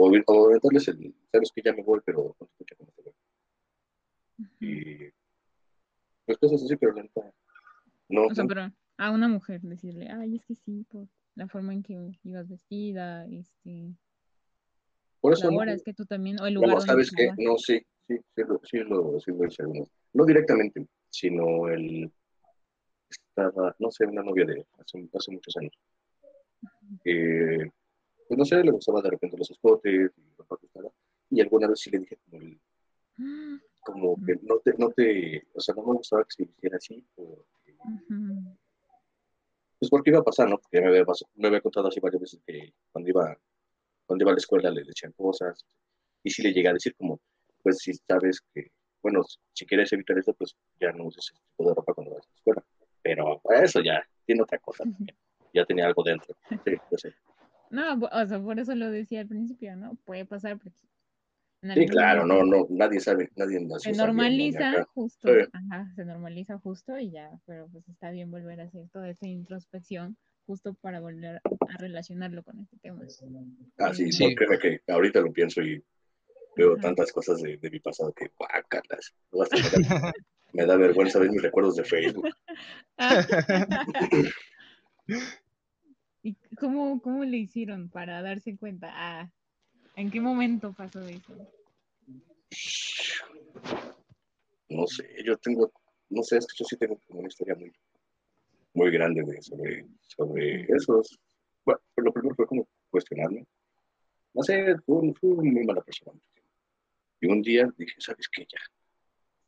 o, 0.00 0.22
o 0.26 0.58
darles 0.62 0.88
el, 0.88 1.14
sabes 1.30 1.50
que 1.54 1.62
ya 1.62 1.72
me 1.72 1.82
voy, 1.82 2.00
pero 2.04 2.36
no 2.38 2.46
te 2.46 2.52
escucha 2.52 2.74
con 2.76 2.88
este 2.88 3.02
güey. 3.02 3.14
Y 4.60 5.12
pues 6.24 6.38
cosas 6.38 6.62
así, 6.62 6.76
pero 6.76 6.94
la 6.94 7.02
neta, 7.02 7.32
no, 8.08 8.26
O 8.26 8.34
sea, 8.34 8.44
no, 8.44 8.48
pero 8.48 8.72
a 8.96 9.10
una 9.10 9.28
mujer 9.28 9.60
decirle, 9.62 10.08
ay, 10.08 10.36
es 10.36 10.44
que 10.44 10.54
sí, 10.54 10.86
por 10.90 11.08
la 11.34 11.48
forma 11.48 11.72
en 11.72 11.82
que 11.82 12.18
ibas 12.22 12.48
vestida, 12.48 13.26
este, 13.26 13.94
por 15.20 15.32
la 15.32 15.38
eso 15.38 15.50
no, 15.50 15.58
hora, 15.58 15.72
es 15.72 15.82
que 15.82 15.94
tú 15.94 16.06
también, 16.06 16.40
o 16.40 16.46
el 16.46 16.54
lugar 16.54 16.80
¿sabes 16.82 17.10
qué? 17.10 17.32
No, 17.38 17.58
sí, 17.58 17.80
sí, 18.06 18.16
sí 18.34 18.42
lo, 18.46 18.60
sí 18.64 18.78
lo, 18.78 19.20
sí 19.20 19.30
lo 19.32 19.46
hice. 19.46 19.62
No 20.12 20.24
directamente, 20.24 20.86
sino 21.08 21.68
él 21.68 22.10
estaba, 23.08 23.74
no 23.78 23.90
sé, 23.90 24.06
una 24.06 24.22
novia 24.22 24.46
de 24.46 24.66
hace, 24.78 25.08
hace 25.14 25.32
muchos 25.32 25.56
años. 25.56 25.72
Eh, 27.04 27.70
pues 28.30 28.38
no 28.38 28.44
sé, 28.44 28.62
le 28.62 28.70
gustaba 28.70 29.02
de 29.02 29.10
repente 29.10 29.36
los 29.36 29.50
escotes 29.50 30.12
y. 30.16 31.36
Y 31.36 31.40
alguna 31.40 31.66
vez 31.66 31.80
sí 31.80 31.90
le 31.90 31.98
dije 31.98 32.16
como, 32.24 32.40
el- 32.42 32.60
como 33.80 34.14
que 34.24 34.36
no 34.42 34.58
te, 34.60 34.74
no 34.78 34.88
te, 34.90 35.46
o 35.52 35.60
sea, 35.60 35.74
no 35.74 35.82
me 35.82 35.94
gustaba 35.94 36.22
que 36.24 36.30
se 36.30 36.42
hiciera 36.44 36.76
así, 36.76 37.04
porque, 37.16 37.76
Ujú. 37.84 38.56
pues 39.80 39.90
porque 39.90 40.10
iba 40.10 40.20
a 40.20 40.24
pasar, 40.24 40.48
¿no? 40.48 40.58
Porque 40.58 40.80
me 40.80 40.88
había, 40.88 41.04
pas- 41.04 41.26
me 41.34 41.48
había 41.48 41.60
contado 41.60 41.88
así 41.88 41.98
varias 41.98 42.20
veces 42.22 42.40
que 42.46 42.72
cuando 42.92 43.10
iba, 43.10 43.36
cuando 44.06 44.22
iba 44.22 44.30
a 44.30 44.34
la 44.34 44.38
escuela 44.38 44.70
le 44.70 44.84
decían 44.84 45.10
cosas, 45.12 45.64
y 46.22 46.30
sí 46.30 46.42
le 46.42 46.52
llegué 46.52 46.68
a 46.68 46.72
decir 46.74 46.94
como, 46.96 47.20
pues 47.64 47.78
si 47.78 47.94
sabes 47.94 48.40
que, 48.54 48.70
bueno, 49.02 49.22
si 49.54 49.66
quieres 49.66 49.92
evitar 49.92 50.18
eso, 50.18 50.32
pues 50.34 50.54
ya 50.80 50.92
no 50.92 51.06
uses 51.06 51.24
ese 51.32 51.40
tipo 51.56 51.68
de 51.68 51.74
ropa 51.74 51.94
cuando 51.94 52.14
vas 52.14 52.24
a 52.26 52.28
la 52.30 52.34
escuela. 52.36 52.64
Pero 53.02 53.40
eso 53.62 53.80
ya 53.82 54.06
tiene 54.24 54.42
otra 54.42 54.58
cosa 54.58 54.84
también. 54.84 55.16
Ya 55.52 55.64
tenía 55.64 55.86
algo 55.86 56.04
dentro. 56.04 56.36
Sí, 56.48 56.76
yo 56.90 56.96
sé. 56.98 57.12
No, 57.70 57.94
o 57.94 58.26
sea, 58.26 58.40
por 58.40 58.58
eso 58.58 58.74
lo 58.74 58.90
decía 58.90 59.20
al 59.20 59.28
principio, 59.28 59.76
¿no? 59.76 59.94
Puede 60.04 60.24
pasar 60.24 60.58
porque 60.58 60.76
Sí, 61.74 61.86
claro, 61.88 62.24
no, 62.24 62.42
no, 62.42 62.66
nadie 62.70 63.00
sabe, 63.00 63.30
nadie 63.36 63.60
nació 63.60 63.94
se 63.94 63.98
normaliza 63.98 64.82
justo, 64.94 65.28
Sí. 65.28 65.46
ajá, 65.52 65.92
se 65.94 66.06
normaliza 66.06 66.58
justo 66.58 66.98
y 66.98 67.10
ya, 67.10 67.38
pero 67.44 67.68
pues 67.68 67.86
está 67.86 68.10
bien 68.10 68.30
volver 68.30 68.62
a 68.62 68.64
hacer 68.64 68.88
toda 68.88 69.10
esa 69.10 69.26
introspección 69.26 70.16
justo 70.46 70.72
para 70.72 71.00
volver 71.00 71.42
a 71.44 71.76
relacionarlo 71.76 72.42
con 72.42 72.60
este 72.60 72.78
tema. 72.78 73.02
Ah, 73.76 73.92
sí, 73.92 74.10
Sí. 74.10 74.30
no, 74.30 74.34
créeme 74.36 74.58
que 74.58 74.80
ahorita 74.90 75.20
lo 75.20 75.30
pienso 75.32 75.60
y 75.60 75.84
veo 76.56 76.72
Ajá. 76.72 76.80
tantas 76.80 77.12
cosas 77.12 77.42
de, 77.42 77.58
de 77.58 77.70
mi 77.70 77.78
pasado 77.78 78.10
que, 78.14 78.30
guácalas, 78.38 79.14
no, 79.30 79.42
hasta 79.42 79.56
me, 79.56 79.62
da, 79.62 79.70
me 80.54 80.66
da 80.66 80.76
vergüenza 80.76 81.18
ver 81.18 81.30
mis 81.30 81.42
recuerdos 81.42 81.76
de 81.76 81.84
Facebook. 81.84 82.26
¿Y 86.22 86.34
cómo, 86.58 87.00
cómo 87.00 87.24
le 87.24 87.38
hicieron 87.38 87.88
para 87.88 88.22
darse 88.22 88.56
cuenta? 88.56 88.90
Ah, 88.92 89.30
¿en 89.96 90.10
qué 90.10 90.20
momento 90.20 90.72
pasó 90.72 91.00
eso? 91.06 91.34
No 94.68 94.86
sé, 94.86 95.08
yo 95.24 95.36
tengo, 95.38 95.72
no 96.10 96.22
sé, 96.22 96.38
es 96.38 96.46
que 96.46 96.54
yo 96.58 96.64
sí 96.64 96.76
tengo 96.76 97.00
una 97.08 97.28
historia 97.28 97.54
muy, 97.54 97.72
muy 98.74 98.90
grande 98.90 99.22
de, 99.22 99.42
sobre, 99.42 99.86
sobre 100.02 100.62
eso. 100.64 101.02
Bueno, 101.64 101.80
lo 101.96 102.12
primero 102.12 102.34
fue 102.34 102.46
como 102.46 102.68
cuestionarme. 102.90 103.46
No 104.34 104.42
sé, 104.42 104.76
fui 104.86 105.12
una 105.22 105.50
muy 105.50 105.64
mala 105.64 105.80
persona. 105.80 106.18
Y 107.20 107.26
un 107.26 107.42
día 107.42 107.68
dije, 107.76 107.94
¿sabes 107.98 108.28
qué? 108.28 108.42
Ya, 108.42 108.60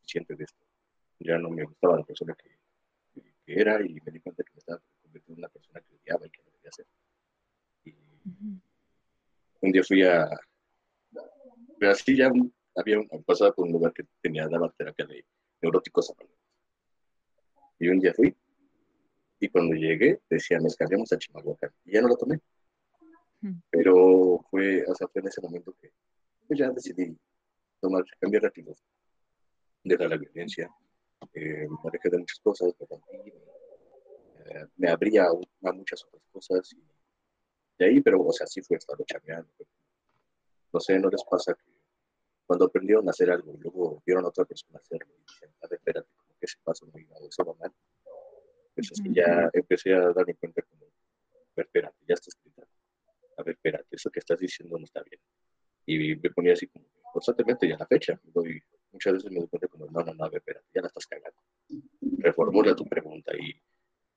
siente 0.05 0.35
de 0.35 0.45
esto. 0.45 0.67
Ya 1.21 1.39
no 1.39 1.51
me 1.51 1.65
gustaba 1.65 1.99
la 1.99 2.05
persona 2.05 2.35
que, 2.35 3.23
que 3.45 3.61
era 3.61 3.81
y 3.85 4.01
me 4.01 4.13
di 4.13 4.21
cuenta 4.21 4.43
que 4.43 4.53
me 4.55 4.59
estaba 4.59 4.83
convirtiendo 5.03 5.35
en 5.35 5.45
una 5.45 5.49
persona 5.49 5.81
que 5.81 5.95
odiaba 5.95 6.27
y 6.27 6.31
que 6.31 6.43
no 6.43 6.52
Y 7.85 7.91
Ujú. 7.91 8.61
un 9.63 9.73
día 9.73 9.83
fui 9.85 10.03
a, 10.05 10.29
así 11.91 12.17
ya 12.17 12.29
un- 12.29 12.55
había 12.77 12.99
un, 12.99 13.09
pasaba 13.25 13.53
por 13.53 13.67
un 13.67 13.73
lugar 13.73 13.93
que 13.93 14.05
tenía, 14.21 14.49
daba 14.49 14.71
terapia 14.73 15.07
de 15.07 15.25
neuróticos. 15.61 16.13
Y 17.79 17.89
un 17.89 17.99
día 17.99 18.13
fui, 18.15 18.35
y 19.41 19.49
cuando 19.49 19.75
llegué, 19.75 20.21
decía, 20.31 20.59
nos 20.61 20.77
cambiamos 20.77 21.13
a 21.13 21.19
Chimalhuacán. 21.19 21.71
Y 21.85 21.93
ya 21.93 22.01
no 22.03 22.09
lo 22.09 22.17
tomé. 22.17 22.39
Pero 23.71 24.45
fue, 24.51 24.85
o 24.87 24.95
sea, 24.95 25.09
fue 25.09 25.21
en 25.21 25.29
ese 25.29 25.41
momento 25.41 25.75
que 25.81 25.91
pues 26.47 26.59
ya 26.59 26.71
decidí 26.71 27.17
tomar, 27.81 28.05
cambiar 28.21 28.43
de 28.43 28.49
actitud, 28.49 28.77
dejar 29.83 30.11
la 30.11 30.17
violencia, 30.17 30.71
eh, 31.35 31.67
me 31.69 32.11
de 32.11 32.19
muchas 32.19 32.39
cosas, 32.41 32.75
me 32.79 32.87
eh, 34.47 34.67
me 34.77 34.89
abría 34.89 35.25
a, 35.25 35.73
muchas 35.73 36.05
otras 36.05 36.23
cosas. 36.31 36.73
Y 36.73 36.83
de 37.79 37.87
ahí, 37.87 38.01
pero, 38.01 38.21
o 38.23 38.33
sea, 38.33 38.47
sí 38.47 38.61
fue 38.63 38.77
estar 38.77 38.97
chambeando. 39.05 39.51
No 40.73 40.81
sé, 40.81 40.99
¿no 40.99 41.09
les 41.11 41.23
pasa 41.25 41.55
que 41.55 41.73
cuando 42.47 42.67
aprendieron 42.67 43.07
a 43.09 43.11
hacer 43.11 43.31
algo 43.31 43.53
y 43.55 43.59
luego 43.59 44.03
vieron 44.05 44.25
a 44.25 44.29
otra 44.29 44.45
persona 44.45 44.79
hacerlo 44.79 45.13
y 45.19 45.23
dicen, 45.23 45.51
a 45.63 45.67
ver, 45.67 45.79
espérate, 45.79 46.09
como 46.17 46.39
que 46.39 46.47
paso 46.65 46.87
no 46.87 46.99
iba 46.99 47.17
o 47.17 47.29
eso 47.29 47.45
va 47.45 47.55
mal? 47.55 47.73
Pues 48.75 48.91
así 48.93 49.03
Ujú. 49.03 49.15
ya 49.15 49.51
empecé 49.53 49.95
a 49.95 50.13
darme 50.13 50.35
cuenta 50.35 50.63
como, 50.63 50.87
a 50.87 51.55
ver, 51.57 51.67
espérate, 51.67 51.97
ya 52.09 52.15
estás 52.15 52.37
gritando. 52.43 52.71
A 53.37 53.43
ver, 53.43 53.55
espérate, 53.55 53.87
eso 53.91 54.11
que 54.11 54.21
estás 54.21 54.39
diciendo 54.39 54.79
no 54.79 54.85
está 54.85 55.03
bien. 55.03 55.21
Y 55.87 56.17
me 56.17 56.31
ponía 56.31 56.53
así 56.55 56.67
como, 56.69 56.87
constantemente, 57.13 57.67
y 57.67 57.73
a 57.73 57.79
la 57.79 57.87
fecha, 57.87 58.19
doy- 58.25 58.63
muchas 58.93 59.15
veces 59.15 59.31
me 59.31 59.41
doy 59.41 59.49
cuenta 59.49 59.69
como, 59.69 59.87
no, 59.87 60.01
no, 60.01 60.15
no, 60.15 60.25
a 60.25 60.29
ver, 60.29 60.39
espérate, 60.39 60.67
ya 60.75 60.81
la 60.81 60.89
estás 60.89 61.07
cagando. 61.07 61.39
Reformula 62.19 62.75
tu 62.75 62.85
pregunta 62.87 63.33
y 63.37 63.55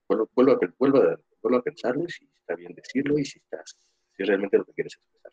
vuelvo, 0.07 0.29
vuelvo 0.35 0.51
a, 0.53 0.59
vuelvo 0.77 0.97
a, 0.99 1.19
vuelvo 1.41 1.57
a 1.59 1.63
pensarlo 1.63 2.03
y 2.05 2.09
si 2.11 2.25
está 2.35 2.55
bien 2.55 2.73
decirlo 2.73 3.17
y 3.17 3.25
si 3.25 3.39
estás, 3.39 3.77
si 4.15 4.23
es 4.23 4.27
realmente 4.27 4.57
lo 4.57 4.65
que 4.65 4.73
quieres 4.73 4.95
expresar. 4.95 5.31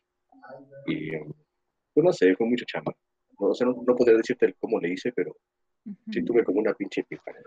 Y, 0.87 1.11
pues 1.95 2.05
no 2.05 2.13
sé, 2.13 2.35
fue 2.37 2.47
mucha 2.47 2.65
chamba. 2.67 2.95
No, 3.39 3.49
o 3.49 3.55
sea, 3.55 3.67
no, 3.67 3.83
no 3.87 3.97
podría 3.97 4.17
decirte 4.17 4.47
el 4.47 4.55
cómo 4.57 4.79
le 4.81 4.91
hice, 4.91 5.13
pero 5.13 5.37
sí 6.11 6.21
Ujú. 6.21 6.27
tuve 6.27 6.45
como 6.45 6.61
una 6.61 6.75
pinche 6.75 7.01
epifanía. 7.01 7.43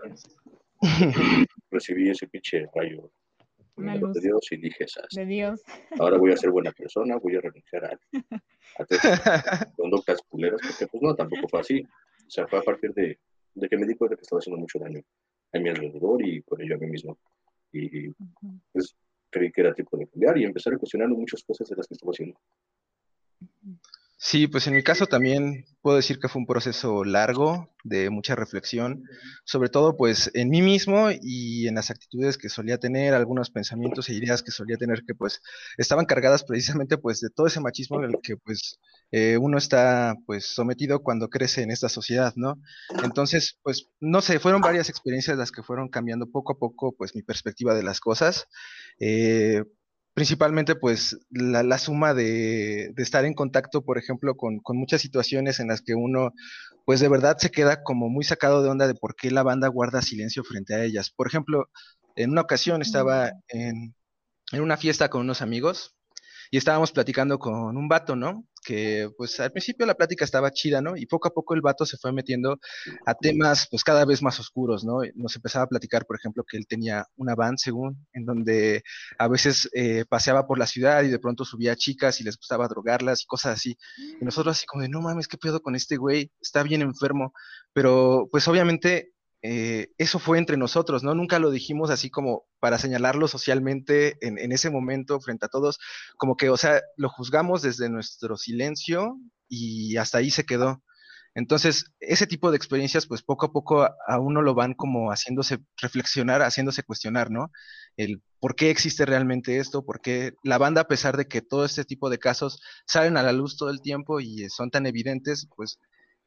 Recibí 1.70 2.10
ese 2.10 2.26
pinche 2.28 2.66
rayo 2.74 3.10
Una 3.76 3.94
de. 3.96 4.20
Dios 4.20 4.46
y 4.52 4.56
dije, 4.58 4.86
"Sas, 4.86 5.08
De 5.10 5.24
Dios. 5.26 5.62
ahora 5.98 6.18
voy 6.18 6.32
a 6.32 6.36
ser 6.36 6.50
buena 6.50 6.70
persona, 6.72 7.16
voy 7.16 7.36
a 7.36 7.40
renunciar 7.40 7.84
a, 7.86 7.88
a 7.92 8.86
esas 8.88 9.20
conductas 9.76 10.20
culeras, 10.28 10.60
porque 10.62 10.86
pues 10.86 11.02
no, 11.02 11.14
tampoco 11.14 11.48
fue 11.48 11.60
así. 11.60 11.82
O 12.26 12.30
sea, 12.30 12.46
fue 12.46 12.58
a 12.58 12.62
partir 12.62 12.92
de, 12.94 13.18
de 13.54 13.68
que 13.68 13.76
me 13.76 13.86
di 13.86 13.94
cuenta 13.94 14.16
que 14.16 14.22
estaba 14.22 14.40
haciendo 14.40 14.60
mucho 14.60 14.78
daño 14.78 15.00
a 15.56 15.60
mi 15.60 15.70
alrededor 15.70 16.24
y 16.24 16.40
por 16.40 16.60
ello 16.62 16.76
a 16.76 16.78
mí 16.78 16.86
mismo. 16.86 17.18
Y 17.72 18.08
Ujú. 18.08 18.60
pues 18.72 18.96
creí 19.30 19.50
que 19.50 19.60
era 19.60 19.74
tiempo 19.74 19.96
de 19.96 20.06
cambiar 20.06 20.38
y 20.38 20.44
empezar 20.44 20.74
a 20.74 20.78
cuestionar 20.78 21.08
muchas 21.08 21.42
cosas 21.42 21.68
de 21.68 21.76
las 21.76 21.86
que 21.86 21.94
estaba 21.94 22.10
haciendo. 22.10 22.38
Sí, 24.18 24.46
pues 24.46 24.66
en 24.66 24.74
mi 24.74 24.82
caso 24.82 25.06
también 25.06 25.66
puedo 25.82 25.96
decir 25.96 26.18
que 26.18 26.28
fue 26.28 26.40
un 26.40 26.46
proceso 26.46 27.04
largo, 27.04 27.70
de 27.84 28.08
mucha 28.10 28.34
reflexión, 28.34 29.04
sobre 29.44 29.68
todo 29.68 29.96
pues 29.96 30.30
en 30.34 30.48
mí 30.48 30.62
mismo 30.62 31.08
y 31.22 31.68
en 31.68 31.74
las 31.76 31.90
actitudes 31.90 32.38
que 32.38 32.48
solía 32.48 32.78
tener, 32.78 33.14
algunos 33.14 33.50
pensamientos 33.50 34.08
e 34.08 34.14
ideas 34.14 34.42
que 34.42 34.50
solía 34.50 34.78
tener 34.78 35.02
que 35.06 35.14
pues 35.14 35.42
estaban 35.76 36.06
cargadas 36.06 36.44
precisamente 36.44 36.98
pues 36.98 37.20
de 37.20 37.28
todo 37.30 37.46
ese 37.46 37.60
machismo 37.60 38.02
en 38.02 38.10
el 38.10 38.16
que 38.22 38.36
pues 38.38 38.80
eh, 39.12 39.36
uno 39.38 39.58
está 39.58 40.16
pues 40.26 40.46
sometido 40.46 41.02
cuando 41.02 41.28
crece 41.28 41.62
en 41.62 41.70
esta 41.70 41.88
sociedad, 41.90 42.32
¿no? 42.36 42.60
Entonces, 43.04 43.58
pues 43.62 43.90
no 44.00 44.22
sé, 44.22 44.40
fueron 44.40 44.62
varias 44.62 44.88
experiencias 44.88 45.36
las 45.36 45.52
que 45.52 45.62
fueron 45.62 45.88
cambiando 45.88 46.26
poco 46.30 46.54
a 46.54 46.58
poco 46.58 46.92
pues 46.96 47.14
mi 47.14 47.22
perspectiva 47.22 47.74
de 47.74 47.82
las 47.82 48.00
cosas. 48.00 48.46
Eh, 48.98 49.62
principalmente 50.16 50.76
pues 50.76 51.18
la, 51.28 51.62
la 51.62 51.76
suma 51.76 52.14
de, 52.14 52.90
de, 52.94 53.02
estar 53.02 53.26
en 53.26 53.34
contacto, 53.34 53.84
por 53.84 53.98
ejemplo, 53.98 54.34
con, 54.34 54.60
con, 54.60 54.78
muchas 54.78 55.02
situaciones 55.02 55.60
en 55.60 55.68
las 55.68 55.82
que 55.82 55.94
uno 55.94 56.32
pues 56.86 57.00
de 57.00 57.10
verdad 57.10 57.36
se 57.36 57.50
queda 57.50 57.82
como 57.82 58.08
muy 58.08 58.24
sacado 58.24 58.62
de 58.62 58.70
onda 58.70 58.86
de 58.86 58.94
por 58.94 59.14
qué 59.14 59.30
la 59.30 59.42
banda 59.42 59.68
guarda 59.68 60.00
silencio 60.00 60.42
frente 60.42 60.74
a 60.74 60.82
ellas. 60.82 61.10
Por 61.10 61.26
ejemplo, 61.26 61.68
en 62.14 62.30
una 62.30 62.40
ocasión 62.40 62.80
estaba 62.80 63.30
en, 63.48 63.94
en 64.52 64.62
una 64.62 64.78
fiesta 64.78 65.10
con 65.10 65.20
unos 65.20 65.42
amigos 65.42 65.94
y 66.50 66.56
estábamos 66.56 66.92
platicando 66.92 67.38
con 67.38 67.76
un 67.76 67.86
vato, 67.86 68.16
¿no? 68.16 68.46
Que 68.66 69.08
pues 69.16 69.38
al 69.38 69.52
principio 69.52 69.86
la 69.86 69.94
plática 69.94 70.24
estaba 70.24 70.50
chida, 70.50 70.80
¿no? 70.80 70.96
Y 70.96 71.06
poco 71.06 71.28
a 71.28 71.32
poco 71.32 71.54
el 71.54 71.60
vato 71.60 71.86
se 71.86 71.96
fue 71.96 72.12
metiendo 72.12 72.58
a 73.06 73.14
temas 73.14 73.68
pues 73.70 73.84
cada 73.84 74.04
vez 74.04 74.22
más 74.22 74.40
oscuros, 74.40 74.84
¿no? 74.84 75.00
Nos 75.14 75.36
empezaba 75.36 75.64
a 75.64 75.68
platicar, 75.68 76.04
por 76.04 76.16
ejemplo, 76.16 76.44
que 76.44 76.56
él 76.56 76.66
tenía 76.66 77.06
una 77.16 77.34
van, 77.34 77.58
según, 77.58 78.06
en 78.12 78.24
donde 78.24 78.82
a 79.18 79.28
veces 79.28 79.68
eh, 79.72 80.04
paseaba 80.08 80.46
por 80.46 80.58
la 80.58 80.66
ciudad 80.66 81.04
y 81.04 81.08
de 81.08 81.18
pronto 81.18 81.44
subía 81.44 81.72
a 81.72 81.76
chicas 81.76 82.20
y 82.20 82.24
les 82.24 82.36
gustaba 82.36 82.66
drogarlas 82.68 83.22
y 83.22 83.26
cosas 83.26 83.54
así. 83.54 83.76
Y 84.20 84.24
nosotros 84.24 84.56
así 84.56 84.66
como 84.66 84.82
de, 84.82 84.88
no 84.88 85.00
mames, 85.00 85.28
¿qué 85.28 85.38
pedo 85.38 85.62
con 85.62 85.76
este 85.76 85.96
güey? 85.96 86.32
Está 86.40 86.62
bien 86.62 86.82
enfermo. 86.82 87.32
Pero 87.72 88.28
pues 88.32 88.48
obviamente 88.48 89.12
eh, 89.42 89.88
eso 89.98 90.18
fue 90.18 90.38
entre 90.38 90.56
nosotros, 90.56 91.02
¿no? 91.02 91.14
Nunca 91.14 91.38
lo 91.38 91.50
dijimos 91.50 91.90
así 91.90 92.10
como 92.10 92.46
para 92.60 92.78
señalarlo 92.78 93.28
socialmente 93.28 94.16
en, 94.20 94.52
ese 94.52 94.70
momento 94.70 95.20
frente 95.20 95.46
a 95.46 95.48
todos, 95.48 95.78
como 96.16 96.36
que, 96.36 96.50
o 96.50 96.56
sea, 96.56 96.80
lo 96.96 97.08
juzgamos 97.08 97.62
desde 97.62 97.88
nuestro 97.88 98.36
silencio 98.36 99.18
y 99.48 99.96
hasta 99.98 100.18
ahí 100.18 100.30
se 100.30 100.44
quedó. 100.44 100.82
Entonces, 101.34 101.92
ese 102.00 102.26
tipo 102.26 102.50
de 102.50 102.56
experiencias, 102.56 103.06
pues 103.06 103.22
poco 103.22 103.46
a 103.46 103.52
poco 103.52 103.82
a, 103.82 103.94
a 104.08 104.18
uno 104.18 104.40
lo 104.42 104.54
van 104.54 104.74
como 104.74 105.10
haciéndose 105.10 105.58
reflexionar, 105.76 106.42
haciéndose 106.42 106.82
cuestionar, 106.82 107.30
¿no? 107.30 107.50
El 107.96 108.22
por 108.40 108.54
qué 108.56 108.70
existe 108.70 109.04
realmente 109.06 109.58
esto, 109.58 109.84
por 109.84 110.00
qué 110.00 110.32
la 110.42 110.58
banda, 110.58 110.82
a 110.82 110.88
pesar 110.88 111.16
de 111.16 111.26
que 111.26 111.42
todo 111.42 111.64
este 111.64 111.84
tipo 111.84 112.10
de 112.10 112.18
casos 112.18 112.60
salen 112.86 113.16
a 113.16 113.22
la 113.22 113.32
luz 113.32 113.56
todo 113.56 113.70
el 113.70 113.80
tiempo 113.82 114.20
y 114.20 114.48
son 114.50 114.70
tan 114.70 114.86
evidentes, 114.86 115.48
pues 115.56 115.78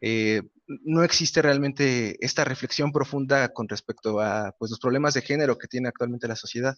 eh, 0.01 0.43
no 0.67 1.03
existe 1.03 1.41
realmente 1.41 2.23
esta 2.23 2.43
reflexión 2.43 2.91
profunda 2.91 3.49
con 3.49 3.67
respecto 3.67 4.19
a 4.19 4.55
pues, 4.57 4.71
los 4.71 4.79
problemas 4.79 5.13
de 5.13 5.21
género 5.21 5.57
que 5.57 5.67
tiene 5.67 5.87
actualmente 5.87 6.27
la 6.27 6.35
sociedad. 6.35 6.77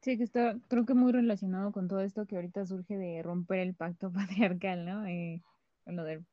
Sí, 0.00 0.16
que 0.16 0.24
está, 0.24 0.56
creo 0.68 0.86
que 0.86 0.94
muy 0.94 1.12
relacionado 1.12 1.72
con 1.72 1.88
todo 1.88 2.00
esto 2.00 2.24
que 2.26 2.36
ahorita 2.36 2.64
surge 2.66 2.96
de 2.96 3.22
romper 3.22 3.58
el 3.58 3.74
pacto 3.74 4.10
patriarcal, 4.12 4.84
¿no? 4.84 5.06
Eh, 5.06 5.42
lo 5.86 6.04
del, 6.04 6.24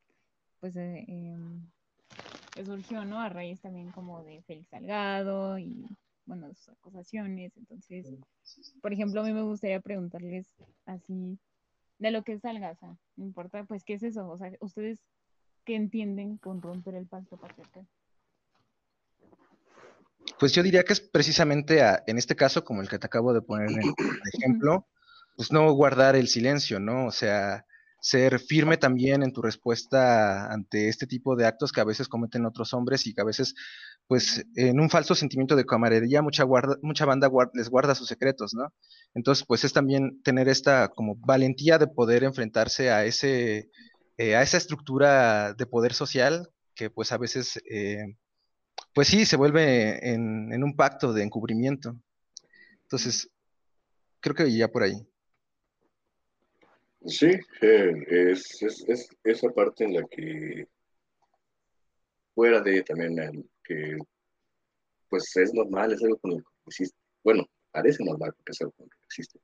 pues 0.59 0.75
eh, 0.75 1.05
em, 1.07 1.61
surgió, 2.63 3.05
¿no? 3.05 3.19
A 3.19 3.29
raíz 3.29 3.61
también 3.61 3.91
como 3.91 4.23
de 4.23 4.41
Félix 4.43 4.69
Salgado 4.69 5.57
y, 5.57 5.85
bueno, 6.25 6.53
sus 6.53 6.69
acusaciones. 6.69 7.55
Entonces, 7.57 8.13
por 8.81 8.93
ejemplo, 8.93 9.21
a 9.21 9.23
mí 9.23 9.33
me 9.33 9.41
gustaría 9.41 9.79
preguntarles 9.79 10.47
así, 10.85 11.39
de 12.05 12.11
lo 12.11 12.23
que 12.23 12.37
salga, 12.39 12.69
o 12.71 12.75
sea, 12.75 12.95
no 13.15 13.25
importa, 13.25 13.63
pues, 13.63 13.83
¿qué 13.83 13.95
es 13.95 14.03
eso? 14.03 14.29
O 14.29 14.37
sea, 14.37 14.51
¿ustedes 14.59 14.99
qué 15.65 15.75
entienden 15.75 16.37
con 16.37 16.61
romper 16.61 16.93
el 16.93 17.07
pacto 17.07 17.35
patriarcal? 17.35 17.87
Pues 20.39 20.51
yo 20.53 20.61
diría 20.61 20.83
que 20.83 20.93
es 20.93 21.01
precisamente 21.01 21.81
a- 21.81 22.03
en 22.05 22.19
este 22.19 22.35
caso, 22.35 22.63
como 22.63 22.81
el 22.83 22.89
que 22.89 22.99
te 22.99 23.07
acabo 23.07 23.33
de 23.33 23.41
poner 23.41 23.69
en 23.71 23.77
el 24.23 24.29
ejemplo, 24.33 24.87
pues 25.35 25.51
no 25.51 25.71
guardar 25.73 26.15
el 26.15 26.27
silencio, 26.27 26.79
¿no? 26.79 27.07
O 27.07 27.11
sea, 27.11 27.65
ser 27.99 28.39
firme 28.39 28.77
también 28.77 29.23
en 29.23 29.33
tu 29.33 29.41
respuesta 29.41 30.45
ante 30.53 30.89
este 30.89 31.07
tipo 31.07 31.35
de 31.35 31.47
actos 31.47 31.71
que 31.71 31.81
a 31.81 31.85
veces 31.85 32.07
cometen 32.07 32.45
otros 32.45 32.71
hombres 32.75 33.07
y 33.07 33.15
que 33.15 33.21
a 33.21 33.25
veces, 33.25 33.55
pues, 34.05 34.45
en 34.55 34.79
un 34.79 34.91
falso 34.91 35.15
sentimiento 35.15 35.55
de 35.55 35.65
camaradería, 35.65 36.21
mucha, 36.21 36.43
guarda, 36.43 36.77
mucha 36.83 37.05
banda 37.05 37.27
guar- 37.27 37.49
les 37.55 37.67
guarda 37.69 37.95
sus 37.95 38.07
secretos, 38.07 38.53
¿no? 38.53 38.71
Entonces, 39.15 39.45
pues 39.47 39.63
es 39.63 39.73
también 39.73 40.21
tener 40.21 40.47
esta 40.49 40.89
como 40.89 41.15
valentía 41.15 41.77
de 41.77 41.87
poder 41.87 42.23
enfrentarse 42.23 42.91
a 42.91 43.05
ese, 43.05 43.71
eh, 44.17 44.35
a 44.35 44.43
esa 44.43 44.57
estructura 44.57 45.53
de 45.53 45.65
poder 45.65 45.93
social 45.93 46.49
que 46.75 46.89
pues 46.89 47.11
a 47.11 47.17
veces... 47.17 47.59
eh, 47.69 48.15
pues 48.95 49.09
sí, 49.09 49.25
se 49.25 49.35
vuelve 49.35 50.09
en, 50.09 50.63
un 50.63 50.75
pacto 50.75 51.11
de 51.11 51.21
encubrimiento. 51.21 51.97
Entonces, 52.83 53.29
creo 54.21 54.33
que 54.33 54.49
ya 54.55 54.69
por 54.69 54.83
ahí. 54.83 55.05
Sí, 57.05 57.31
eh, 57.61 57.93
es, 58.07 58.61
es, 58.63 58.85
es 58.87 59.09
esa 59.23 59.49
parte 59.49 59.83
en 59.83 59.95
la 59.95 60.07
que 60.09 60.67
fuera 62.33 62.61
de 62.61 62.81
también 62.83 63.19
el 63.19 63.49
que 63.63 63.97
pues 65.09 65.35
es 65.35 65.53
normal, 65.53 65.91
es 65.91 66.01
algo 66.01 66.17
con 66.17 66.31
lo 66.31 66.37
que 66.37 66.43
existe. 66.67 66.97
Bueno, 67.23 67.45
parece 67.75 68.05
normal 68.05 68.33
porque 68.33 68.53
es 68.53 68.61
algo 68.61 68.73
con 68.77 68.85
lo 68.85 68.95
que 68.97 69.05
existe. 69.05 69.39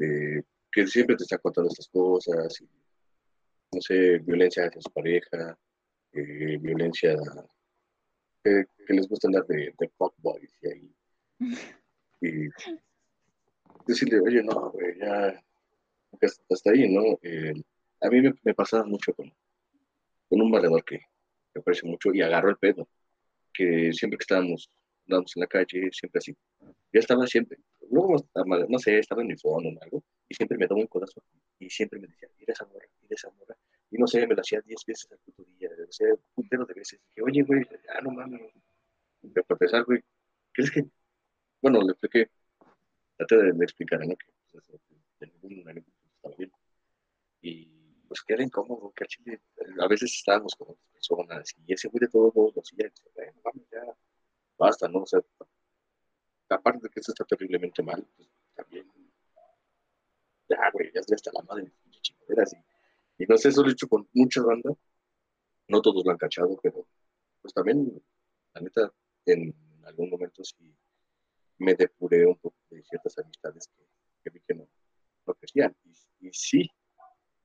Eh, 0.00 0.42
que 0.72 0.86
siempre 0.86 1.16
te 1.16 1.24
está 1.24 1.36
contando 1.36 1.68
estas 1.68 1.88
cosas, 1.88 2.60
y, 2.62 2.64
no 3.72 3.80
sé, 3.82 4.18
violencia 4.20 4.64
hacia 4.64 4.80
su 4.80 4.90
pareja, 4.90 5.58
eh, 6.14 6.56
violencia 6.58 7.14
que, 8.42 8.64
que 8.86 8.94
les 8.94 9.06
gusta 9.06 9.28
andar 9.28 9.46
de, 9.46 9.74
de 9.78 9.88
fuckboys 9.98 10.58
y 10.62 10.68
ahí. 10.68 10.94
Y 12.24 12.48
decirle, 13.84 14.20
oye, 14.20 14.44
no, 14.44 14.70
güey, 14.70 14.96
ya 14.96 15.42
hasta 16.48 16.70
ahí, 16.70 16.88
¿no? 16.88 17.18
Eh, 17.20 17.52
a 18.00 18.08
mí 18.10 18.20
me, 18.20 18.32
me 18.44 18.54
pasaba 18.54 18.84
mucho 18.84 19.12
con, 19.12 19.28
con 20.28 20.40
un 20.40 20.52
valedor 20.52 20.84
que 20.84 21.00
me 21.52 21.60
aprecio 21.60 21.88
mucho 21.88 22.14
y 22.14 22.22
agarró 22.22 22.50
el 22.50 22.58
pedo, 22.58 22.88
que 23.52 23.92
siempre 23.92 24.18
que 24.18 24.22
estábamos, 24.22 24.70
andábamos 25.04 25.36
en 25.36 25.40
la 25.40 25.48
calle, 25.48 25.90
siempre 25.90 26.20
así, 26.20 26.36
ya 26.92 27.00
estaba 27.00 27.26
siempre, 27.26 27.58
luego, 27.90 28.16
estaba- 28.16 28.66
no 28.68 28.78
sé, 28.78 28.98
estaba 28.98 29.22
en 29.22 29.28
mi 29.28 29.36
phone 29.36 29.76
o 29.76 29.82
algo, 29.82 30.04
y 30.28 30.34
siempre 30.34 30.58
me 30.58 30.66
daba 30.66 30.80
un 30.80 30.86
codazo 30.86 31.22
y 31.58 31.70
siempre 31.70 32.00
me 32.00 32.06
decía, 32.08 32.28
mira 32.38 32.52
esa 32.52 32.66
morra, 32.66 32.86
mira 33.02 33.14
esa 33.14 33.30
morra, 33.30 33.56
y 33.90 33.98
no 33.98 34.06
sé, 34.06 34.26
me 34.26 34.34
lo 34.34 34.40
hacía 34.40 34.60
10 34.62 34.84
veces 34.86 35.10
al 35.12 35.18
puto 35.18 35.44
día, 35.58 35.70
o 35.88 35.92
sea, 35.92 36.08
un 36.12 36.20
puntero 36.34 36.64
de 36.66 36.74
veces, 36.74 37.00
que 37.14 37.22
oye, 37.22 37.42
güey, 37.42 37.62
ya 37.86 38.00
no 38.02 38.10
mames, 38.10 38.42
Y 39.22 39.28
para 39.30 39.46
empezar, 39.50 39.84
güey, 39.84 40.00
¿crees 40.52 40.70
que, 40.72 40.84
bueno, 41.62 41.80
le 41.82 41.92
expliqué, 41.92 42.30
traté 43.16 43.36
de, 43.36 43.52
de 43.52 43.64
explicar, 43.64 44.00
¿no? 44.06 44.16
Que 44.16 44.26
pues, 44.52 44.64
de 45.20 45.26
ningún, 45.28 45.84
estaba 46.16 46.34
bien. 46.36 46.52
Y 47.42 47.66
pues 48.08 48.22
que 48.22 48.34
era 48.34 48.42
incómodo, 48.42 48.92
que 48.94 49.06
chile, 49.06 49.40
a 49.80 49.88
veces 49.88 50.14
estábamos 50.14 50.54
con 50.56 50.68
otras 50.70 50.88
personas 50.92 51.54
y 51.66 51.72
ese 51.72 51.88
güey 51.88 52.00
de 52.00 52.08
todos 52.08 52.34
modos 52.34 52.54
lo 52.56 52.62
hacía, 52.62 52.86
y 52.86 53.10
bueno, 53.14 53.40
vamos, 53.44 53.64
ya, 53.70 53.82
basta, 54.58 54.88
¿no? 54.88 55.00
O 55.02 55.06
sea, 55.06 55.20
aparte 56.52 56.80
de 56.84 56.90
que 56.90 57.00
esto 57.00 57.12
está 57.12 57.24
terriblemente 57.24 57.82
mal, 57.82 58.06
pues 58.16 58.28
también, 58.54 58.86
ya, 60.48 60.70
güey, 60.72 60.90
ya 60.92 61.00
estoy 61.00 61.14
hasta 61.14 61.30
la 61.32 61.42
madre 61.42 61.64
de 61.64 62.00
chingaderas 62.00 62.54
y, 63.18 63.26
no 63.26 63.36
sé, 63.36 63.48
eso 63.48 63.62
lo 63.62 63.68
he 63.68 63.72
hecho 63.72 63.88
con 63.88 64.08
muchas 64.12 64.44
bandas, 64.44 64.74
no 65.68 65.80
todos 65.80 66.04
lo 66.04 66.10
han 66.10 66.18
cachado, 66.18 66.58
pero 66.62 66.86
pues 67.40 67.54
también, 67.54 68.02
la 68.54 68.60
neta, 68.60 68.92
en 69.26 69.54
algún 69.84 70.10
momento 70.10 70.44
sí 70.44 70.74
me 71.58 71.74
depuré 71.74 72.26
un 72.26 72.36
poco 72.36 72.56
de 72.70 72.82
ciertas 72.82 73.18
amistades 73.18 73.68
que, 74.22 74.30
vi 74.30 74.40
que 74.40 74.54
no, 74.54 74.68
no 75.26 75.34
crecían. 75.34 75.74
Y, 76.20 76.30
sí, 76.32 76.68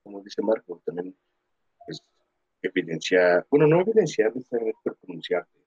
como 0.03 0.21
dice 0.21 0.41
Marco, 0.41 0.81
también 0.85 1.15
pues, 1.85 2.01
evidenciar, 2.61 3.45
bueno, 3.49 3.67
no 3.67 3.81
evidenciar, 3.81 4.31
es 4.35 4.47
también 4.49 4.73
es 4.85 4.97
pronunciarte. 4.99 5.57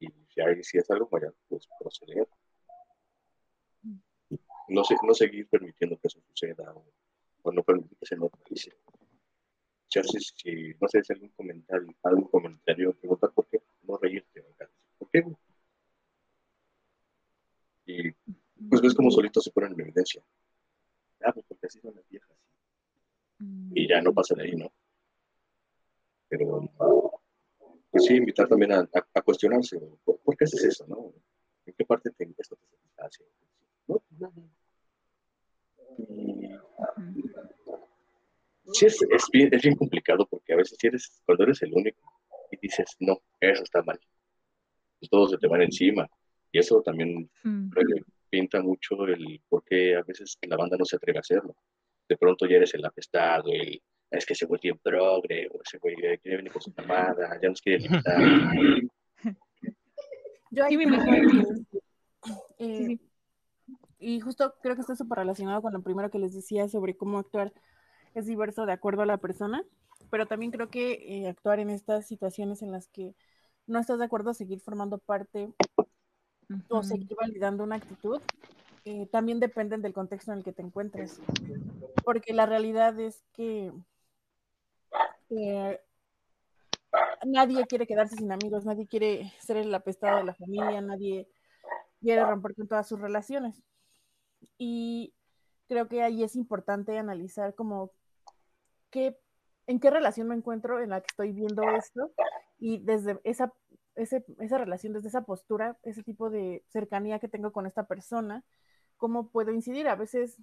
Y 0.00 0.06
si, 0.28 0.40
hay, 0.40 0.62
si 0.62 0.78
es 0.78 0.90
algo 0.90 1.08
mayor, 1.10 1.34
pues 1.48 1.68
proceder. 1.80 2.28
No, 4.68 4.84
se, 4.84 4.94
no 5.02 5.14
seguir 5.14 5.48
permitiendo 5.48 5.98
que 5.98 6.08
eso 6.08 6.20
suceda 6.20 6.74
o, 7.42 7.52
no 7.52 7.62
permitir 7.62 7.96
que 7.98 8.06
se 8.06 8.16
normalice. 8.16 8.76
Chances, 9.88 10.34
si, 10.36 10.74
no 10.80 10.86
sé 10.88 11.02
si 11.02 11.12
algún 11.14 11.30
comentario, 11.30 11.94
algún 12.02 12.28
comentario, 12.28 12.92
preguntar 12.94 13.32
por 13.32 13.46
qué, 13.48 13.62
no 13.82 13.96
reírte, 13.96 14.44
¿por 14.98 15.10
qué? 15.10 15.24
Y 17.86 18.12
pues 18.68 18.82
ves 18.82 18.94
como 18.94 19.10
solitos 19.10 19.44
se 19.44 19.50
ponen 19.50 19.72
en 19.72 19.80
evidencia. 19.80 20.22
Ah, 21.24 21.32
pues 21.32 21.46
porque 21.48 21.66
así 21.66 21.80
son 21.80 21.94
las 21.94 22.06
viejas. 22.08 22.36
Y 23.74 23.88
ya 23.88 24.02
no 24.02 24.12
pasa 24.12 24.34
de 24.34 24.42
ahí, 24.42 24.56
¿no? 24.56 24.70
Pero, 26.28 26.68
pues 27.90 28.04
sí, 28.04 28.16
invitar 28.16 28.46
también 28.46 28.72
a, 28.72 28.88
a, 29.14 29.22
cuestionarse. 29.22 29.78
¿por, 30.04 30.18
¿por, 30.18 30.36
qué 30.36 30.44
haces 30.44 30.64
eso, 30.64 30.86
no? 30.86 31.12
¿En 31.64 31.72
qué 31.72 31.84
parte 31.84 32.10
te, 32.10 32.28
esto 32.36 32.56
te 32.56 32.66
satisface? 32.66 33.24
No, 33.86 34.02
nada. 34.18 34.57
Sí, 38.72 38.86
es, 38.86 39.02
es, 39.10 39.24
bien, 39.32 39.48
es 39.52 39.62
bien 39.62 39.76
complicado 39.76 40.26
porque 40.28 40.52
a 40.52 40.56
veces 40.56 40.76
eres, 40.82 41.22
cuando 41.24 41.44
eres 41.44 41.62
el 41.62 41.72
único 41.72 41.98
y 42.50 42.56
dices, 42.60 42.96
no, 43.00 43.18
eso 43.40 43.62
está 43.62 43.82
mal, 43.82 43.98
pues 44.98 45.10
todos 45.10 45.30
se 45.30 45.38
te 45.38 45.46
van 45.46 45.62
encima. 45.62 46.08
Y 46.50 46.58
eso 46.58 46.80
también 46.82 47.30
Mm. 47.44 47.70
pinta 48.30 48.60
mucho 48.62 49.06
el 49.06 49.40
por 49.48 49.62
qué 49.64 49.96
a 49.96 50.02
veces 50.02 50.36
la 50.42 50.56
banda 50.56 50.76
no 50.78 50.84
se 50.84 50.96
atreve 50.96 51.18
a 51.18 51.20
hacerlo. 51.20 51.54
De 52.08 52.16
pronto 52.16 52.46
ya 52.46 52.56
eres 52.56 52.74
el 52.74 52.84
apestado, 52.84 53.50
el 53.52 53.80
es 54.10 54.24
que 54.24 54.32
ese 54.32 54.46
güey 54.46 54.58
tiene 54.60 54.78
progre, 54.82 55.46
o 55.52 55.60
ese 55.62 55.76
güey 55.78 55.94
quiere 55.96 56.38
venir 56.38 56.50
con 56.52 56.62
su 56.62 56.72
mamada, 56.76 57.38
ya 57.42 57.48
nos 57.50 57.60
quiere 57.60 57.80
limitar. 57.80 58.16
Yo 60.50 60.64
ahí 60.64 60.70
Sí, 60.70 60.76
me 60.78 60.84
imagino. 60.84 61.16
eh, 62.58 62.74
Sí, 62.76 62.86
sí. 62.86 63.00
Y 63.98 64.20
justo 64.20 64.54
creo 64.62 64.74
que 64.74 64.82
está 64.82 64.94
súper 64.94 65.18
relacionado 65.18 65.60
con 65.62 65.72
lo 65.72 65.82
primero 65.82 66.10
que 66.10 66.18
les 66.18 66.34
decía 66.34 66.68
sobre 66.68 66.96
cómo 66.96 67.18
actuar 67.18 67.52
es 68.14 68.26
diverso 68.26 68.66
de 68.66 68.72
acuerdo 68.72 69.02
a 69.02 69.06
la 69.06 69.18
persona, 69.18 69.64
pero 70.10 70.26
también 70.26 70.52
creo 70.52 70.68
que 70.68 70.92
eh, 70.92 71.28
actuar 71.28 71.60
en 71.60 71.70
estas 71.70 72.06
situaciones 72.06 72.62
en 72.62 72.72
las 72.72 72.88
que 72.88 73.14
no 73.66 73.78
estás 73.78 73.98
de 73.98 74.04
acuerdo 74.04 74.30
a 74.30 74.34
seguir 74.34 74.60
formando 74.60 74.98
parte 74.98 75.52
o 76.68 76.82
seguir 76.82 77.14
validando 77.20 77.64
una 77.64 77.76
actitud, 77.76 78.20
eh, 78.84 79.06
también 79.06 79.40
dependen 79.40 79.82
del 79.82 79.92
contexto 79.92 80.32
en 80.32 80.38
el 80.38 80.44
que 80.44 80.52
te 80.52 80.62
encuentres. 80.62 81.20
Porque 82.04 82.32
la 82.32 82.46
realidad 82.46 82.98
es 82.98 83.22
que 83.34 83.72
eh, 85.30 85.80
nadie 87.26 87.66
quiere 87.66 87.86
quedarse 87.86 88.16
sin 88.16 88.32
amigos, 88.32 88.64
nadie 88.64 88.86
quiere 88.86 89.32
ser 89.40 89.58
el 89.58 89.74
apestado 89.74 90.18
de 90.18 90.24
la 90.24 90.34
familia, 90.34 90.80
nadie 90.80 91.28
quiere 92.00 92.24
romper 92.24 92.54
con 92.54 92.68
todas 92.68 92.88
sus 92.88 92.98
relaciones. 92.98 93.62
Y 94.56 95.14
creo 95.68 95.88
que 95.88 96.02
ahí 96.02 96.22
es 96.22 96.36
importante 96.36 96.98
analizar 96.98 97.54
como 97.54 97.92
qué, 98.90 99.18
en 99.66 99.80
qué 99.80 99.90
relación 99.90 100.28
me 100.28 100.34
encuentro 100.34 100.80
en 100.80 100.90
la 100.90 101.00
que 101.00 101.08
estoy 101.10 101.32
viendo 101.32 101.62
esto 101.70 102.12
y 102.58 102.78
desde 102.78 103.20
esa, 103.24 103.52
ese, 103.94 104.24
esa 104.40 104.58
relación, 104.58 104.92
desde 104.92 105.08
esa 105.08 105.22
postura, 105.22 105.78
ese 105.82 106.02
tipo 106.02 106.30
de 106.30 106.64
cercanía 106.68 107.18
que 107.18 107.28
tengo 107.28 107.52
con 107.52 107.66
esta 107.66 107.86
persona, 107.86 108.44
cómo 108.96 109.30
puedo 109.30 109.52
incidir. 109.52 109.88
A 109.88 109.96
veces, 109.96 110.40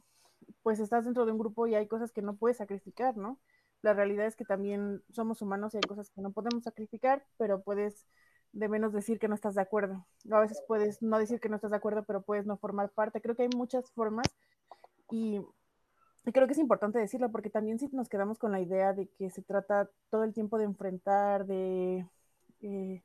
pues 0.64 0.80
estás 0.80 1.06
dentro 1.06 1.26
de 1.26 1.32
un 1.32 1.39
grupo 1.39 1.68
y 1.68 1.76
hay 1.76 1.88
cosas 1.88 2.12
que 2.12 2.22
no 2.22 2.36
puedes 2.36 2.58
sacrificar, 2.58 3.18
¿no? 3.18 3.39
La 3.82 3.93
realidad 3.93 4.26
es 4.26 4.36
que 4.36 4.46
también 4.46 5.04
somos 5.12 5.41
humanos 5.41 5.74
y 5.74 5.78
hay 5.78 5.88
cosas 5.88 6.10
que 6.10 6.22
no 6.22 6.32
podemos 6.32 6.64
sacrificar, 6.64 7.26
pero 7.38 7.62
puedes 7.62 8.08
de 8.56 8.70
menos 8.70 8.93
decir 8.93 9.20
que 9.20 9.28
no 9.28 9.36
estás 9.36 9.56
de 9.56 9.62
acuerdo. 9.62 10.06
A 10.32 10.39
veces 10.39 10.64
puedes 10.66 11.01
no 11.01 11.20
decir 11.20 11.41
que 11.41 11.49
no 11.49 11.58
estás 11.58 11.72
de 11.72 11.78
acuerdo, 11.78 12.03
pero 12.03 12.22
puedes 12.22 12.45
no 12.45 12.58
formar 12.58 12.89
parte. 12.89 13.22
Creo 13.22 13.36
que 13.36 13.43
hay 13.43 13.49
muchas 13.49 13.91
formas 13.91 14.28
y, 15.12 15.41
y 16.26 16.32
creo 16.32 16.47
que 16.47 16.53
es 16.53 16.60
importante 16.60 16.97
decirlo 16.97 17.30
porque 17.32 17.49
también 17.49 17.80
si 17.80 17.89
nos 17.89 18.08
quedamos 18.08 18.39
con 18.39 18.53
la 18.53 18.62
idea 18.62 18.93
de 18.93 19.08
que 19.10 19.30
se 19.30 19.41
trata 19.41 19.89
todo 20.10 20.24
el 20.24 20.34
tiempo 20.34 20.58
de 20.58 20.64
enfrentar, 20.64 21.45
de, 21.45 22.08
eh, 22.62 23.03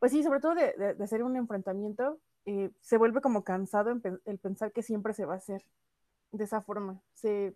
pues 0.00 0.10
sí, 0.10 0.24
sobre 0.24 0.40
todo 0.40 0.56
de, 0.56 0.74
de, 0.76 0.94
de 0.94 1.04
hacer 1.04 1.22
un 1.22 1.36
enfrentamiento, 1.36 2.18
eh, 2.44 2.72
se 2.80 2.98
vuelve 2.98 3.20
como 3.20 3.44
cansado 3.44 3.96
pe 4.00 4.18
el 4.24 4.38
pensar 4.38 4.72
que 4.72 4.82
siempre 4.82 5.14
se 5.14 5.26
va 5.26 5.34
a 5.34 5.36
hacer 5.36 5.64
de 6.32 6.42
esa 6.42 6.60
forma. 6.60 7.00
Se, 7.14 7.54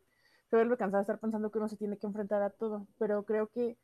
se 0.48 0.56
vuelve 0.56 0.76
cansado 0.76 1.00
estar 1.00 1.18
pensando 1.18 1.50
que 1.50 1.58
uno 1.58 1.68
se 1.68 1.76
tiene 1.76 1.98
que 1.98 2.06
enfrentar 2.06 2.42
a 2.42 2.50
todo, 2.50 2.86
pero 2.98 3.24
creo 3.24 3.48
que 3.48 3.76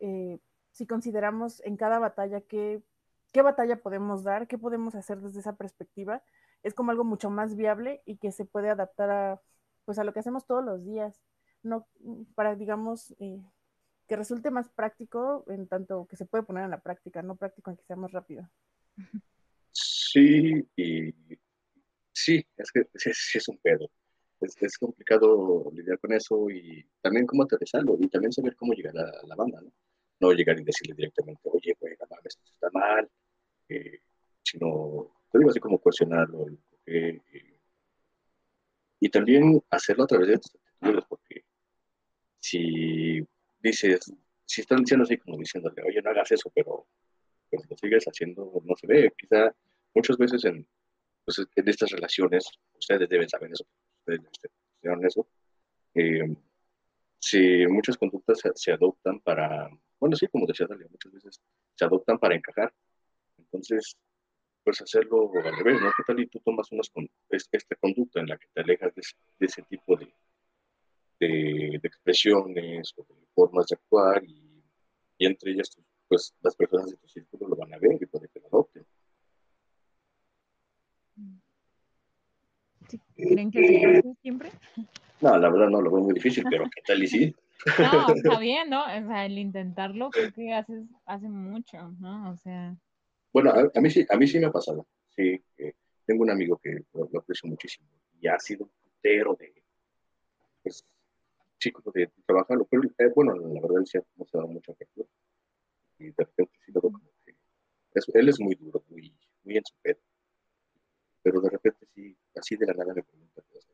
eh, 0.00 0.38
si 0.78 0.86
consideramos 0.86 1.60
en 1.64 1.76
cada 1.76 1.98
batalla 1.98 2.40
qué, 2.40 2.84
qué 3.32 3.42
batalla 3.42 3.82
podemos 3.82 4.22
dar, 4.22 4.46
qué 4.46 4.58
podemos 4.58 4.94
hacer 4.94 5.20
desde 5.20 5.40
esa 5.40 5.56
perspectiva, 5.56 6.22
es 6.62 6.72
como 6.72 6.92
algo 6.92 7.02
mucho 7.02 7.30
más 7.30 7.56
viable 7.56 8.00
y 8.06 8.18
que 8.18 8.30
se 8.30 8.44
puede 8.44 8.70
adaptar 8.70 9.10
a, 9.10 9.42
pues, 9.84 9.98
a 9.98 10.04
lo 10.04 10.12
que 10.12 10.20
hacemos 10.20 10.46
todos 10.46 10.64
los 10.64 10.84
días, 10.84 11.20
no 11.64 11.88
para, 12.36 12.54
digamos, 12.54 13.12
eh, 13.18 13.42
que 14.06 14.14
resulte 14.14 14.52
más 14.52 14.68
práctico 14.68 15.44
en 15.48 15.66
tanto 15.66 16.06
que 16.06 16.16
se 16.16 16.26
puede 16.26 16.44
poner 16.44 16.62
en 16.62 16.70
la 16.70 16.80
práctica, 16.80 17.22
no 17.22 17.34
práctico 17.34 17.72
en 17.72 17.76
que 17.76 17.82
sea 17.82 17.96
más 17.96 18.12
rápido. 18.12 18.48
Sí, 19.72 20.64
y 20.76 21.12
sí, 22.12 22.46
es 22.56 22.70
que 22.70 22.86
sí, 22.94 23.38
es 23.38 23.48
un 23.48 23.58
pedo. 23.58 23.90
Es, 24.40 24.54
es, 24.62 24.78
complicado 24.78 25.72
lidiar 25.74 25.98
con 25.98 26.12
eso 26.12 26.48
y 26.48 26.88
también 27.00 27.26
cómo 27.26 27.42
aterrizarlo 27.42 27.96
y 27.98 28.06
también 28.08 28.32
saber 28.32 28.54
cómo 28.54 28.72
llegar 28.74 28.96
a 28.96 29.26
la 29.26 29.34
banda, 29.34 29.60
¿no? 29.60 29.72
No 30.20 30.32
llegar 30.32 30.58
y 30.58 30.64
decirle 30.64 30.94
directamente, 30.94 31.42
oye, 31.44 31.76
güey, 31.78 31.94
la 31.98 32.06
mames, 32.10 32.36
esto 32.36 32.52
está 32.52 32.70
mal, 32.72 33.08
eh, 33.68 34.00
sino, 34.42 35.12
te 35.30 35.38
digo 35.38 35.50
así 35.50 35.60
como 35.60 35.78
cuestionarlo, 35.78 36.46
eh, 36.86 37.20
y 39.00 39.08
también 39.10 39.62
hacerlo 39.70 40.04
a 40.04 40.06
través 40.06 40.28
de 40.28 40.34
estas 40.34 40.54
actitudes, 40.56 41.04
porque 41.08 41.44
si 42.40 43.26
dices, 43.60 44.12
si 44.44 44.60
están 44.62 44.78
diciendo 44.78 45.04
así 45.04 45.18
como 45.18 45.38
diciéndole, 45.38 45.82
oye, 45.82 46.02
no 46.02 46.10
hagas 46.10 46.32
eso, 46.32 46.50
pero 46.54 46.86
pues 47.50 47.62
lo 47.68 47.76
sigues 47.76 48.04
haciendo, 48.04 48.50
no 48.64 48.76
se 48.76 48.86
ve. 48.86 49.12
Quizá 49.16 49.54
muchas 49.94 50.16
veces 50.18 50.44
en, 50.44 50.66
pues, 51.24 51.38
en 51.54 51.68
estas 51.68 51.90
relaciones, 51.90 52.46
ustedes 52.78 53.08
deben 53.08 53.28
saber 53.28 53.52
eso, 53.52 53.64
ustedes 54.00 54.20
deben 54.82 55.04
eso, 55.04 55.26
eh, 55.94 56.34
si 57.18 57.66
muchas 57.66 57.96
conductas 57.96 58.40
se, 58.54 58.72
adoptan 58.72 59.20
para, 59.20 59.68
bueno, 60.00 60.16
sí, 60.16 60.26
como 60.28 60.46
decía 60.46 60.66
Dalia, 60.68 60.86
muchas 60.90 61.12
veces 61.12 61.40
se 61.74 61.84
adoptan 61.84 62.18
para 62.18 62.34
encajar. 62.34 62.72
Entonces, 63.38 63.96
pues 64.64 64.80
hacerlo 64.82 65.30
al 65.34 65.56
revés, 65.56 65.80
¿no? 65.80 65.90
¿Qué 65.96 66.02
tal 66.06 66.20
y 66.20 66.26
tú 66.26 66.40
tomas 66.44 66.70
unas, 66.72 66.90
esta 67.30 67.76
conducta 67.76 68.20
en 68.20 68.26
la 68.26 68.36
que 68.36 68.48
te 68.52 68.60
alejas 68.60 68.94
de, 68.94 69.02
de 69.38 69.46
ese 69.46 69.62
tipo 69.62 69.96
de, 69.96 70.12
de, 71.20 71.78
de, 71.80 71.88
expresiones 71.88 72.92
o 72.96 73.02
de 73.02 73.26
formas 73.34 73.66
de 73.66 73.76
actuar 73.76 74.22
y, 74.24 74.62
y 75.18 75.26
entre 75.26 75.52
ellas, 75.52 75.70
pues 76.06 76.34
las 76.42 76.54
personas 76.54 76.90
de 76.90 76.96
tu 76.96 77.08
círculo 77.08 77.48
lo 77.48 77.56
van 77.56 77.72
a 77.74 77.78
ver 77.78 77.98
y 78.00 78.06
puede 78.06 78.28
que 78.28 78.40
lo 78.40 78.48
adopten. 78.48 78.86
¿Creen 83.16 83.50
que 83.50 83.66
se 83.66 83.80
pase 83.80 84.14
siempre? 84.22 84.50
No, 85.20 85.36
la 85.36 85.50
verdad 85.50 85.68
no, 85.68 85.82
lo 85.82 85.90
veo 85.90 86.02
muy 86.02 86.14
difícil, 86.14 86.44
pero 86.48 86.64
¿qué 86.64 86.82
tal 86.86 87.02
y 87.02 87.08
sí? 87.08 87.34
No, 87.66 87.66
está 88.14 88.38
bien, 88.38 88.70
¿no? 88.70 88.84
O 88.84 89.06
sea, 89.06 89.26
el 89.26 89.38
intentarlo 89.38 90.10
creo 90.10 90.32
que 90.32 90.52
hace, 90.52 90.84
hace 91.06 91.28
mucho, 91.28 91.90
¿no? 91.98 92.30
O 92.30 92.36
sea... 92.36 92.76
Bueno, 93.32 93.50
a, 93.50 93.70
a, 93.74 93.80
mí, 93.80 93.90
sí, 93.90 94.06
a 94.08 94.16
mí 94.16 94.26
sí 94.26 94.38
me 94.38 94.46
ha 94.46 94.52
pasado. 94.52 94.86
Sí, 95.10 95.42
eh, 95.58 95.74
tengo 96.06 96.22
un 96.22 96.30
amigo 96.30 96.58
que 96.58 96.84
lo, 96.92 97.08
lo, 97.12 97.20
aprecio 97.20 97.48
muchísimo 97.48 97.88
y 98.20 98.28
ha 98.28 98.38
sido 98.38 98.64
un 98.64 98.70
putero 98.82 99.34
de, 99.34 99.52
pues, 100.62 100.84
chico 101.58 101.82
de, 101.92 102.10
trabajarlo, 102.24 102.66
pero 102.70 102.82
eh, 102.84 103.12
bueno, 103.14 103.34
la 103.34 103.60
verdad 103.60 103.84
sí 103.84 103.98
no 104.16 104.24
se 104.24 104.38
mucha 104.38 104.72
apertura. 104.72 105.08
Y 105.98 106.06
de 106.06 106.14
repente 106.16 106.52
sí 106.64 106.72
lo 106.72 106.80
veo 106.80 106.92
como 106.92 107.10
que 107.24 107.36
es, 107.94 108.06
él 108.14 108.28
es 108.28 108.40
muy 108.40 108.54
duro, 108.54 108.84
muy, 108.88 109.12
muy 109.44 109.56
en 109.56 109.64
su 109.64 109.74
pedo. 109.82 109.98
Pero 111.22 111.40
de 111.40 111.50
repente 111.50 111.86
sí, 111.94 112.16
así 112.36 112.56
de 112.56 112.66
la 112.66 112.74
nada 112.74 112.94
me 112.94 113.02
pregunta 113.02 113.42
cosas. 113.42 113.67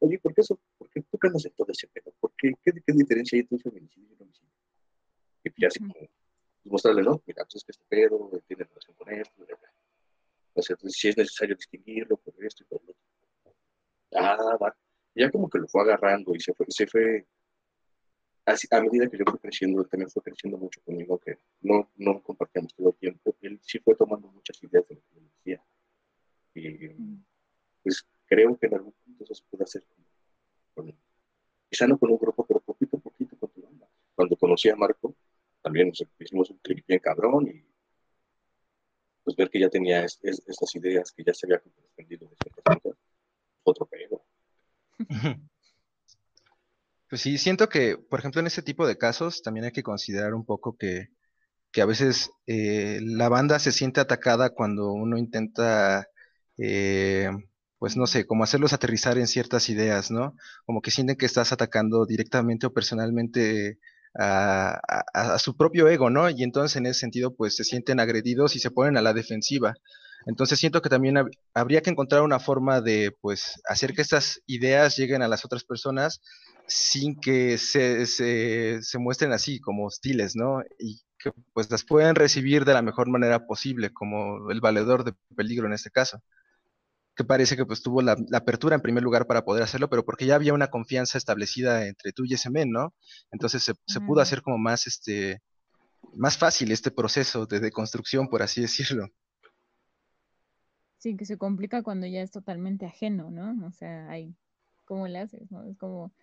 Oye, 0.00 0.18
¿por 0.18 0.34
qué 0.34 0.40
eso? 0.40 0.58
¿Por 0.78 0.90
qué 0.90 1.02
tú 1.02 1.18
andas 1.22 1.44
en 1.44 1.52
todo 1.52 1.70
ese 1.70 1.86
pedo? 1.88 2.12
¿Por 2.20 2.32
qué? 2.36 2.52
¿Qué, 2.62 2.72
qué 2.72 2.92
diferencia 2.92 3.36
hay 3.36 3.40
entre 3.40 3.56
un 3.56 3.60
feminicidio 3.60 4.08
y 4.10 4.14
un 4.14 4.22
homicidio? 4.22 4.50
Y 5.44 5.60
ya 5.60 5.68
así 5.68 5.78
como 5.78 5.94
mostrarle, 6.64 7.02
¿no? 7.02 7.22
Mira, 7.26 7.44
pues 7.44 7.56
es 7.56 7.64
que 7.64 7.72
este 7.72 7.84
pedo 7.88 8.30
tiene 8.46 8.64
relación 8.64 8.96
con 8.96 9.12
esto, 9.12 9.44
¿verdad? 9.46 9.70
O 10.54 10.62
sea, 10.62 10.76
si 10.88 11.08
es 11.08 11.16
necesario 11.16 11.54
distinguirlo 11.54 12.16
por 12.16 12.34
esto 12.44 12.62
y 12.62 12.66
por 12.66 12.82
lo 12.82 12.90
otro. 12.90 13.54
Ah, 14.12 14.56
va. 14.60 14.76
Ya 15.14 15.30
como 15.30 15.48
que 15.48 15.58
lo 15.58 15.68
fue 15.68 15.82
agarrando 15.82 16.34
y 16.34 16.40
se 16.40 16.52
fue, 16.54 16.66
se 16.68 16.86
fue 16.86 17.26
así, 18.44 18.66
a 18.70 18.80
medida 18.80 19.08
que 19.08 19.18
yo 19.18 19.24
fui 19.28 19.38
creciendo, 19.38 19.82
él 19.82 19.88
también 19.88 20.10
fue 20.10 20.22
creciendo 20.22 20.58
mucho 20.58 20.80
conmigo, 20.82 21.18
que 21.18 21.38
no, 21.60 21.90
no 21.96 22.22
compartíamos 22.22 22.74
todo 22.74 22.90
el 22.90 22.96
tiempo, 22.96 23.36
él 23.40 23.58
sí 23.62 23.78
fue 23.78 23.94
tomando 23.94 24.28
muchas 24.28 24.62
ideas 24.62 24.86
de 24.88 24.94
lo 24.94 25.00
que 25.00 25.14
yo 25.14 25.20
decía. 25.20 25.64
Y 26.54 26.88
pues 27.82 28.04
creo 28.30 28.56
que 28.56 28.66
en 28.66 28.74
algún 28.74 28.94
punto 29.04 29.24
eso 29.24 29.34
se 29.34 29.42
puede 29.50 29.64
hacer 29.64 29.84
con, 30.74 30.96
quizá 31.68 31.86
no 31.86 31.98
con 31.98 32.10
un 32.10 32.18
grupo, 32.18 32.46
pero 32.46 32.60
poquito 32.60 32.96
a 32.96 33.00
poquito 33.00 33.36
con 33.36 33.50
tu 33.50 33.60
banda. 33.60 33.86
Cuando 34.14 34.36
conocí 34.36 34.70
a 34.70 34.76
Marco, 34.76 35.14
también 35.60 35.88
nos 35.88 36.02
hicimos 36.18 36.48
un 36.50 36.58
clip 36.58 36.86
bien 36.86 37.00
cabrón 37.00 37.48
y 37.48 37.66
pues 39.24 39.36
ver 39.36 39.50
que 39.50 39.60
ya 39.60 39.68
tenía 39.68 40.04
es, 40.04 40.18
es, 40.22 40.42
estas 40.46 40.74
ideas, 40.76 41.12
que 41.12 41.24
ya 41.24 41.34
se 41.34 41.46
había 41.46 41.58
desprendido 41.58 42.28
de 42.28 42.36
ciertas 42.36 42.78
cosas, 42.78 42.98
otro 43.64 43.86
pedo. 43.86 44.24
Pues 47.10 47.22
sí, 47.22 47.38
siento 47.38 47.68
que, 47.68 47.98
por 47.98 48.20
ejemplo, 48.20 48.40
en 48.40 48.46
este 48.46 48.62
tipo 48.62 48.86
de 48.86 48.96
casos 48.96 49.42
también 49.42 49.64
hay 49.64 49.72
que 49.72 49.82
considerar 49.82 50.32
un 50.32 50.44
poco 50.44 50.76
que, 50.76 51.08
que 51.72 51.82
a 51.82 51.86
veces 51.86 52.30
eh, 52.46 53.00
la 53.02 53.28
banda 53.28 53.58
se 53.58 53.72
siente 53.72 54.00
atacada 54.00 54.50
cuando 54.50 54.92
uno 54.92 55.18
intenta, 55.18 56.06
eh, 56.56 57.28
pues 57.80 57.96
no 57.96 58.06
sé, 58.06 58.26
como 58.26 58.44
hacerlos 58.44 58.74
aterrizar 58.74 59.18
en 59.18 59.26
ciertas 59.26 59.70
ideas, 59.70 60.10
¿no? 60.10 60.36
Como 60.66 60.82
que 60.82 60.90
sienten 60.90 61.16
que 61.16 61.24
estás 61.26 61.50
atacando 61.52 62.04
directamente 62.06 62.66
o 62.66 62.74
personalmente 62.74 63.78
a, 64.14 65.38
su 65.38 65.56
propio 65.56 65.88
ego, 65.88 66.10
¿no? 66.10 66.28
Y 66.28 66.42
entonces 66.42 66.76
en 66.76 66.86
ese 66.86 67.00
sentido, 67.00 67.34
pues 67.34 67.56
se 67.56 67.64
sienten 67.64 67.98
agredidos 67.98 68.54
y 68.54 68.60
se 68.60 68.70
ponen 68.70 68.98
a 68.98 69.02
la 69.02 69.14
defensiva. 69.14 69.74
Entonces 70.26 70.58
siento 70.58 70.82
que 70.82 70.90
también 70.90 71.16
hab 71.16 71.28
habría 71.54 71.80
que 71.82 71.90
encontrar 71.90 72.22
una 72.22 72.38
forma 72.38 72.82
de, 72.82 73.16
pues, 73.22 73.62
hacer 73.66 73.94
que 73.94 74.02
estas 74.02 74.42
ideas 74.46 74.96
lleguen 74.96 75.22
a 75.22 75.28
las 75.28 75.44
otras 75.46 75.64
personas 75.64 76.20
sin 76.66 77.18
que 77.18 77.56
se, 77.58 78.06
se, 78.06 78.82
se 78.82 78.98
muestren 78.98 79.32
así 79.32 79.58
como 79.60 79.86
hostiles, 79.86 80.36
¿no? 80.36 80.62
Y 80.78 81.00
que 81.18 81.32
pues 81.54 81.70
las 81.70 81.84
puedan 81.84 82.14
recibir 82.14 82.64
de 82.66 82.74
la 82.74 82.82
mejor 82.82 83.08
manera 83.08 83.46
posible, 83.46 83.90
como 83.92 84.50
el 84.50 84.60
valedor 84.60 85.04
de 85.04 85.14
peligro 85.34 85.66
en 85.66 85.74
este 85.74 85.90
caso 85.90 86.22
que 87.20 87.24
parece 87.24 87.54
que 87.54 87.66
pues 87.66 87.82
tuvo 87.82 88.00
la, 88.00 88.16
la, 88.30 88.38
apertura 88.38 88.74
en 88.74 88.80
primer 88.80 89.02
lugar 89.02 89.26
para 89.26 89.44
poder 89.44 89.62
hacerlo, 89.62 89.90
pero 89.90 90.06
porque 90.06 90.24
ya 90.24 90.36
había 90.36 90.54
una 90.54 90.68
confianza 90.68 91.18
establecida 91.18 91.86
entre 91.86 92.12
tú 92.12 92.24
y 92.24 92.32
ese 92.32 92.48
men, 92.48 92.70
¿no? 92.70 92.94
Entonces 93.30 93.62
se, 93.62 93.74
se 93.86 94.00
pudo 94.00 94.22
hacer 94.22 94.40
como 94.40 94.56
más, 94.56 94.86
este, 94.86 95.42
más 96.14 96.38
fácil 96.38 96.72
este 96.72 96.90
proceso 96.90 97.44
de 97.44 97.60
deconstrucción, 97.60 98.28
por 98.28 98.42
así 98.42 98.62
decirlo. 98.62 99.08
Sí, 100.96 101.14
que 101.14 101.26
se 101.26 101.36
complica 101.36 101.82
cuando 101.82 102.06
ya 102.06 102.22
es 102.22 102.30
totalmente 102.30 102.86
ajeno, 102.86 103.30
¿no? 103.30 103.66
O 103.66 103.70
sea, 103.70 104.08
hay, 104.08 104.34
¿cómo 104.86 105.06
le 105.06 105.18
haces, 105.18 105.50
no? 105.50 105.62
Es 105.64 105.76
como, 105.76 106.14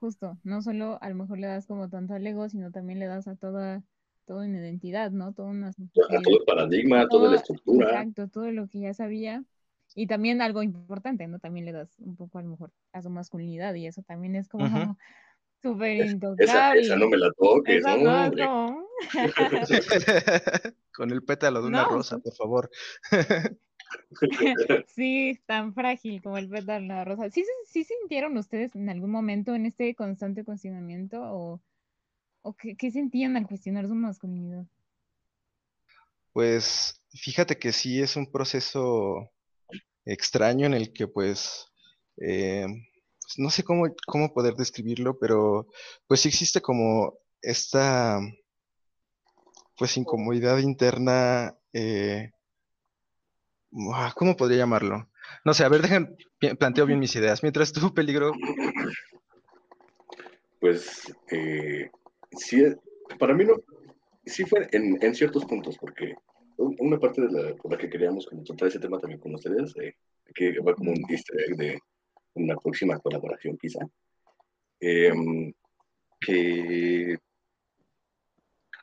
justo, 0.00 0.36
no 0.44 0.60
solo 0.60 0.98
a 1.00 1.08
lo 1.08 1.14
mejor 1.14 1.38
le 1.38 1.46
das 1.46 1.66
como 1.66 1.88
tanto 1.88 2.12
al 2.12 2.26
ego, 2.26 2.46
sino 2.50 2.70
también 2.70 2.98
le 2.98 3.06
das 3.06 3.26
a 3.26 3.36
toda, 3.36 3.82
toda 4.26 4.44
una 4.44 4.58
identidad, 4.58 5.12
¿no? 5.12 5.32
Toda 5.32 5.48
una... 5.48 5.72
Todo 5.72 6.08
el 6.10 6.44
paradigma, 6.46 7.08
toda 7.08 7.30
la 7.30 7.36
estructura. 7.36 7.88
Exacto, 7.88 8.28
todo 8.28 8.52
lo 8.52 8.68
que 8.68 8.80
ya 8.80 8.92
sabía 8.92 9.42
y 9.96 10.06
también 10.06 10.42
algo 10.42 10.62
importante, 10.62 11.26
¿no? 11.26 11.38
También 11.38 11.64
le 11.64 11.72
das 11.72 11.98
un 11.98 12.16
poco 12.16 12.38
a 12.38 12.42
lo 12.42 12.50
mejor 12.50 12.70
a 12.92 13.00
su 13.00 13.08
masculinidad 13.08 13.74
y 13.74 13.86
eso 13.86 14.02
también 14.02 14.36
es 14.36 14.46
como 14.46 14.66
uh 14.66 14.68
-huh. 14.94 14.96
súper 15.62 16.06
intocable. 16.06 16.44
Esa, 16.44 16.74
esa, 16.74 16.96
no 16.96 17.08
me 17.08 17.16
la 17.16 17.32
toques, 17.32 17.78
esa 17.78 17.96
¿no? 17.96 18.30
no. 18.30 18.86
Con 20.92 21.10
el 21.10 21.22
pétalo 21.22 21.62
de 21.62 21.68
una 21.68 21.84
no. 21.84 21.88
rosa, 21.88 22.18
por 22.18 22.34
favor. 22.34 22.70
sí, 24.88 25.40
tan 25.46 25.72
frágil 25.72 26.20
como 26.22 26.36
el 26.36 26.50
pétalo 26.50 26.80
de 26.80 26.84
una 26.84 27.04
rosa. 27.06 27.30
¿Sí, 27.30 27.42
¿Sí 27.64 27.84
sintieron 27.84 28.36
ustedes 28.36 28.76
en 28.76 28.90
algún 28.90 29.10
momento 29.10 29.54
en 29.54 29.64
este 29.64 29.94
constante 29.94 30.44
cuestionamiento 30.44 31.22
o, 31.22 31.62
o 32.42 32.54
qué, 32.54 32.76
qué 32.76 32.90
sentían 32.90 33.34
al 33.38 33.46
cuestionar 33.46 33.86
su 33.86 33.94
masculinidad? 33.94 34.66
Pues 36.34 37.02
fíjate 37.14 37.58
que 37.58 37.72
sí 37.72 38.02
es 38.02 38.14
un 38.16 38.30
proceso 38.30 39.30
extraño 40.06 40.66
en 40.66 40.74
el 40.74 40.92
que 40.92 41.08
pues, 41.08 41.66
eh, 42.18 42.66
pues 43.20 43.38
no 43.38 43.50
sé 43.50 43.64
cómo, 43.64 43.86
cómo, 44.06 44.32
poder 44.32 44.54
describirlo, 44.54 45.18
pero 45.18 45.66
pues 46.06 46.20
sí 46.20 46.28
existe 46.28 46.60
como 46.60 47.18
esta 47.42 48.20
pues 49.76 49.96
incomodidad 49.96 50.58
interna, 50.58 51.54
eh, 51.72 52.30
¿cómo 54.14 54.36
podría 54.36 54.58
llamarlo? 54.58 55.10
No 55.44 55.52
sé, 55.52 55.64
a 55.64 55.68
ver, 55.68 55.82
dejen, 55.82 56.16
planteo 56.58 56.86
bien 56.86 56.98
mis 56.98 57.14
ideas. 57.16 57.42
Mientras 57.42 57.72
tú, 57.72 57.92
peligro. 57.92 58.32
Pues 60.60 61.12
eh, 61.30 61.90
sí, 62.32 62.64
para 63.18 63.34
mí 63.34 63.44
no, 63.44 63.54
sí 64.24 64.44
fue 64.44 64.68
en, 64.72 64.98
en 65.02 65.14
ciertos 65.14 65.44
puntos, 65.44 65.76
porque 65.78 66.14
una 66.58 66.98
parte 66.98 67.22
de 67.22 67.30
la, 67.30 67.54
por 67.56 67.72
la 67.72 67.78
que 67.78 67.88
queríamos 67.90 68.26
como 68.26 68.42
tratar 68.44 68.68
ese 68.68 68.78
tema 68.78 68.98
también 68.98 69.20
con 69.20 69.34
ustedes, 69.34 69.74
eh, 69.76 69.94
que 70.34 70.58
va 70.60 70.74
como 70.74 70.90
un 70.92 71.04
easter 71.10 71.36
de 71.56 71.78
una 72.34 72.56
próxima 72.56 72.98
colaboración 72.98 73.56
quizá, 73.58 73.80
eh, 74.80 75.12
que 76.20 77.16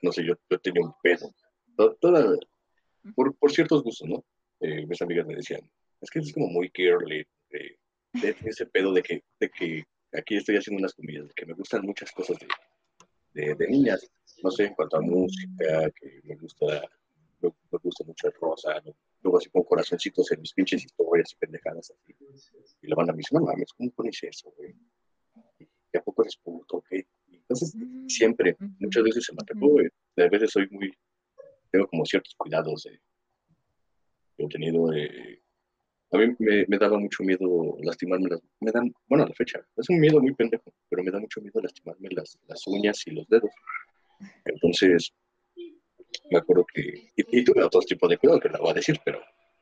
no 0.01 0.11
sé, 0.11 0.25
yo, 0.25 0.33
yo 0.49 0.59
tenía 0.59 0.83
un 0.85 0.93
pedo. 1.01 1.33
To- 1.77 1.95
Toda, 1.95 2.37
por, 3.15 3.35
por 3.35 3.51
ciertos 3.51 3.83
gustos, 3.83 4.07
¿no? 4.07 4.23
Eh, 4.59 4.85
mis 4.85 5.01
amigas 5.01 5.25
me 5.25 5.35
decían, 5.35 5.61
es 6.01 6.09
que 6.09 6.19
es 6.19 6.33
como 6.33 6.47
muy 6.47 6.69
girly, 6.73 7.25
ese 8.45 8.65
pedo 8.67 8.93
de 8.93 9.01
que, 9.01 9.23
de 9.39 9.49
que 9.49 9.83
aquí 10.13 10.35
estoy 10.35 10.57
haciendo 10.57 10.79
unas 10.79 10.93
comillas, 10.93 11.27
de 11.27 11.33
que 11.33 11.45
me 11.45 11.53
gustan 11.53 11.85
muchas 11.85 12.11
cosas 12.11 12.37
de, 13.33 13.55
de 13.55 13.67
niñas, 13.67 14.07
no 14.43 14.51
sé, 14.51 14.65
en 14.65 14.75
cuanto 14.75 14.97
a 14.97 15.01
música, 15.01 15.89
que 15.99 16.19
me 16.23 16.35
gusta, 16.35 16.87
me, 17.43 17.53
me 17.71 17.79
gusta 17.83 18.03
mucho 18.05 18.27
el 18.27 18.33
rosa, 18.39 18.81
¿no? 18.85 18.95
luego 19.23 19.37
así 19.37 19.49
con 19.49 19.63
corazoncitos 19.63 20.31
en 20.31 20.41
mis 20.41 20.53
pinches 20.53 20.83
historias 20.85 21.31
y 21.31 21.35
pendejadas 21.37 21.91
así. 21.91 22.15
Y 22.81 22.87
la 22.87 22.95
banda 22.95 23.13
me 23.13 23.17
dice, 23.17 23.35
no 23.35 23.41
mames, 23.41 23.71
¿cómo 23.73 23.89
pones 23.91 24.21
eso, 24.23 24.53
güey? 24.57 24.75
¿Y 25.59 25.97
a 25.97 26.01
poco 26.01 26.23
eres 26.23 26.35
puto, 26.37 26.77
ok? 26.77 26.87
Entonces, 27.31 27.75
siempre, 28.07 28.55
Ujú. 28.59 28.73
muchas 28.79 29.03
veces 29.03 29.25
se 29.25 29.33
me 29.33 29.39
atacó, 29.41 29.67
güey. 29.69 29.87
A 30.17 30.27
veces 30.29 30.51
soy 30.51 30.67
muy, 30.71 30.91
tengo 31.71 31.87
como 31.87 32.05
ciertos 32.05 32.35
cuidados 32.35 32.83
de, 32.83 32.99
he 34.37 34.47
tenido, 34.47 34.91
eh, 34.93 35.41
a 36.11 36.17
mí 36.17 36.35
me, 36.39 36.65
me 36.67 36.77
daba 36.77 36.99
mucho 36.99 37.23
miedo 37.23 37.77
lastimarme 37.81 38.29
las, 38.29 38.41
me 38.59 38.71
dan, 38.71 38.93
bueno, 39.07 39.23
a 39.23 39.27
la 39.27 39.33
fecha, 39.33 39.65
es 39.77 39.89
un 39.89 39.99
miedo 39.99 40.19
muy 40.21 40.33
pendejo, 40.33 40.73
pero 40.89 41.03
me 41.03 41.11
da 41.11 41.19
mucho 41.19 41.41
miedo 41.41 41.61
lastimarme 41.61 42.09
las, 42.11 42.37
las 42.47 42.65
uñas 42.67 43.05
y 43.07 43.11
los 43.11 43.27
dedos. 43.27 43.51
Entonces, 44.45 45.13
me 46.29 46.37
acuerdo 46.39 46.65
que, 46.73 47.11
y, 47.15 47.39
y 47.39 47.43
tuve 47.43 47.63
otro 47.63 47.81
tipo 47.81 48.07
de 48.07 48.17
cuidado 48.17 48.39
que 48.39 48.49
no 48.49 48.59
voy 48.59 48.71
a 48.71 48.75
decir, 48.75 48.99
pero 49.03 49.19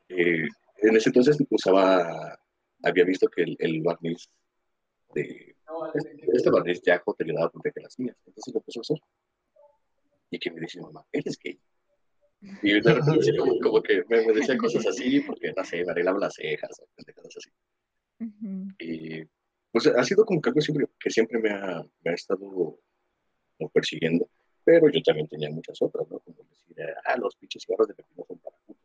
eh, 0.08 0.46
en 0.78 0.96
ese 0.96 1.08
entonces 1.08 1.38
usaba, 1.50 2.38
había 2.82 3.04
visto 3.04 3.28
que 3.28 3.42
el, 3.42 3.56
el 3.58 3.82
barniz 3.82 4.28
de, 5.14 5.56
este 6.32 6.50
barniz 6.50 6.82
de 6.82 6.92
ajo 6.92 7.14
te 7.14 7.24
le 7.24 7.34
daba 7.34 7.50
proteger 7.50 7.82
las 7.82 7.98
uñas, 7.98 8.16
entonces 8.26 8.54
lo 8.54 8.60
empezó 8.60 8.80
a 8.80 8.82
usar. 8.82 8.98
Y 10.30 10.38
que 10.38 10.50
me 10.50 10.60
dice 10.60 10.80
mamá, 10.80 11.04
eres 11.12 11.38
gay. 11.38 11.60
Y 12.62 12.80
de 12.80 12.92
repente 12.94 13.36
como, 13.38 13.58
como 13.60 13.82
que 13.82 14.04
me, 14.08 14.26
me 14.26 14.32
decía 14.32 14.56
cosas 14.56 14.86
así, 14.86 15.20
porque 15.20 15.52
no 15.56 15.64
sé, 15.64 15.84
me 15.84 15.92
arreglaba 15.92 16.18
las 16.18 16.34
cejas 16.34 16.82
pendejadas 16.96 17.36
así. 17.36 17.50
Y 18.78 19.24
pues 19.70 19.86
ha 19.86 20.04
sido 20.04 20.24
como 20.24 20.40
que 20.40 20.50
algo 20.50 20.60
siempre, 20.60 20.86
que 20.98 21.10
siempre 21.10 21.38
me 21.38 21.50
ha, 21.50 21.82
me 22.04 22.10
ha 22.10 22.14
estado 22.14 22.40
como 22.40 23.70
persiguiendo, 23.72 24.28
pero 24.64 24.88
yo 24.90 25.00
también 25.02 25.28
tenía 25.28 25.50
muchas 25.50 25.80
otras, 25.82 26.08
¿no? 26.10 26.18
Como 26.20 26.36
decir, 26.44 26.76
ah, 27.04 27.16
los 27.16 27.36
pinches 27.36 27.62
cigarros 27.64 27.88
de 27.88 27.94
pepino 27.94 28.24
son 28.26 28.38
para 28.38 28.56
putos. 28.66 28.82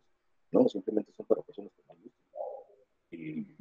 No, 0.52 0.68
simplemente 0.68 1.12
son 1.14 1.26
para 1.26 1.42
personas 1.42 1.72
mal 1.88 1.98
gusto. 1.98 2.18
Y 3.12 3.56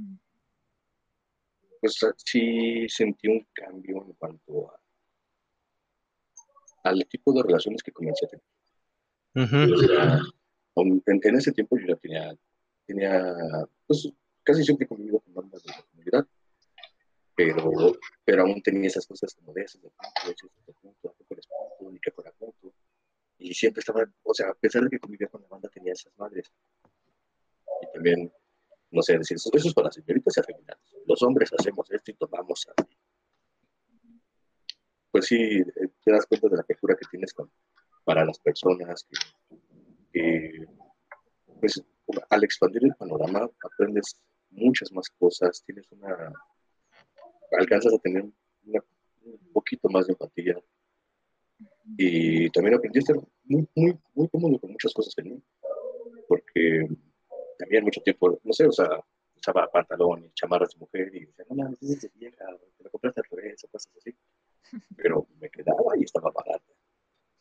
pues 1.80 1.98
sí 2.24 2.88
sentí 2.88 3.28
un 3.28 3.46
cambio 3.52 4.04
en 4.04 4.12
cuanto 4.14 4.70
a, 4.70 4.80
al 6.84 7.06
tipo 7.06 7.32
de 7.32 7.42
relaciones 7.42 7.82
que 7.82 7.92
comencé 7.92 8.26
a 8.26 8.28
tener. 8.28 8.44
Sea, 9.86 10.20
aun- 10.74 11.02
en, 11.06 11.20
en 11.22 11.36
ese 11.36 11.52
tiempo 11.52 11.76
yo 11.78 11.86
ya 11.88 11.96
tenía, 11.96 12.36
tenía 12.86 13.34
pues 13.86 14.08
casi 14.42 14.64
siempre 14.64 14.86
conmigo 14.86 15.20
con 15.20 15.34
bandas 15.34 15.62
de 15.62 15.70
la 15.72 15.82
comunidad, 15.82 16.26
pero, 17.34 17.92
pero 18.24 18.42
aún 18.42 18.62
tenía 18.62 18.86
esas 18.86 19.06
cosas 19.06 19.34
como 19.34 19.52
de 19.52 19.62
esas 19.62 19.82
de 19.82 19.90
punto, 19.90 20.20
de 20.24 20.30
eres 20.30 20.76
punto, 20.80 21.15
que 22.06 22.12
fuera 22.12 22.32
punto. 22.32 22.72
Y 23.38 23.52
siempre 23.52 23.80
estaba, 23.80 24.04
o 24.22 24.32
sea, 24.32 24.48
a 24.50 24.54
pesar 24.54 24.82
de 24.84 24.90
que 24.90 24.98
convivía 25.00 25.28
con 25.28 25.42
la 25.42 25.48
banda, 25.48 25.68
tenía 25.68 25.92
esas 25.92 26.16
madres. 26.16 26.50
Y 27.82 27.92
también, 27.92 28.32
no 28.90 29.02
sé, 29.02 29.18
decir, 29.18 29.36
eso, 29.36 29.50
es 29.52 29.74
para 29.74 29.90
señoritas 29.90 30.36
y 30.36 30.40
afeminadas. 30.40 30.80
Los 31.06 31.22
hombres 31.22 31.50
hacemos 31.58 31.90
esto 31.90 32.10
y 32.12 32.14
tomamos 32.14 32.66
así. 32.76 32.96
Pues 35.10 35.26
sí, 35.26 35.36
eh, 35.36 35.88
te 36.04 36.12
das 36.12 36.26
cuenta 36.26 36.48
de 36.48 36.56
la 36.56 36.62
apertura 36.62 36.96
que 36.96 37.06
tienes 37.10 37.32
con, 37.32 37.50
para 38.04 38.24
las 38.24 38.38
personas, 38.38 39.06
que, 40.12 40.64
pues 41.60 41.82
al 42.30 42.44
expandir 42.44 42.84
el 42.84 42.94
panorama 42.94 43.50
aprendes 43.64 44.20
muchas 44.50 44.92
más 44.92 45.08
cosas, 45.18 45.62
tienes 45.64 45.90
una, 45.90 46.32
alcanzas 47.58 47.92
a 47.94 47.98
tener 47.98 48.24
una- 48.64 48.84
un 49.24 49.52
poquito 49.52 49.88
más 49.88 50.06
de 50.06 50.12
empatía 50.12 50.54
y 51.96 52.50
también 52.50 52.74
aprendí 52.74 52.98
a 52.98 53.00
estar 53.00 53.16
muy, 53.44 53.68
muy, 53.74 53.98
muy 54.14 54.28
cómodo 54.28 54.58
con 54.58 54.72
muchas 54.72 54.92
cosas 54.92 55.14
en 55.18 55.30
mí, 55.30 55.42
porque 56.28 56.88
también 57.58 57.84
mucho 57.84 58.00
tiempo, 58.02 58.38
no 58.42 58.52
sé, 58.52 58.66
o 58.66 58.72
sea, 58.72 58.88
usaba 59.36 59.68
pantalón 59.70 60.24
y 60.24 60.30
chamarras 60.32 60.70
de 60.70 60.80
mujer 60.80 61.10
y 61.14 61.26
decía, 61.26 61.44
no 61.48 61.56
mames, 61.56 61.82
es 61.82 62.00
de 62.02 62.10
vieja, 62.14 62.44
te 62.76 62.84
la 62.84 62.90
compraste 62.90 63.20
al 63.20 63.38
revés 63.38 63.64
o 63.64 63.68
cosas 63.68 63.92
así, 63.96 64.14
pero 64.96 65.26
me 65.40 65.48
quedaba 65.48 65.96
y 65.98 66.02
estaba 66.02 66.30
barata. 66.30 66.64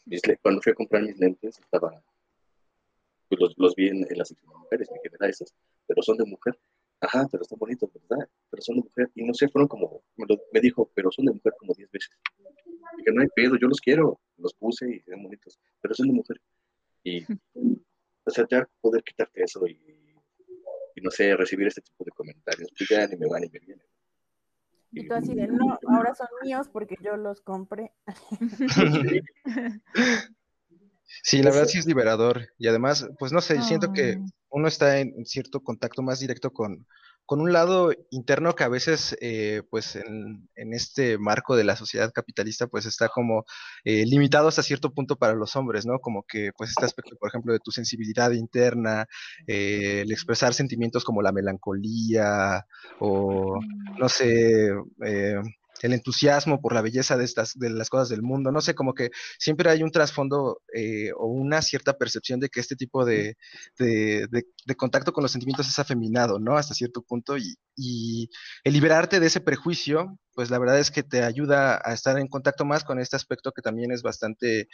Mis 0.06 0.22
cuando 0.42 0.62
fui 0.62 0.72
a 0.72 0.76
comprar 0.76 1.02
mis 1.02 1.18
lentes, 1.18 1.58
estaba, 1.58 2.04
pues 3.28 3.42
los, 3.42 3.58
los 3.58 3.76
vi 3.76 3.88
en, 3.88 4.06
en 4.10 4.18
la 4.18 4.26
sección 4.26 4.52
de 4.52 4.58
mujeres, 4.58 4.90
me 4.92 5.00
quedé 5.02 5.18
a 5.20 5.30
esas, 5.30 5.54
pero 5.88 6.04
son 6.04 6.18
de 6.18 6.26
mujer. 6.26 6.56
Ajá, 7.02 7.28
pero 7.32 7.44
están 7.44 7.60
bonitos, 7.60 7.90
¿verdad? 7.94 8.28
Pero 8.50 8.62
son 8.64 8.78
de 8.78 8.82
mujer. 8.84 9.12
Y 9.16 9.24
no 9.24 9.34
sé, 9.34 9.48
fueron 9.50 9.68
como, 9.68 10.04
me, 10.16 10.26
lo- 10.28 10.42
me 10.52 10.60
dijo, 10.60 10.90
pero 10.96 11.12
son 11.12 11.26
de 11.26 11.34
mujer 11.34 11.54
como 11.60 11.74
10 11.76 11.90
veces. 11.92 12.10
Y 12.98 13.04
que 13.04 13.12
no 13.12 13.22
hay 13.22 13.28
pedo, 13.36 13.58
yo 13.58 13.68
los 13.68 13.80
quiero. 13.82 14.20
Los 14.38 14.54
puse 14.54 14.90
y 14.90 15.04
eran 15.08 15.24
bonitos, 15.24 15.60
pero 15.82 15.94
son 15.94 16.08
de 16.08 16.14
mujer. 16.14 16.42
Y, 17.04 17.24
o 17.24 18.32
sea, 18.32 18.46
ya 18.50 18.68
poder 18.82 19.04
quitarte 19.04 19.44
eso 19.44 19.66
y, 19.68 19.74
y 20.96 21.02
no 21.02 21.12
sé, 21.12 21.36
recibir 21.36 21.68
este 21.68 21.82
tipo 21.82 22.04
de 22.04 22.12
comentarios, 22.12 22.70
pues 22.78 22.90
ya 22.90 23.06
ni 23.08 23.16
me 23.18 23.28
va 23.28 23.40
ni 23.40 23.50
me 23.50 23.60
viene. 23.60 23.84
Y 24.92 25.08
tú 25.08 25.14
así 25.14 25.36
de, 25.36 25.48
no, 25.48 25.78
ahora 25.88 26.16
son 26.16 26.28
míos 26.44 26.68
porque 26.72 26.96
yo 27.02 27.18
los 27.18 27.42
compré. 27.42 27.92
Sí, 31.24 31.42
la 31.42 31.52
verdad 31.52 31.68
sí 31.68 31.78
es 31.80 31.86
liberador. 31.86 32.48
Y 32.58 32.68
además, 32.68 33.08
pues 33.20 33.32
no 33.32 33.42
sé, 33.42 33.62
siento 33.62 33.94
que. 33.94 34.20
Uno 34.56 34.70
está 34.70 35.00
en 35.00 35.26
cierto 35.26 35.62
contacto 35.62 36.02
más 36.02 36.22
directo 36.22 36.52
con, 36.54 36.88
con 37.26 37.42
un 37.42 37.52
lado 37.52 37.92
interno 38.10 38.56
que 38.56 38.64
a 38.64 38.70
veces, 38.70 39.18
eh, 39.20 39.64
pues 39.70 39.98
en, 39.98 40.48
este 40.56 41.18
marco 41.18 41.58
de 41.58 41.66
la 41.66 41.76
sociedad 41.76 42.14
capitalista, 42.14 42.68
pues 42.68 42.86
está 42.86 43.10
como 43.10 43.44
eh, 43.84 44.06
limitado 44.06 44.48
hasta 44.48 44.64
cierto 44.64 44.94
punto 44.94 45.18
para 45.18 45.34
los 45.34 45.58
hombres, 45.58 45.86
¿no? 45.86 46.00
Como 46.00 46.24
que, 46.24 46.52
pues 46.58 46.70
este 46.70 46.86
aspecto, 46.86 47.18
por 47.18 47.28
ejemplo, 47.30 47.52
de 47.52 47.60
tu 47.60 47.72
sensibilidad 47.72 48.32
interna, 48.32 49.08
eh, 49.46 50.02
el 50.02 50.12
expresar 50.14 50.54
sentimientos 50.54 51.04
como 51.04 51.22
la 51.22 51.34
melancolía 51.34 52.66
o, 53.00 53.60
no 54.00 54.08
sé, 54.10 54.70
el 55.86 55.94
entusiasmo 55.94 56.62
por 56.62 56.74
la 56.74 56.82
belleza 56.82 57.18
de 57.18 57.26
estas, 57.26 57.54
de 57.58 57.70
las 57.70 57.90
cosas 57.90 58.10
del 58.10 58.22
mundo, 58.24 58.52
no 58.52 58.62
sé, 58.62 58.76
como 58.76 58.94
que 58.94 59.10
siempre 59.40 59.70
hay 59.70 59.84
un 59.84 59.92
trasfondo 59.92 60.62
eh, 60.74 61.12
o 61.18 61.28
una 61.28 61.62
cierta 61.62 61.98
percepción 61.98 62.40
de 62.40 62.50
que 62.50 62.60
este 62.60 62.76
tipo 62.76 63.06
de, 63.06 63.36
de, 63.78 64.28
de- 64.32 64.46
de 64.66 64.76
contacto 64.76 65.14
con 65.14 65.22
los 65.24 65.32
sentimientos 65.32 65.68
es 65.68 65.80
afeminado, 65.80 66.40
¿no? 66.40 66.58
Hasta 66.58 66.74
cierto 66.74 67.02
punto 67.04 67.38
y, 67.38 67.56
y 67.76 68.30
el 68.64 68.74
liberarte 68.74 69.20
de 69.20 69.28
ese 69.28 69.42
prejuicio, 69.42 70.18
pues 70.34 70.50
la 70.50 70.60
verdad 70.60 70.80
es 70.80 70.92
que 70.92 71.04
te 71.04 71.24
ayuda 71.24 71.80
a 71.84 71.94
estar 71.94 72.18
en 72.20 72.28
contacto 72.28 72.66
más 72.66 72.84
con 72.84 73.00
este 73.00 73.16
aspecto 73.16 73.52
que 73.52 73.62
también 73.62 73.92
es 73.92 74.02
bastante 74.02 74.68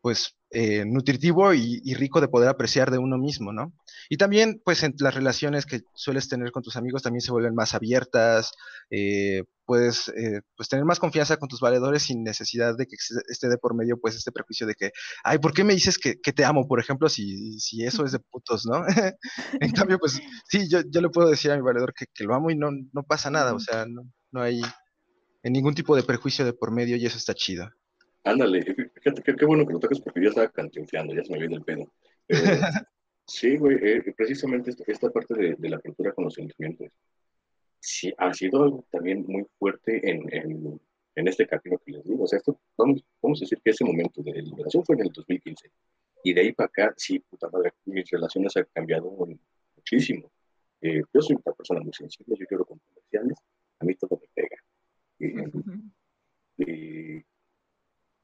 pues 0.00 0.36
eh, 0.52 0.84
nutritivo 0.84 1.54
y, 1.54 1.80
y 1.84 1.94
rico 1.94 2.20
de 2.20 2.28
poder 2.28 2.48
apreciar 2.48 2.90
de 2.90 2.98
uno 2.98 3.18
mismo, 3.18 3.52
¿no? 3.52 3.72
Y 4.08 4.16
también, 4.16 4.60
pues, 4.64 4.82
en 4.82 4.94
las 4.98 5.14
relaciones 5.14 5.64
que 5.64 5.82
sueles 5.94 6.28
tener 6.28 6.50
con 6.50 6.62
tus 6.62 6.76
amigos 6.76 7.02
también 7.02 7.20
se 7.20 7.30
vuelven 7.30 7.54
más 7.54 7.74
abiertas, 7.74 8.50
eh, 8.90 9.44
puedes 9.64 10.08
eh, 10.08 10.40
pues 10.56 10.68
tener 10.68 10.84
más 10.84 10.98
confianza 10.98 11.36
con 11.36 11.48
tus 11.48 11.60
valedores 11.60 12.02
sin 12.02 12.24
necesidad 12.24 12.76
de 12.76 12.86
que 12.86 12.96
esté 13.28 13.48
de 13.48 13.58
por 13.58 13.76
medio, 13.76 13.98
pues, 14.00 14.16
este 14.16 14.32
prejuicio 14.32 14.66
de 14.66 14.74
que, 14.74 14.90
ay, 15.22 15.38
¿por 15.38 15.52
qué 15.52 15.62
me 15.62 15.74
dices 15.74 15.98
que, 15.98 16.16
que 16.20 16.32
te 16.32 16.44
amo, 16.44 16.66
por 16.66 16.80
ejemplo, 16.80 17.08
si, 17.08 17.60
si 17.60 17.84
eso 17.84 18.04
es 18.04 18.12
de 18.12 18.18
putos, 18.18 18.66
¿no? 18.66 18.82
en 19.60 19.72
cambio, 19.88 19.98
pues, 19.98 20.20
sí, 20.48 20.68
yo, 20.68 20.80
yo 20.90 21.00
le 21.00 21.10
puedo 21.10 21.28
decir 21.30 21.52
a 21.52 21.56
mi 21.56 21.62
valedor 21.62 21.94
que, 21.94 22.06
que 22.12 22.24
lo 22.24 22.34
amo 22.34 22.50
y 22.50 22.56
no, 22.56 22.70
no 22.92 23.02
pasa 23.04 23.30
nada, 23.30 23.54
o 23.54 23.60
sea, 23.60 23.86
no, 23.86 24.02
no 24.32 24.42
hay 24.42 24.60
en 25.42 25.52
ningún 25.52 25.74
tipo 25.74 25.94
de 25.96 26.02
prejuicio 26.02 26.44
de 26.44 26.52
por 26.52 26.72
medio 26.72 26.96
y 26.96 27.06
eso 27.06 27.18
está 27.18 27.34
chido. 27.34 27.70
Ándale, 28.24 28.62
fíjate 28.62 29.22
qué, 29.22 29.34
qué 29.34 29.44
bueno 29.46 29.66
que 29.66 29.72
lo 29.72 29.80
tocas 29.80 30.00
porque 30.00 30.22
yo 30.22 30.28
estaba 30.28 30.48
cantinfleando, 30.48 31.14
ya 31.14 31.24
se 31.24 31.32
me 31.32 31.38
viene 31.38 31.56
el 31.56 31.62
pedo. 31.62 31.92
Pero, 32.26 32.42
sí, 33.26 33.56
güey, 33.56 33.78
eh, 33.82 34.14
precisamente 34.16 34.70
esta, 34.70 34.84
esta 34.86 35.10
parte 35.10 35.34
de, 35.34 35.54
de 35.56 35.68
la 35.68 35.76
apertura 35.76 36.12
con 36.12 36.24
los 36.24 36.34
sentimientos, 36.34 36.88
sí, 37.80 38.12
ha 38.18 38.32
sido 38.34 38.62
algo 38.62 38.84
también 38.90 39.24
muy 39.26 39.46
fuerte 39.58 40.08
en, 40.08 40.22
en, 40.32 40.80
en 41.14 41.28
este 41.28 41.46
camino 41.46 41.78
que 41.84 41.92
les 41.92 42.04
digo. 42.04 42.24
O 42.24 42.26
sea, 42.26 42.38
esto, 42.38 42.60
vamos, 42.76 43.04
vamos 43.22 43.40
a 43.40 43.44
decir 43.44 43.60
que 43.64 43.70
ese 43.70 43.84
momento 43.84 44.22
de 44.22 44.42
liberación 44.42 44.84
fue 44.84 44.96
en 44.96 45.02
el 45.02 45.12
2015. 45.12 45.70
Y 46.22 46.34
de 46.34 46.40
ahí 46.42 46.52
para 46.52 46.66
acá, 46.66 46.94
sí, 46.96 47.18
puta 47.20 47.48
madre, 47.48 47.72
mis 47.86 48.08
relaciones 48.10 48.56
han 48.56 48.66
cambiado 48.72 49.10
muchísimo. 49.76 50.30
Eh, 50.82 51.02
yo 51.12 51.22
soy 51.22 51.36
una 51.44 51.54
persona 51.54 51.80
muy 51.80 51.92
sensible, 51.92 52.36
yo 52.38 52.46
quiero 52.46 52.64
con 52.64 52.78
comerciales, 52.78 53.38
a 53.78 53.84
mí 53.84 53.94
todo 53.94 54.20
me 54.20 54.28
pega. 54.34 54.56
Y, 55.18 55.26
y, 56.62 57.24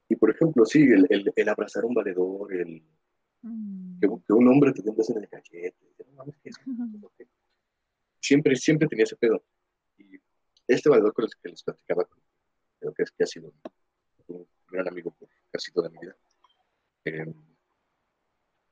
y, 0.09 0.17
por 0.17 0.31
ejemplo, 0.31 0.65
sí, 0.65 0.83
el, 0.83 1.07
el, 1.11 1.33
el 1.35 1.49
abrazar 1.49 1.85
a 1.85 1.87
un 1.87 1.95
valedor, 1.95 2.53
el, 2.55 2.83
Mm. 3.47 4.01
que, 4.01 4.09
que 4.27 4.33
un 4.33 4.49
hombre 4.49 4.73
te 4.73 4.83
dé 4.83 4.91
un 4.91 4.97
beso 4.97 5.13
en 5.13 5.23
el 5.23 5.29
cachete, 5.29 5.77
siempre, 8.21 8.57
siempre 8.57 8.89
tenía 8.89 9.05
ese 9.05 9.17
pedo. 9.17 9.45
Y 9.99 10.19
este 10.67 10.89
valedor 10.89 11.13
con 11.13 11.25
el 11.25 11.31
que 11.41 11.49
les 11.51 11.63
platicaba, 11.63 12.09
creo 12.81 12.93
que 12.93 13.03
es 13.05 13.11
que 13.13 13.25
ha 13.25 13.27
sido 13.27 13.53
un 14.29 14.47
gran 14.69 14.89
amigo 14.89 15.13
por 15.13 15.29
casi 15.51 15.71
toda 15.73 15.89
mi 15.89 15.99
vida, 15.99 16.17
eh, 17.05 17.33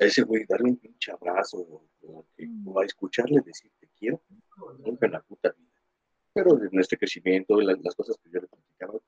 a 0.01 0.05
ese 0.05 0.23
güey 0.23 0.45
darle 0.45 0.71
un 0.71 0.77
pinche 0.77 1.13
abrazo 1.13 1.59
o, 1.59 2.27
o 2.65 2.81
a 2.81 2.85
escucharle 2.85 3.41
decir 3.43 3.71
te 3.79 3.89
quiero, 3.97 4.23
nunca 4.79 5.07
en 5.07 5.13
la 5.13 5.23
puta 5.23 5.51
vida. 5.53 5.71
Pero 6.33 6.61
en 6.61 6.81
este 6.81 6.99
crecimiento, 6.99 7.61
las, 7.61 7.79
las 7.81 7.95
cosas 7.95 8.19
que 8.19 8.29
yo 8.29 8.41
le 8.41 8.49
platicaba, 8.49 8.99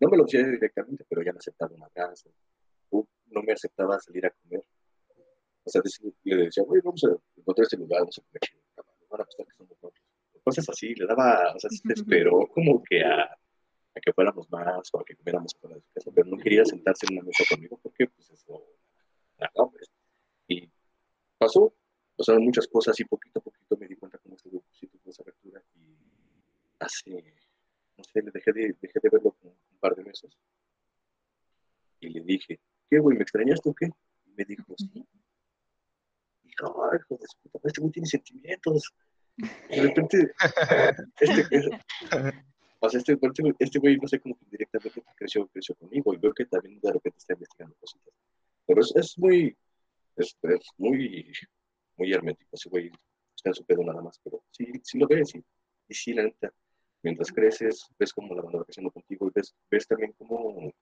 no 0.00 0.08
me 0.08 0.16
lo 0.16 0.24
decía 0.24 0.44
directamente, 0.44 1.04
pero 1.08 1.22
ya 1.22 1.32
me 1.32 1.38
aceptaba 1.38 1.74
un 1.74 1.82
abrazo, 1.82 2.30
o 2.90 3.06
no 3.26 3.42
me 3.42 3.52
aceptaba 3.52 3.98
salir 4.00 4.26
a 4.26 4.30
comer. 4.30 4.64
O 5.62 5.70
sea, 5.70 5.82
le 6.24 6.36
decía, 6.44 6.64
güey, 6.64 6.80
vamos 6.82 7.04
a 7.04 7.10
encontrar 7.36 7.64
este 7.64 7.76
lugar, 7.76 8.00
vamos 8.00 8.18
a 8.18 8.22
comer 8.22 8.40
van 9.10 9.20
a 9.20 9.22
apostar 9.24 9.46
que 9.46 9.52
somos 9.52 9.70
nosotros. 9.70 10.04
Cosas 10.42 10.68
así, 10.68 10.94
le 10.94 11.06
daba, 11.06 11.52
o 11.54 11.58
sea, 11.58 11.68
sí 11.68 11.80
te 11.82 11.92
esperó 11.92 12.48
como 12.54 12.82
que 12.82 13.04
a, 13.04 13.24
a 13.24 14.00
que 14.00 14.12
fuéramos 14.12 14.50
más 14.50 14.88
o 14.92 15.00
a 15.00 15.04
que 15.04 15.16
comiéramos 15.16 15.54
fuera 15.60 15.76
de 15.76 15.82
su 15.82 15.92
casa, 15.92 16.10
pero 16.14 16.28
no 16.28 16.38
quería 16.38 16.64
sentarse 16.64 17.06
en 17.06 17.18
una 17.18 17.26
mesa 17.26 17.44
conmigo 17.48 17.78
porque, 17.82 18.06
pues, 18.06 18.30
eso. 18.30 18.64
Y 20.48 20.70
pasó, 21.38 21.74
pasaron 22.16 22.44
muchas 22.44 22.66
cosas 22.68 22.98
y 23.00 23.04
poquito 23.04 23.40
a 23.40 23.42
poquito 23.42 23.76
me 23.76 23.86
di 23.86 23.96
cuenta 23.96 24.18
cómo 24.18 24.36
este 24.36 24.48
grupo 24.48 24.66
sí 24.72 24.86
tuvo 24.86 25.10
esa 25.10 25.22
apertura 25.22 25.62
y 25.74 25.96
hace, 26.78 27.34
no 27.96 28.04
sé, 28.04 28.22
le 28.22 28.30
dejé 28.30 28.52
de, 28.52 28.76
dejé 28.80 29.00
de 29.02 29.08
verlo 29.10 29.32
como 29.32 29.54
par 29.80 29.94
de 29.96 30.04
meses. 30.04 30.30
Y 32.00 32.08
le 32.10 32.20
dije, 32.22 32.60
¿qué, 32.88 32.98
güey, 32.98 33.16
me 33.16 33.22
extrañaste 33.22 33.68
o 33.68 33.74
qué? 33.74 33.86
Y 34.26 34.30
me 34.36 34.44
dijo, 34.44 34.74
sí. 34.76 35.04
Y 36.44 36.48
ay, 36.48 36.98
hijo 36.98 37.16
de 37.16 37.26
puta 37.50 37.68
este 37.68 37.80
güey 37.80 37.92
tiene 37.92 38.08
sentimientos. 38.08 38.92
De 39.36 39.82
repente, 39.82 40.32
este, 41.20 41.56
es- 41.56 41.66
o 42.82 42.88
sea, 42.88 42.98
este, 42.98 43.12
este, 43.20 43.54
este 43.58 43.78
güey, 43.78 43.96
no 43.98 44.08
sé 44.08 44.18
cómo 44.20 44.38
directamente 44.50 45.02
creció, 45.14 45.46
creció 45.48 45.74
conmigo 45.74 46.14
y 46.14 46.16
veo 46.16 46.32
que 46.32 46.46
también 46.46 46.80
de 46.80 46.92
repente 46.92 47.18
está 47.18 47.34
investigando 47.34 47.76
cositas. 47.76 48.14
Pero 48.66 48.80
es, 48.80 48.92
es 48.96 49.18
muy, 49.18 49.56
es, 50.16 50.34
es 50.42 50.60
muy, 50.78 51.30
muy 51.96 52.12
hermético 52.12 52.56
ese 52.56 52.70
güey, 52.70 52.90
está 53.36 53.50
en 53.50 53.54
su 53.54 53.64
pedo 53.66 53.84
nada 53.84 54.00
más, 54.00 54.18
pero 54.24 54.42
sí, 54.50 54.66
sí 54.82 54.98
lo 54.98 55.06
ves 55.06 55.34
y, 55.34 55.44
y 55.88 55.94
sí, 55.94 56.14
la 56.14 56.22
neta, 56.22 56.50
mientras 57.02 57.30
creces, 57.32 57.86
ves 57.98 58.12
cómo 58.12 58.34
la 58.34 58.42
banda 58.42 58.58
va 58.58 58.64
creciendo 58.64 58.90
contigo 58.90 59.26
y 59.28 59.32
ves, 59.34 59.54
ves 59.70 59.86
también 59.86 60.12
cómo 60.18 60.72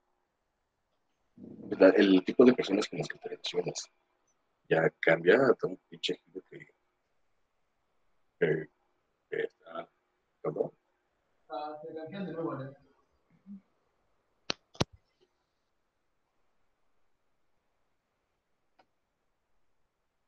la- 1.78 1.90
el 1.90 2.24
tipo 2.24 2.44
de 2.44 2.52
personas 2.52 2.88
con 2.88 2.98
las 2.98 3.08
que 3.08 3.18
te 3.18 3.28
relacionas 3.28 3.86
ya 4.68 4.90
cambia 5.00 5.36
hasta 5.50 5.66
un 5.66 5.78
pinche 5.88 6.20
giro 6.24 6.42
que, 6.50 6.58
que, 8.40 8.68
que 9.30 9.40
está 9.42 9.88
cabrón. 10.42 10.70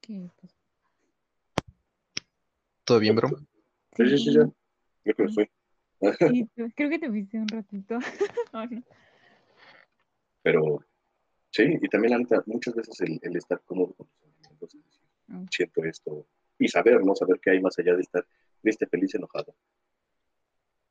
¿Qué 0.01 0.31
pasó? 0.41 0.55
¿Todo 2.85 2.99
bien, 2.99 3.17
bro? 3.17 3.29
Sí, 3.97 4.09
sí, 4.09 4.19
sí, 4.19 4.35
ya. 4.35 4.49
Creo 5.03 5.15
que 5.15 5.23
me 5.25 5.33
fui. 5.33 5.51
Sí, 6.01 6.49
creo 6.77 6.91
que 6.91 6.99
te 6.99 7.09
fuiste 7.09 7.39
un 7.39 7.49
ratito. 7.49 7.99
Oh, 8.53 8.65
no. 8.67 8.83
Pero 10.43 10.85
sí, 11.51 11.63
y 11.81 11.89
también 11.89 12.13
la 12.13 12.19
neta, 12.19 12.43
muchas 12.47 12.75
veces 12.75 13.01
el, 13.03 13.19
el 13.23 13.37
estar 13.37 13.61
cómodo 13.65 13.93
con 13.95 14.07
tus 14.09 14.21
sentimientos, 14.21 14.77
Mm. 15.29 15.45
siento 15.49 15.85
esto, 15.85 16.27
y 16.59 16.67
saber, 16.67 17.05
¿no? 17.05 17.15
Saber 17.15 17.39
que 17.39 17.51
hay 17.51 17.61
más 17.61 17.79
allá 17.79 17.95
de 17.95 18.03
estar 18.03 18.27
triste, 18.63 18.87
feliz, 18.89 19.15
enojado. 19.15 19.55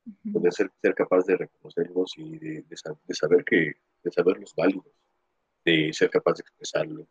Ujú. 0.06 0.40
De 0.40 0.52
ser, 0.52 0.72
ser 0.82 0.96
capaz 0.96 1.26
de 1.26 1.36
reconocerlos 1.36 2.14
y 2.18 2.38
de, 2.40 2.62
de 2.62 2.78
sa- 2.78 2.96
de 3.06 3.14
saber 3.16 3.44
que, 3.44 3.74
de 4.04 4.12
saberlos 4.12 4.54
válidos, 4.56 4.86
de 5.66 5.92
ser 5.92 6.10
capaz 6.10 6.36
de 6.38 6.42
expresarlo, 6.42 7.06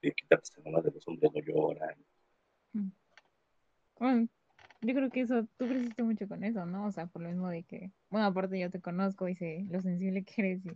de 0.00 0.12
quitarte 0.12 0.44
esa 0.48 0.80
de 0.82 0.90
los 0.92 1.08
hombres 1.08 1.32
no 1.34 1.40
lloran. 1.40 1.96
Bueno, 3.98 4.28
yo 4.80 4.94
creo 4.94 5.10
que 5.10 5.20
eso, 5.22 5.46
tú 5.56 5.66
creciste 5.66 6.02
mucho 6.02 6.28
con 6.28 6.44
eso, 6.44 6.64
¿no? 6.66 6.86
O 6.86 6.92
sea, 6.92 7.06
por 7.06 7.22
lo 7.22 7.28
mismo 7.28 7.48
de 7.48 7.62
que, 7.64 7.90
bueno, 8.10 8.26
aparte 8.26 8.58
yo 8.58 8.70
te 8.70 8.80
conozco 8.80 9.28
y 9.28 9.34
sé 9.34 9.66
lo 9.70 9.80
sensible 9.80 10.24
que 10.24 10.34
eres 10.42 10.66
y 10.66 10.70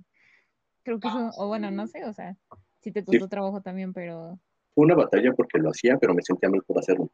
creo 0.83 0.99
que 0.99 1.09
eso, 1.09 1.31
o 1.37 1.49
bueno, 1.49 1.71
no 1.71 1.87
sé, 1.87 2.05
o 2.05 2.13
sea, 2.13 2.37
sí 2.81 2.91
te 2.93 3.05
costó 3.05 3.29
trabajo 3.29 3.61
también, 3.61 3.93
pero 3.93 4.39
Fue 4.75 4.85
una 4.85 4.95
batalla 4.95 5.33
porque 5.33 5.59
lo 5.59 5.71
hacía, 5.71 5.97
pero 5.99 6.15
me 6.15 6.23
sentía 6.23 6.51
mal 6.51 6.63
por 6.63 6.79
hacerlo. 6.79 7.11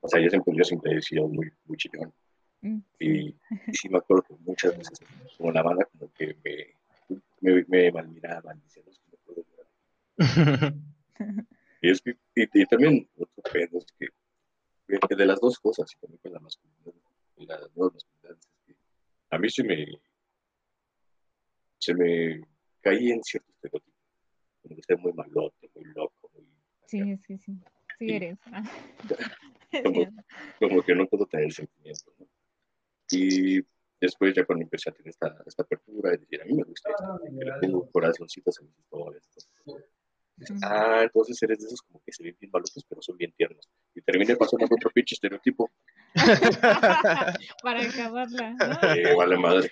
O 0.00 0.08
sea, 0.08 0.20
yo 0.20 0.30
siempre, 0.30 0.54
yo 0.56 0.64
siempre 0.64 0.96
he 0.96 1.02
sido 1.02 1.28
muy, 1.28 1.50
muy 1.64 1.76
chillón. 1.76 2.12
mm, 2.62 2.78
Y, 3.00 3.28
y 3.28 3.36
sí 3.72 3.88
me 3.88 3.98
acuerdo 3.98 4.22
que 4.22 4.34
muchas 4.44 4.76
veces 4.76 5.00
como 5.36 5.52
la 5.52 5.62
banda 5.62 5.84
como 5.92 6.10
que 6.14 6.36
me, 6.44 7.18
me, 7.40 7.64
me 7.68 7.92
malmiraban, 7.92 8.60
diciendo 8.62 8.90
"Es 8.90 8.98
que 8.98 9.10
no 9.10 9.18
puedo 9.24 9.44
llorar". 9.44 10.64
Y, 11.82 11.90
es 11.90 12.00
que, 12.00 12.16
y, 12.34 12.62
y 12.62 12.66
también 12.66 13.08
otro 13.16 13.42
pedo 13.52 13.78
es 13.78 13.86
que 13.98 14.06
de 14.88 15.26
las 15.26 15.40
dos 15.40 15.58
cosas, 15.58 15.92
y 15.94 15.98
también 15.98 16.20
con 16.22 16.32
la 16.32 16.40
masculinidad, 16.40 16.92
y 17.36 17.46
las 17.46 17.74
dos 17.74 17.92
masculinidades, 17.94 18.38
es 18.46 18.56
que 18.66 18.76
a 19.30 19.38
mí 19.38 19.50
se 19.50 19.64
me, 19.64 19.86
se 21.78 21.94
me 21.94 22.40
caí 22.80 23.10
en 23.10 23.22
cierto 23.22 23.50
estereotipo, 23.52 23.96
como 24.62 24.76
de 24.76 24.82
ser 24.82 24.98
muy 24.98 25.12
malote, 25.12 25.70
muy 25.74 25.84
loco, 25.94 26.30
muy, 26.34 26.46
sí, 26.86 27.16
sí, 27.26 27.38
sí 27.38 27.58
Sí. 27.98 28.10
eres. 28.12 28.38
ah. 28.52 28.62
Como- 30.60 30.82
que 30.82 30.94
no 30.94 31.06
puedo 31.06 31.26
tener 31.26 31.52
sentimientos, 31.52 32.14
¿no? 32.18 32.26
Y 33.10 33.60
después 34.00 34.34
ya 34.34 34.44
cuando 34.44 34.62
empecé 34.64 34.90
a 34.90 34.92
tener 34.92 35.10
esta, 35.10 35.42
esta 35.46 35.62
apertura 35.62 36.14
y 36.14 36.18
decir, 36.18 36.40
a 36.42 36.44
mí 36.44 36.54
me 36.54 36.62
gusta 36.64 36.90
esto, 36.90 37.20
le 37.30 37.52
pongo 37.60 37.90
corazoncitos 37.90 38.58
a 38.58 38.62
mis 38.62 38.78
historias. 38.78 39.28
Ah, 40.62 41.00
entonces 41.02 41.42
eres 41.42 41.58
de 41.60 41.66
esos 41.66 41.82
como 41.82 42.02
que 42.04 42.12
se 42.12 42.22
ven 42.22 42.36
bien 42.38 42.50
malotes, 42.52 42.84
pero 42.88 43.00
son 43.00 43.16
bien 43.16 43.32
tiernos. 43.32 43.68
Y 43.94 44.02
terminé 44.02 44.36
pasando 44.36 44.66
otro 44.66 44.90
pinche 44.90 45.14
estereotipo. 45.14 45.70
Para 47.62 47.82
acabarla, 47.82 48.50
¿no? 48.50 48.94
Eh, 48.94 49.14
vale 49.14 49.36
madre. 49.38 49.70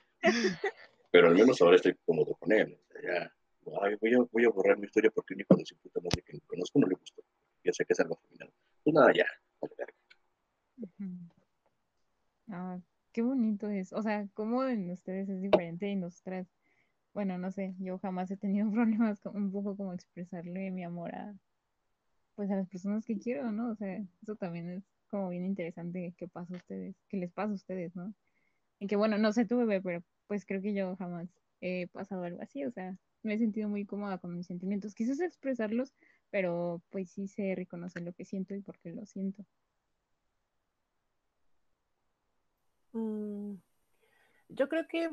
Pero 1.11 1.29
al 1.29 1.35
menos 1.35 1.61
ahora 1.61 1.77
estoy 1.77 1.97
cómodo 2.05 2.35
con 2.35 2.51
él. 2.53 2.79
O 2.83 2.93
sea, 2.93 3.03
ya, 3.03 3.35
ay, 3.83 3.97
voy, 4.01 4.15
a, 4.15 4.19
voy 4.33 4.45
a 4.45 4.49
borrar 4.49 4.79
mi 4.79 4.87
historia 4.87 5.11
porque 5.11 5.35
un 5.35 5.41
hijo 5.41 5.55
de 5.57 5.67
su 5.67 5.77
puta 5.77 6.01
madre 6.01 6.23
que 6.23 6.33
no 6.33 6.41
conozco 6.47 6.79
no 6.79 6.87
le 6.87 6.95
gustó. 6.95 7.23
Ya 7.62 7.73
sé 7.73 7.85
que 7.85 7.93
es 7.93 8.01
algo 8.01 8.17
femenino. 8.17 8.53
Pues 8.83 8.95
nada, 8.95 9.12
ya. 9.15 9.27
vale. 9.61 9.95
Ah, 12.49 12.79
qué 13.12 13.23
bonito 13.23 13.69
es. 13.69 13.93
O 13.93 14.03
sea, 14.03 14.27
cómo 14.35 14.65
en 14.65 14.91
ustedes 14.91 15.29
es 15.29 15.41
diferente 15.41 15.89
y 15.89 15.97
nosotras, 15.97 16.47
bueno, 17.15 17.39
no 17.39 17.51
sé, 17.53 17.75
yo 17.79 17.99
jamás 18.01 18.31
he 18.31 18.37
tenido 18.37 18.71
problemas 18.73 19.21
con 19.21 19.37
un 19.37 19.53
poco 19.53 19.77
como 19.77 19.95
expresarle 19.95 20.71
mi 20.71 20.85
amor 20.85 21.15
a, 21.15 21.35
pues 22.37 22.51
a 22.51 22.57
las 22.57 22.69
personas 22.69 23.05
que 23.07 23.19
quiero, 23.19 23.53
¿no? 23.53 23.71
O 23.71 23.77
sea, 23.77 24.03
eso 24.23 24.37
también 24.37 24.71
es 24.71 24.85
como 25.09 25.29
bien 25.31 25.45
interesante 25.45 26.15
que 26.17 26.29
pasa 26.29 26.55
a 26.55 26.57
ustedes, 26.59 26.97
que 27.09 27.17
les 27.19 27.33
pasa 27.33 27.53
a 27.53 27.55
ustedes, 27.55 27.95
¿no? 27.97 28.15
Y 28.81 28.89
que 28.89 28.97
bueno, 28.97 29.19
no 29.19 29.33
sé 29.33 29.47
tu 29.47 29.59
bebé, 29.59 29.81
pero 29.83 30.03
pues 30.29 30.47
creo 30.47 30.62
que 30.62 30.75
yo 30.75 30.97
jamás 30.97 31.29
he 31.61 31.89
pasado 31.89 32.25
algo 32.25 32.43
así, 32.43 32.65
o 32.65 32.73
sea, 32.73 32.97
me 33.23 33.35
he 33.35 33.39
sentido 33.39 33.69
muy 33.69 33.87
cómoda 33.87 34.19
con 34.19 34.37
mis 34.37 34.47
sentimientos. 34.49 34.95
Quizás 34.95 35.21
expresarlos, 35.21 35.95
pero 36.31 36.83
pues 36.91 37.11
sí 37.12 37.29
sé 37.29 37.55
reconocer 37.57 38.03
lo 38.03 38.12
que 38.15 38.25
siento 38.27 38.55
y 38.55 38.62
por 38.62 38.79
qué 38.81 38.93
lo 38.93 39.07
siento. 39.07 39.45
Mm, 42.93 43.57
Yo 44.49 44.69
creo 44.69 44.87
que 44.89 45.11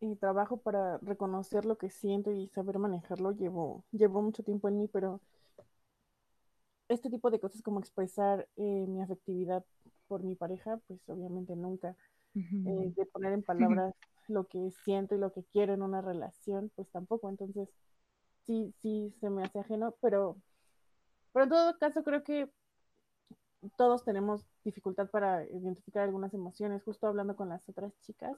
mi 0.00 0.16
trabajo 0.16 0.58
para 0.58 0.98
reconocer 0.98 1.64
lo 1.64 1.76
que 1.78 1.90
siento 1.90 2.30
y 2.32 2.48
saber 2.48 2.78
manejarlo 2.78 3.32
llevó, 3.32 3.84
llevó 3.92 4.22
mucho 4.22 4.42
tiempo 4.42 4.68
en 4.68 4.78
mí, 4.78 4.88
pero 4.88 5.20
este 6.88 7.10
tipo 7.10 7.30
de 7.30 7.40
cosas 7.40 7.62
como 7.62 7.80
expresar 7.80 8.48
eh, 8.56 8.86
mi 8.88 9.00
afectividad 9.00 9.64
por 10.08 10.22
mi 10.24 10.34
pareja, 10.34 10.78
pues 10.88 11.00
obviamente 11.08 11.54
nunca. 11.56 11.96
Eh, 12.66 12.92
de 12.96 13.06
poner 13.06 13.32
en 13.32 13.42
palabras 13.42 13.94
lo 14.28 14.46
que 14.46 14.70
siento 14.84 15.14
y 15.14 15.18
lo 15.18 15.32
que 15.32 15.44
quiero 15.44 15.72
en 15.72 15.82
una 15.82 16.02
relación, 16.02 16.70
pues 16.74 16.90
tampoco. 16.90 17.30
Entonces, 17.30 17.68
sí, 18.46 18.74
sí 18.82 19.14
se 19.20 19.30
me 19.30 19.42
hace 19.44 19.60
ajeno, 19.60 19.94
pero, 20.00 20.36
pero 21.32 21.44
en 21.44 21.50
todo 21.50 21.78
caso 21.78 22.02
creo 22.04 22.22
que 22.24 22.50
todos 23.76 24.04
tenemos 24.04 24.44
dificultad 24.64 25.08
para 25.10 25.44
identificar 25.44 26.02
algunas 26.04 26.34
emociones. 26.34 26.82
Justo 26.82 27.06
hablando 27.06 27.36
con 27.36 27.48
las 27.48 27.68
otras 27.68 27.92
chicas, 28.00 28.36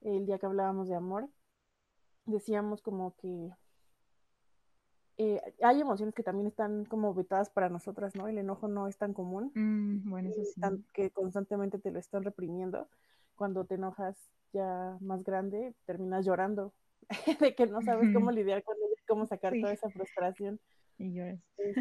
el 0.00 0.26
día 0.26 0.38
que 0.38 0.46
hablábamos 0.46 0.88
de 0.88 0.94
amor, 0.94 1.28
decíamos 2.26 2.82
como 2.82 3.14
que 3.16 3.50
eh, 5.16 5.40
hay 5.62 5.80
emociones 5.80 6.14
que 6.14 6.22
también 6.22 6.46
están 6.46 6.84
como 6.84 7.12
vetadas 7.12 7.50
para 7.50 7.68
nosotras, 7.68 8.14
¿no? 8.14 8.28
El 8.28 8.38
enojo 8.38 8.68
no 8.68 8.86
es 8.86 8.96
tan 8.98 9.12
común, 9.14 9.50
Mm, 9.54 10.08
bueno, 10.10 10.28
eso 10.30 10.44
sí. 10.44 10.60
tan- 10.60 10.84
que 10.92 11.10
constantemente 11.10 11.78
te 11.78 11.90
lo 11.90 11.98
están 11.98 12.22
reprimiendo. 12.22 12.88
Cuando 13.34 13.64
te 13.64 13.74
enojas 13.74 14.30
ya 14.52 14.96
más 15.00 15.24
grande, 15.24 15.74
terminas 15.86 16.24
llorando 16.24 16.72
de 17.40 17.54
que 17.54 17.66
no 17.66 17.82
sabes 17.82 18.08
cómo 18.12 18.30
lidiar 18.30 18.62
con 18.62 18.76
ella, 18.76 18.96
cómo 19.08 19.26
sacar 19.26 19.52
Sí. 19.54 19.60
toda 19.60 19.72
esa 19.72 19.90
frustración. 19.90 20.60
Y 20.98 21.12
lloras. 21.14 21.40
Es- 21.56 21.76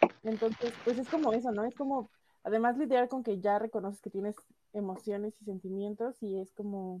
Entonces, 0.24 0.74
pues 0.84 0.98
es 0.98 1.08
como 1.08 1.32
eso, 1.32 1.50
¿no? 1.52 1.64
Es 1.64 1.74
como, 1.74 2.10
además 2.42 2.76
lidiar 2.76 3.08
con 3.08 3.22
que 3.22 3.40
ya 3.40 3.58
reconoces 3.58 4.00
que 4.02 4.10
tienes 4.10 4.36
emociones 4.72 5.34
y 5.40 5.44
sentimientos 5.44 6.22
y 6.22 6.38
es 6.40 6.52
como 6.52 7.00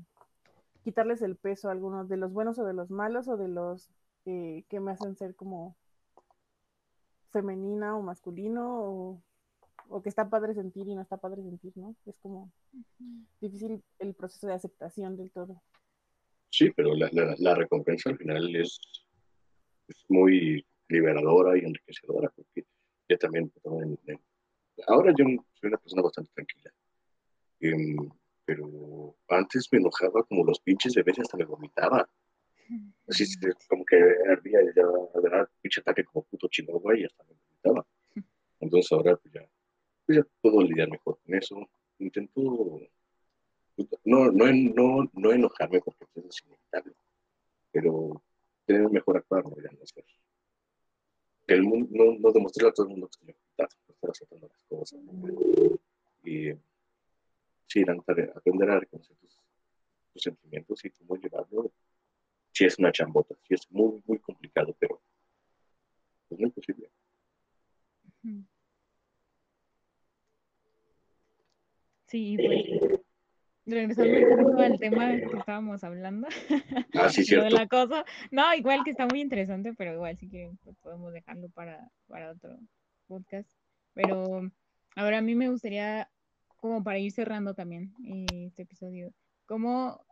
quitarles 0.82 1.22
el 1.22 1.36
peso 1.36 1.68
a 1.68 1.72
algunos 1.72 2.08
de 2.08 2.16
los 2.16 2.32
buenos 2.32 2.58
o 2.58 2.64
de 2.64 2.72
los 2.74 2.90
malos 2.90 3.28
o 3.28 3.36
de 3.36 3.48
los 3.48 3.90
eh, 4.26 4.64
que 4.68 4.80
me 4.80 4.92
hacen 4.92 5.16
ser 5.16 5.34
como 5.34 5.76
femenina 7.30 7.96
o 7.96 8.02
masculino 8.02 8.82
o, 8.82 9.22
o 9.88 10.02
que 10.02 10.08
está 10.08 10.28
padre 10.28 10.54
sentir 10.54 10.88
y 10.88 10.94
no 10.94 11.02
está 11.02 11.16
padre 11.16 11.42
sentir, 11.42 11.72
¿no? 11.76 11.94
Es 12.06 12.16
como 12.18 12.50
difícil 13.40 13.82
el 13.98 14.14
proceso 14.14 14.46
de 14.46 14.54
aceptación 14.54 15.16
del 15.16 15.30
todo. 15.30 15.62
Sí, 16.50 16.70
pero 16.70 16.94
la, 16.94 17.08
la, 17.12 17.34
la 17.38 17.54
recompensa 17.54 18.10
al 18.10 18.18
final 18.18 18.54
es, 18.56 18.80
es 19.86 20.04
muy 20.08 20.66
liberadora 20.88 21.56
y 21.56 21.60
enriquecedora, 21.60 22.28
porque 22.34 22.64
yo 23.08 23.18
también, 23.18 23.50
también- 23.62 24.20
ahora 24.88 25.12
yo 25.16 25.24
soy 25.24 25.68
una 25.68 25.78
persona 25.78 26.02
bastante 26.02 26.32
tranquila, 26.34 26.70
Em, 27.62 28.10
pero 28.50 29.14
antes 29.28 29.68
me 29.70 29.78
enojaba 29.78 30.24
como 30.24 30.42
los 30.44 30.58
pinches 30.58 30.92
bebés 30.92 31.18
y 31.18 31.20
hasta 31.20 31.36
me 31.36 31.44
vomitaba, 31.44 32.10
así 33.06 33.24
como 33.68 33.84
que 33.84 33.96
ardía 34.28 34.60
y 34.60 34.74
ya 34.74 34.82
era 35.24 35.48
pinche 35.62 35.80
ataque 35.80 36.02
como 36.02 36.24
puto 36.24 36.48
chihuahua 36.48 36.98
y 36.98 37.04
hasta 37.04 37.22
me 37.22 37.34
vomitaba. 37.34 37.86
Entonces 38.58 38.90
ahora 38.90 39.14
pues 39.18 39.32
ya, 39.32 39.48
pues 40.04 40.18
ya 40.18 40.26
puedo 40.42 40.62
lidiar 40.62 40.90
mejor 40.90 41.20
con 41.24 41.32
eso, 41.32 41.70
intento 42.00 42.80
no, 44.04 44.32
no, 44.32 44.52
no, 44.52 45.10
no 45.12 45.32
enojarme 45.32 45.80
porque 45.80 46.04
pues, 46.12 46.26
es 46.26 46.42
inevitable, 46.44 46.94
pero 47.70 48.20
tener 48.66 48.84
un 48.84 48.92
mejor 48.92 49.18
actuar, 49.18 49.44
no 49.44 49.50
no 49.50 49.86
ser. 49.86 50.04
Que 51.46 51.54
el 51.54 51.62
mundo, 51.62 51.88
no, 51.92 52.18
no 52.18 52.32
demostrarle 52.32 52.70
a 52.70 52.74
todo 52.74 52.86
el 52.86 52.90
mundo 52.94 53.06
que 53.06 53.30
estoy 53.30 53.68
estar 53.90 54.10
aceptando 54.10 54.48
las 54.48 54.64
cosas. 54.64 55.00
Y 56.24 56.50
sí, 57.70 57.84
la 57.84 57.96
tarea, 58.02 58.32
aprender 58.34 58.70
a 58.70 58.80
reconocer 58.80 59.16
tus, 59.16 59.40
tus 60.12 60.22
sentimientos 60.22 60.84
y 60.84 60.90
cómo 60.90 61.16
llevarlo. 61.16 61.72
Sí 62.52 62.64
es 62.64 62.78
una 62.78 62.90
chambota, 62.90 63.36
sí 63.46 63.54
es 63.54 63.70
muy, 63.70 64.02
muy 64.06 64.18
complicado, 64.18 64.76
pero 64.78 65.00
es 66.30 66.52
posible. 66.52 66.90
Ujú. 68.24 68.44
Sí, 72.06 72.36
pues 72.44 73.00
regresando 73.66 74.18
un 74.18 74.42
poco 74.42 74.58
al 74.60 74.78
tema 74.78 75.16
que 75.16 75.38
estábamos 75.38 75.84
hablando, 75.84 76.26
Ah, 76.94 77.08
sí, 77.08 77.24
cierto. 77.24 77.56
acoso. 77.56 78.04
No, 78.30 78.52
igual 78.54 78.82
que 78.84 78.90
está 78.90 79.06
muy 79.06 79.20
interesante, 79.20 79.72
pero 79.74 79.94
igual 79.94 80.16
si 80.18 80.28
quieren 80.28 80.58
pues, 80.64 80.76
podemos 80.78 81.12
dejarlo 81.12 81.48
para, 81.50 81.88
para 82.08 82.32
otro 82.32 82.58
podcast. 83.06 83.50
Pero 83.94 84.50
ahora 84.96 85.18
a 85.18 85.22
mí 85.22 85.34
me 85.34 85.48
gustaría, 85.48 86.10
como 86.60 86.82
para 86.84 86.98
ir 86.98 87.10
cerrando 87.12 87.54
también 87.54 87.94
eh, 88.04 88.44
este 88.46 88.62
episodio, 88.62 89.12
¿cómo 89.46 90.04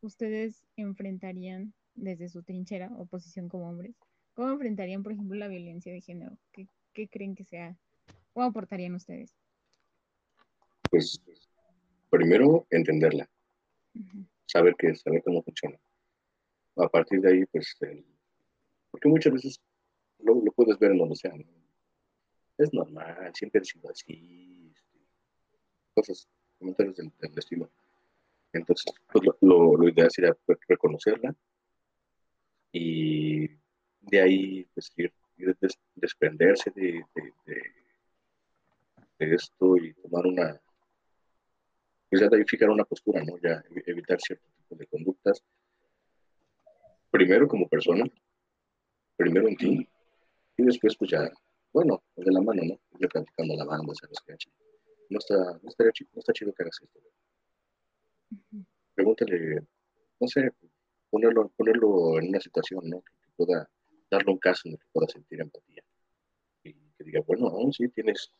ustedes 0.00 0.64
enfrentarían 0.76 1.74
desde 1.94 2.28
su 2.28 2.42
trinchera 2.42 2.90
o 2.96 3.06
posición 3.06 3.48
como 3.48 3.68
hombres? 3.68 3.96
¿Cómo 4.34 4.50
enfrentarían, 4.52 5.02
por 5.02 5.12
ejemplo, 5.12 5.36
la 5.36 5.48
violencia 5.48 5.92
de 5.92 6.00
género? 6.00 6.38
¿Qué, 6.52 6.68
qué 6.92 7.08
creen 7.08 7.34
que 7.34 7.44
sea? 7.44 7.76
¿Cómo 8.32 8.46
aportarían 8.46 8.94
ustedes? 8.94 9.34
Pues 10.90 11.20
primero 12.10 12.66
entenderla, 12.70 13.28
saber 14.46 14.74
que 14.78 14.94
saber 14.94 15.22
cómo 15.24 15.42
funciona. 15.42 15.78
A 16.76 16.88
partir 16.88 17.20
de 17.20 17.32
ahí, 17.32 17.46
pues, 17.46 17.74
el- 17.80 18.04
porque 18.90 19.08
muchas 19.08 19.32
veces 19.32 19.60
lo, 20.18 20.34
lo 20.44 20.52
puedes 20.52 20.78
ver 20.78 20.92
en 20.92 20.98
donde 20.98 21.16
sea. 21.16 21.34
¿no? 21.34 21.44
Es 22.58 22.72
normal, 22.72 23.32
siempre 23.34 23.60
he 23.60 23.64
sido 23.64 23.90
así, 23.90 24.55
cosas, 25.96 26.28
comentarios 26.58 26.96
del, 26.96 27.10
del 27.18 27.38
estilo. 27.38 27.70
Entonces, 28.52 28.92
pues 29.12 29.24
lo, 29.24 29.36
lo, 29.40 29.76
lo 29.76 29.88
ideal 29.88 30.10
sería 30.10 30.36
reconocerla 30.68 31.34
y 32.72 33.48
de 34.00 34.20
ahí, 34.20 34.64
pues, 34.74 34.92
ir, 34.96 35.12
ir 35.38 35.56
des- 35.60 35.78
desprenderse 35.94 36.70
de, 36.70 37.02
de, 37.14 37.32
de- 37.46 39.34
esto 39.34 39.76
y 39.78 39.94
tomar 39.94 40.26
una, 40.26 40.60
pues 42.10 42.20
ya 42.22 42.28
fijar 42.46 42.70
una 42.70 42.84
postura, 42.84 43.22
¿no? 43.24 43.36
Ya 43.38 43.62
evi- 43.70 43.82
evitar 43.86 44.20
cierto 44.20 44.46
tipo 44.58 44.76
de 44.76 44.86
conductas. 44.86 45.42
Primero 47.10 47.48
como 47.48 47.68
persona, 47.68 48.04
primero 49.16 49.48
en 49.48 49.56
ti, 49.56 49.88
y 50.58 50.62
después 50.62 50.96
pues 50.98 51.10
ya, 51.10 51.30
bueno, 51.72 52.02
de 52.16 52.32
la 52.32 52.40
mano, 52.42 52.62
¿no? 52.64 52.78
Ir 52.98 53.08
platicando 53.08 53.56
la 53.56 53.64
banda, 53.64 53.92
¿sabes 53.94 54.18
qué? 54.26 54.34
No 55.08 55.18
está, 55.18 55.36
no 55.36 55.68
estaría 55.68 55.92
chido, 55.92 56.10
no 56.14 56.20
está 56.20 56.32
chido 56.32 56.52
que 56.52 56.62
hagas 56.62 56.80
esto. 56.82 57.00
Pregúntale, 58.94 59.66
no 60.20 60.28
sé, 60.28 60.50
ponerlo, 61.10 61.48
ponerlo 61.56 62.18
en 62.18 62.28
una 62.28 62.40
situación, 62.40 62.88
¿no? 62.88 63.02
Que 63.02 63.12
pueda 63.36 63.70
darle 64.10 64.32
un 64.32 64.38
caso 64.38 64.62
en 64.64 64.72
el 64.72 64.78
que 64.78 64.86
pueda 64.92 65.08
sentir 65.08 65.40
empatía. 65.40 65.82
Y 66.64 66.72
que 66.72 67.04
diga, 67.04 67.20
bueno, 67.20 67.48
aún 67.48 67.72
sí 67.72 67.88
tienes, 67.88 68.32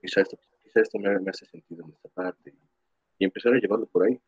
quizá 0.00 0.20
esto, 0.20 0.38
quizá 0.62 0.80
esto 0.80 0.98
me, 0.98 1.18
me 1.18 1.30
hace 1.30 1.46
sentido 1.46 1.84
en 1.84 1.92
esta 1.92 2.08
parte. 2.10 2.54
Y 3.18 3.24
empezar 3.24 3.54
a 3.54 3.58
llevarlo 3.58 3.86
por 3.86 4.06
ahí. 4.06 4.20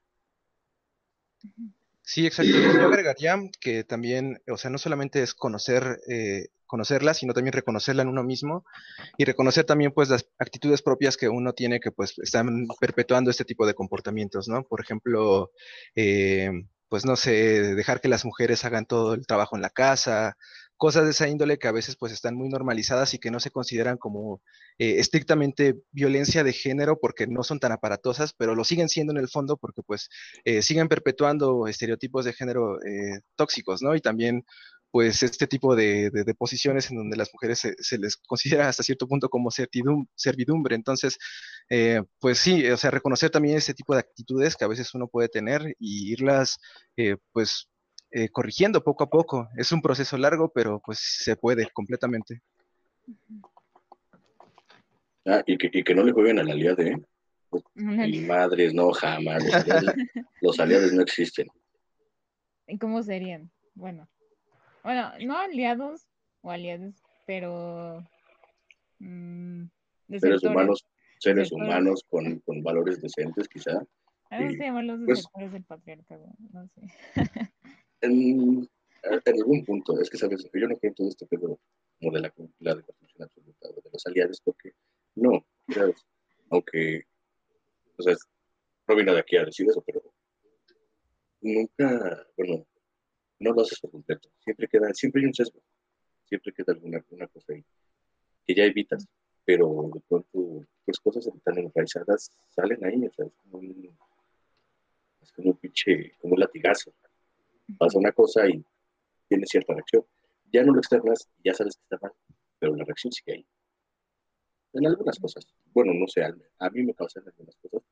Sí, 2.06 2.26
exacto. 2.26 2.52
Yo 2.52 2.86
agregaría 2.86 3.38
que 3.60 3.82
también, 3.82 4.42
o 4.50 4.58
sea, 4.58 4.70
no 4.70 4.76
solamente 4.78 5.22
es 5.22 5.34
conocer, 5.34 6.00
eh, 6.06 6.48
conocerla, 6.66 7.14
sino 7.14 7.32
también 7.32 7.54
reconocerla 7.54 8.02
en 8.02 8.08
uno 8.08 8.22
mismo 8.22 8.64
y 9.16 9.24
reconocer 9.24 9.64
también, 9.64 9.90
pues, 9.92 10.10
las 10.10 10.26
actitudes 10.38 10.82
propias 10.82 11.16
que 11.16 11.28
uno 11.30 11.54
tiene 11.54 11.80
que, 11.80 11.92
pues, 11.92 12.18
están 12.18 12.66
perpetuando 12.78 13.30
este 13.30 13.44
tipo 13.46 13.66
de 13.66 13.74
comportamientos, 13.74 14.48
¿no? 14.48 14.64
Por 14.64 14.80
ejemplo, 14.82 15.50
eh, 15.94 16.50
pues, 16.90 17.06
no 17.06 17.16
sé, 17.16 17.74
dejar 17.74 18.00
que 18.02 18.08
las 18.08 18.24
mujeres 18.26 18.64
hagan 18.66 18.84
todo 18.86 19.14
el 19.14 19.26
trabajo 19.26 19.56
en 19.56 19.62
la 19.62 19.70
casa, 19.70 20.36
cosas 20.76 21.04
de 21.04 21.10
esa 21.10 21.28
índole 21.28 21.58
que 21.58 21.68
a 21.68 21.72
veces, 21.72 21.96
pues, 21.96 22.12
están 22.12 22.34
muy 22.36 22.48
normalizadas 22.48 23.14
y 23.14 23.18
que 23.18 23.30
no 23.30 23.40
se 23.40 23.50
consideran 23.50 23.96
como 23.98 24.42
eh, 24.78 24.96
estrictamente 24.98 25.76
violencia 25.92 26.44
de 26.44 26.52
género 26.52 26.98
porque 27.00 27.26
no 27.26 27.42
son 27.42 27.60
tan 27.60 27.72
aparatosas, 27.72 28.32
pero 28.36 28.54
lo 28.54 28.64
siguen 28.64 28.88
siendo 28.88 29.12
en 29.12 29.18
el 29.18 29.28
fondo 29.28 29.56
porque, 29.56 29.82
pues, 29.82 30.08
eh, 30.44 30.62
siguen 30.62 30.88
perpetuando 30.88 31.66
estereotipos 31.68 32.24
de 32.24 32.32
género 32.32 32.78
eh, 32.84 33.20
tóxicos, 33.36 33.82
¿no? 33.82 33.94
Y 33.96 34.00
también, 34.00 34.44
pues, 34.90 35.22
este 35.22 35.46
tipo 35.46 35.74
de, 35.76 36.10
de- 36.10 36.24
de 36.24 36.34
posiciones 36.34 36.90
en 36.90 36.96
donde 36.98 37.16
las 37.16 37.30
mujeres 37.32 37.60
se, 37.78 37.98
les 37.98 38.16
considera 38.16 38.68
hasta 38.68 38.82
cierto 38.82 39.08
punto 39.08 39.28
como 39.28 39.50
servidum- 39.50 40.08
servidumbre. 40.14 40.76
Entonces, 40.76 41.18
eh, 41.68 42.02
pues 42.20 42.38
sí, 42.38 42.66
o 42.70 42.76
sea, 42.76 42.90
reconocer 42.90 43.30
también 43.30 43.56
ese 43.56 43.74
tipo 43.74 43.94
de 43.94 44.00
actitudes 44.00 44.56
que 44.56 44.64
a 44.64 44.68
veces 44.68 44.94
uno 44.94 45.08
puede 45.08 45.28
tener 45.28 45.74
y 45.78 46.12
irlas, 46.12 46.58
eh, 46.96 47.16
pues, 47.32 47.68
eh, 48.16 48.28
corrigiendo 48.28 48.82
poco 48.84 49.02
a 49.04 49.10
poco. 49.10 49.48
Es 49.56 49.72
un 49.72 49.82
proceso 49.82 50.16
largo, 50.16 50.48
pero 50.48 50.80
pues 50.84 51.00
se 51.00 51.34
puede 51.36 51.68
completamente. 51.72 52.40
Ah, 55.26 55.42
y 55.46 55.56
que, 55.58 55.68
y 55.72 55.82
que 55.82 55.94
no 55.94 56.04
le 56.04 56.12
jueguen 56.12 56.38
a 56.38 56.44
la 56.44 56.52
aliado, 56.52 56.82
¿eh? 56.82 56.96
Y 58.06 58.20
madres, 58.20 58.72
no, 58.72 58.92
jamás. 58.92 59.42
Los 59.44 59.54
aliados, 59.54 59.94
los 60.40 60.60
aliados 60.60 60.92
no 60.92 61.02
existen. 61.02 61.48
¿Y 62.68 62.78
cómo 62.78 63.02
serían? 63.02 63.50
Bueno, 63.74 64.08
bueno, 64.84 65.10
no 65.24 65.36
aliados 65.38 66.06
o 66.42 66.50
aliados, 66.52 66.94
pero 67.26 68.00
mm, 69.00 69.64
Seres 70.20 70.44
humanos, 70.44 70.84
seres 71.18 71.50
humanos 71.50 72.04
con, 72.08 72.38
con 72.40 72.62
valores 72.62 73.00
decentes, 73.02 73.48
quizá. 73.48 73.82
Vamos 74.30 74.52
Sí, 74.54 74.62
a 74.62 74.64
llamarlos 74.66 75.00
pues- 75.04 75.18
desertores 75.18 75.52
del 75.52 75.64
patriarcado, 75.64 76.26
no 76.52 76.68
sé. 76.68 76.82
En, 78.04 78.68
algún 79.26 79.64
punto, 79.64 80.00
es 80.00 80.08
que 80.08 80.16
sabes, 80.16 80.48
yo 80.52 80.68
no 80.68 80.76
creo 80.76 80.90
en 80.90 80.94
todo 80.94 81.08
este 81.08 81.26
pedo 81.26 81.58
como 82.00 82.12
de 82.12 82.20
la, 82.20 82.32
la 82.60 82.74
deconstrucción 82.74 83.22
absoluta 83.22 83.68
o 83.68 83.80
de 83.80 83.90
los 83.92 84.06
aliados, 84.06 84.40
porque 84.42 84.72
no, 85.14 85.44
¿sabes? 85.72 86.04
aunque, 86.50 87.04
o 87.98 88.02
sea, 88.02 88.14
no 88.88 88.96
vino 88.96 89.12
de 89.12 89.20
aquí 89.20 89.36
a 89.36 89.44
decir 89.44 89.66
eso, 89.68 89.82
pero 89.86 90.02
nunca, 91.40 92.26
bueno, 92.36 92.66
no 93.38 93.52
lo 93.52 93.62
haces 93.62 93.80
por 93.80 93.90
completo, 93.90 94.28
siempre 94.40 94.68
queda, 94.68 94.92
siempre 94.94 95.20
hay 95.20 95.26
un 95.26 95.34
sesgo, 95.34 95.60
siempre 96.24 96.52
queda 96.52 96.72
alguna, 96.72 96.98
alguna 96.98 97.26
cosa 97.28 97.52
ahí, 97.52 97.64
que 98.46 98.54
ya 98.54 98.64
evitas, 98.64 99.06
pero 99.44 99.90
de 99.92 100.00
pronto, 100.08 100.66
pues 100.84 100.98
cosas 101.00 101.28
tan 101.42 101.58
enraizadas 101.58 102.30
salen 102.50 102.84
ahí, 102.84 103.06
o 103.06 103.12
sea, 103.12 103.26
es 103.26 103.34
como 103.42 103.58
un, 103.58 103.98
es 105.22 105.32
como 105.32 105.50
un 105.50 105.56
pinche, 105.56 106.14
como 106.18 106.34
un 106.34 106.40
latigazo, 106.40 106.92
pasa 107.78 107.98
una 107.98 108.12
cosa 108.12 108.48
y 108.48 108.64
tiene 109.28 109.46
cierta 109.46 109.74
reacción. 109.74 110.04
Ya 110.52 110.62
no 110.62 110.72
lo 110.72 110.78
externas, 110.78 111.28
ya 111.44 111.54
sabes 111.54 111.76
que 111.76 111.82
está 111.82 111.98
mal, 112.00 112.12
pero 112.58 112.76
la 112.76 112.84
reacción 112.84 113.12
sigue 113.12 113.38
ahí. 113.38 113.46
En 114.74 114.86
algunas 114.86 115.18
cosas. 115.18 115.46
Bueno, 115.72 115.92
no 115.94 116.06
sé, 116.08 116.24
a, 116.24 116.70
mí 116.70 116.82
me 116.82 116.94
causan 116.94 117.24
algunas 117.26 117.56
cosas. 117.56 117.82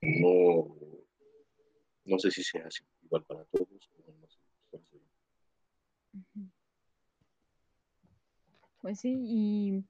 No, 0.00 0.76
no 2.04 2.18
sé 2.18 2.30
si 2.30 2.42
sea 2.42 2.66
así, 2.66 2.84
igual 3.02 3.24
para 3.24 3.44
todos. 3.46 3.68
o 3.70 4.12
no 4.12 4.28
sé, 4.28 4.38
no 4.72 4.84
sé. 4.84 4.96
Ujú. 6.14 6.50
Pues 8.80 9.00
sí, 9.00 9.16
y 9.20 9.84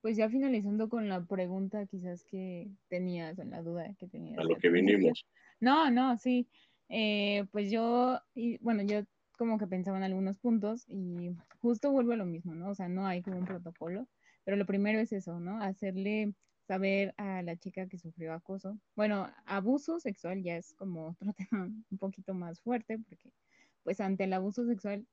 pues 0.00 0.16
ya 0.16 0.28
finalizando 0.28 0.88
con 0.88 1.08
la 1.08 1.24
pregunta 1.24 1.86
quizás 1.86 2.24
que 2.24 2.68
tenías, 2.88 3.38
o 3.38 3.44
la 3.44 3.62
duda 3.62 3.94
que 3.98 4.08
tenías. 4.08 4.38
A 4.38 4.44
lo 4.44 4.56
que 4.56 4.68
vinimos. 4.68 5.26
No, 5.60 5.90
no, 5.90 6.18
sí. 6.18 6.48
Eh, 6.94 7.46
pues 7.52 7.70
yo, 7.70 8.20
y, 8.34 8.58
bueno, 8.58 8.82
yo 8.82 9.00
como 9.38 9.56
que 9.58 9.66
pensaba 9.66 9.96
en 9.96 10.04
algunos 10.04 10.36
puntos 10.36 10.84
y 10.88 11.30
justo 11.58 11.90
vuelvo 11.90 12.12
a 12.12 12.16
lo 12.16 12.26
mismo, 12.26 12.54
¿no? 12.54 12.68
O 12.68 12.74
sea, 12.74 12.88
no 12.88 13.06
hay 13.06 13.22
como 13.22 13.38
un 13.38 13.46
protocolo, 13.46 14.06
pero 14.44 14.58
lo 14.58 14.66
primero 14.66 15.00
es 15.00 15.10
eso, 15.12 15.40
¿no? 15.40 15.62
Hacerle 15.62 16.34
saber 16.66 17.14
a 17.16 17.40
la 17.42 17.56
chica 17.56 17.88
que 17.88 17.98
sufrió 17.98 18.34
acoso. 18.34 18.78
Bueno, 18.94 19.26
abuso 19.46 20.00
sexual 20.00 20.42
ya 20.42 20.56
es 20.58 20.74
como 20.74 21.08
otro 21.08 21.32
tema 21.50 21.64
un 21.64 21.98
poquito 21.98 22.34
más 22.34 22.60
fuerte 22.60 22.98
porque 22.98 23.32
pues 23.84 24.00
ante 24.00 24.24
el 24.24 24.32
abuso 24.34 24.66
sexual 24.66 25.06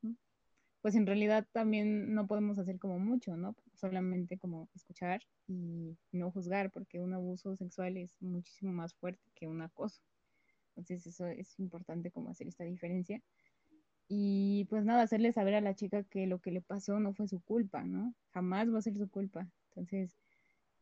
pues 0.82 0.95
en 0.95 1.05
realidad 1.07 1.47
también 1.53 2.13
no 2.13 2.27
podemos 2.27 2.57
hacer 2.59 2.77
como 2.77 2.99
mucho, 2.99 3.38
¿no? 3.38 3.55
Solamente 3.73 4.38
como 4.38 4.69
escuchar 4.75 5.21
y 5.47 5.97
no 6.11 6.32
juzgar, 6.32 6.71
porque 6.71 6.99
un 6.99 7.13
abuso 7.13 7.55
sexual 7.55 7.97
es 7.97 8.15
muchísimo 8.21 8.73
más 8.73 8.93
fuerte 8.95 9.23
que 9.36 9.47
un 9.47 9.61
acoso. 9.61 10.01
Entonces 10.80 11.07
eso 11.07 11.27
es 11.27 11.59
importante 11.59 12.11
como 12.11 12.30
hacer 12.30 12.47
esta 12.47 12.63
diferencia. 12.63 13.21
Y 14.07 14.65
pues 14.69 14.84
nada, 14.86 15.03
hacerle 15.03 15.32
saber 15.32 15.55
a 15.55 15.61
la 15.61 15.75
chica 15.75 16.03
que 16.03 16.25
lo 16.27 16.39
que 16.39 16.51
le 16.51 16.61
pasó 16.61 16.99
no 16.99 17.13
fue 17.13 17.27
su 17.27 17.41
culpa, 17.41 17.84
¿no? 17.84 18.15
Jamás 18.34 18.73
va 18.73 18.80
a 18.80 18.82
ser 18.82 18.97
su 18.97 19.09
culpa. 19.09 19.47
Entonces, 19.69 20.17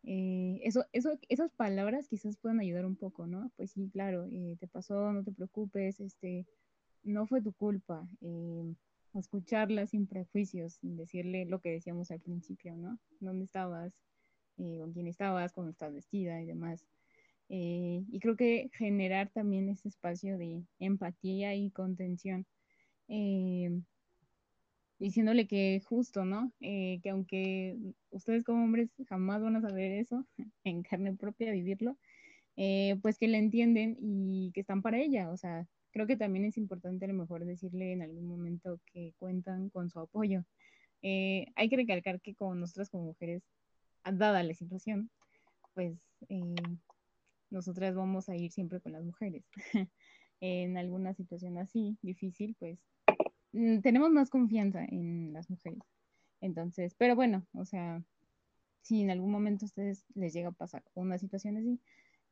eh, 0.03 0.61
eso, 0.63 0.85
eso, 0.93 1.19
esas 1.27 1.51
palabras 1.51 2.07
quizás 2.07 2.37
puedan 2.37 2.61
ayudar 2.61 2.85
un 2.85 2.95
poco, 2.95 3.27
¿no? 3.27 3.51
Pues 3.57 3.71
sí, 3.71 3.89
claro, 3.91 4.25
eh, 4.31 4.55
te 4.59 4.67
pasó, 4.67 5.11
no 5.11 5.23
te 5.23 5.33
preocupes, 5.33 5.99
este, 5.99 6.47
no 7.03 7.27
fue 7.27 7.41
tu 7.41 7.53
culpa. 7.53 8.07
Eh, 8.21 8.73
escucharla 9.13 9.87
sin 9.87 10.07
prejuicios, 10.07 10.75
sin 10.75 10.95
decirle 10.95 11.45
lo 11.45 11.59
que 11.59 11.71
decíamos 11.71 12.11
al 12.11 12.21
principio, 12.21 12.75
¿no? 12.77 12.99
¿Dónde 13.19 13.45
estabas? 13.45 13.93
Eh, 14.57 14.77
¿Con 14.79 14.93
quién 14.93 15.07
estabas? 15.07 15.53
¿Cómo 15.53 15.69
estás 15.69 15.93
vestida? 15.93 16.41
Y 16.41 16.45
demás. 16.45 16.85
Eh, 17.49 18.03
y 18.09 18.19
creo 18.19 18.35
que 18.35 18.69
generar 18.73 19.29
también 19.29 19.69
ese 19.69 19.87
espacio 19.87 20.37
de 20.37 20.63
empatía 20.79 21.55
y 21.55 21.71
contención. 21.71 22.45
Eh, 23.07 23.81
diciéndole 24.99 25.47
que 25.47 25.81
justo, 25.85 26.25
¿no? 26.25 26.51
que 26.59 27.09
aunque 27.11 27.77
ustedes 28.09 28.43
como 28.43 28.63
hombres 28.63 28.89
jamás 29.07 29.41
van 29.43 29.55
a 29.55 29.61
saber 29.61 29.91
eso, 29.91 30.25
en 30.63 30.81
carne 30.83 31.13
propia 31.13 31.51
vivirlo, 31.51 31.97
pues 33.01 33.19
que 33.19 33.27
le 33.27 33.37
entienden 33.37 33.97
y 34.01 34.51
que 34.53 34.61
están 34.61 34.81
para 34.81 34.97
ella, 34.97 35.29
o 35.29 35.37
sea, 35.37 35.67
creo 35.91 36.07
que 36.07 36.17
también 36.17 36.45
es 36.45 36.57
importante 36.57 37.05
a 37.05 37.07
lo 37.07 37.13
mejor 37.15 37.45
decirle 37.45 37.91
en 37.91 38.03
algún 38.03 38.27
momento 38.27 38.79
que 38.85 39.13
cuentan 39.17 39.69
con 39.69 39.89
su 39.89 39.99
apoyo. 39.99 40.43
Eh, 41.01 41.47
hay 41.55 41.69
que 41.69 41.75
recalcar 41.75 42.21
que 42.21 42.35
como 42.35 42.55
nosotras 42.55 42.89
como 42.89 43.05
mujeres, 43.05 43.43
dada 44.03 44.43
la 44.43 44.53
situación, 44.53 45.09
pues 45.73 45.97
eh, 46.29 46.53
nosotras 47.49 47.95
vamos 47.95 48.29
a 48.29 48.35
ir 48.35 48.51
siempre 48.51 48.79
con 48.81 48.91
las 48.93 49.03
mujeres. 49.03 49.45
en 50.39 50.77
alguna 50.77 51.13
situación 51.13 51.57
así 51.57 51.97
difícil, 52.01 52.55
pues 52.59 52.79
mm, 53.53 53.79
tenemos 53.79 54.11
más 54.11 54.29
confianza 54.29 54.85
en 54.85 55.33
las 55.33 55.49
mujeres. 55.49 55.79
Entonces, 56.41 56.95
pero 56.95 57.15
bueno, 57.15 57.45
o 57.53 57.65
sea, 57.65 58.03
si 58.81 59.01
en 59.01 59.11
algún 59.11 59.31
momento 59.31 59.65
a 59.65 59.67
ustedes 59.67 60.05
les 60.15 60.33
llega 60.33 60.49
a 60.49 60.51
pasar 60.51 60.83
una 60.93 61.17
situación 61.17 61.57
así, 61.57 61.79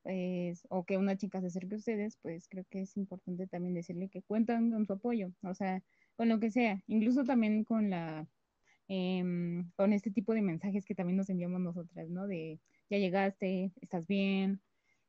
pues, 0.03 0.67
o 0.69 0.85
que 0.85 0.97
una 0.97 1.17
chica 1.17 1.41
se 1.41 1.47
acerque 1.47 1.75
a 1.75 1.77
ustedes, 1.79 2.17
pues 2.21 2.47
creo 2.47 2.65
que 2.69 2.81
es 2.81 2.95
importante 2.95 3.47
también 3.47 3.73
decirle 3.73 4.09
que 4.09 4.21
cuentan 4.21 4.71
con 4.71 4.85
su 4.85 4.93
apoyo, 4.93 5.31
o 5.41 5.53
sea, 5.55 5.83
con 6.15 6.29
lo 6.29 6.39
que 6.39 6.51
sea, 6.51 6.83
incluso 6.87 7.23
también 7.23 7.63
con 7.63 7.89
la, 7.89 8.27
em, 8.87 9.71
con 9.75 9.93
este 9.93 10.11
tipo 10.11 10.33
de 10.33 10.43
mensajes 10.43 10.85
que 10.85 10.95
también 10.95 11.17
nos 11.17 11.29
enviamos 11.29 11.59
nosotras, 11.61 12.09
¿no? 12.09 12.27
De 12.27 12.59
ya 12.89 12.99
llegaste, 12.99 13.73
estás 13.81 14.05
bien, 14.07 14.61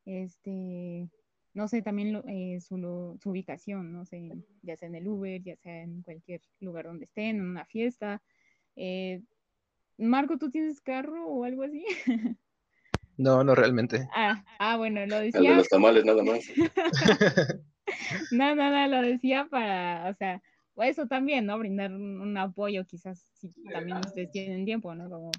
este, 0.06 1.10
no 1.52 1.68
sé, 1.68 1.82
también 1.82 2.22
eh, 2.28 2.60
su, 2.60 3.18
su, 3.20 3.30
ubicación, 3.30 3.92
no 3.92 4.06
sé, 4.06 4.30
ya 4.62 4.76
sea 4.76 4.88
en 4.88 4.94
el 4.94 5.08
Uber, 5.08 5.42
ya 5.42 5.56
sea 5.56 5.82
en 5.82 6.02
cualquier 6.02 6.40
lugar 6.60 6.86
donde 6.86 7.04
estén, 7.04 7.36
en 7.36 7.46
una 7.46 7.66
fiesta. 7.66 8.22
Eh, 8.76 9.22
Marco, 9.98 10.38
¿tú 10.38 10.50
tienes 10.50 10.80
carro 10.80 11.26
o 11.26 11.44
algo 11.44 11.62
así? 11.62 11.84
No, 13.18 13.42
no 13.42 13.54
realmente. 13.54 14.06
Ah, 14.14 14.44
ah 14.58 14.76
bueno, 14.76 15.06
lo 15.06 15.18
decía. 15.18 15.40
El 15.40 15.46
de 15.46 15.54
los 15.56 15.68
tamales, 15.68 16.04
nada 16.04 16.22
más. 16.22 16.44
no, 18.30 18.54
no, 18.54 18.70
no, 18.70 18.88
lo 18.88 19.00
decía 19.00 19.48
para, 19.50 20.10
o 20.10 20.14
sea, 20.14 20.42
eso 20.84 21.06
también, 21.06 21.46
¿no? 21.46 21.58
Brindar 21.58 21.92
un, 21.92 22.36
apoyo, 22.36 22.84
quizás 22.84 23.26
si 23.32 23.50
también 23.72 23.98
ustedes 23.98 24.30
tienen 24.30 24.66
tiempo, 24.66 24.94
¿no? 24.94 25.08
Como, 25.08 25.30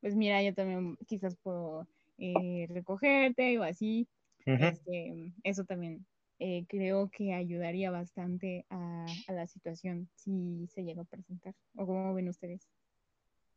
pues 0.00 0.16
mira, 0.16 0.42
yo 0.42 0.52
también 0.54 0.96
quizás 1.06 1.36
puedo 1.36 1.86
eh, 2.20 2.66
recogerte 2.68 3.58
o 3.58 3.62
así. 3.62 4.06
este, 4.44 5.32
eso 5.42 5.64
también 5.64 6.06
eh, 6.38 6.64
creo 6.68 7.10
que 7.10 7.34
ayudaría 7.34 7.90
bastante 7.90 8.66
a, 8.70 9.06
a, 9.28 9.32
la 9.32 9.46
situación 9.46 10.08
si 10.14 10.66
se 10.68 10.82
llega 10.84 11.02
a 11.02 11.04
presentar. 11.04 11.54
¿O 11.76 11.86
cómo 11.86 12.14
ven 12.14 12.28
ustedes 12.28 12.68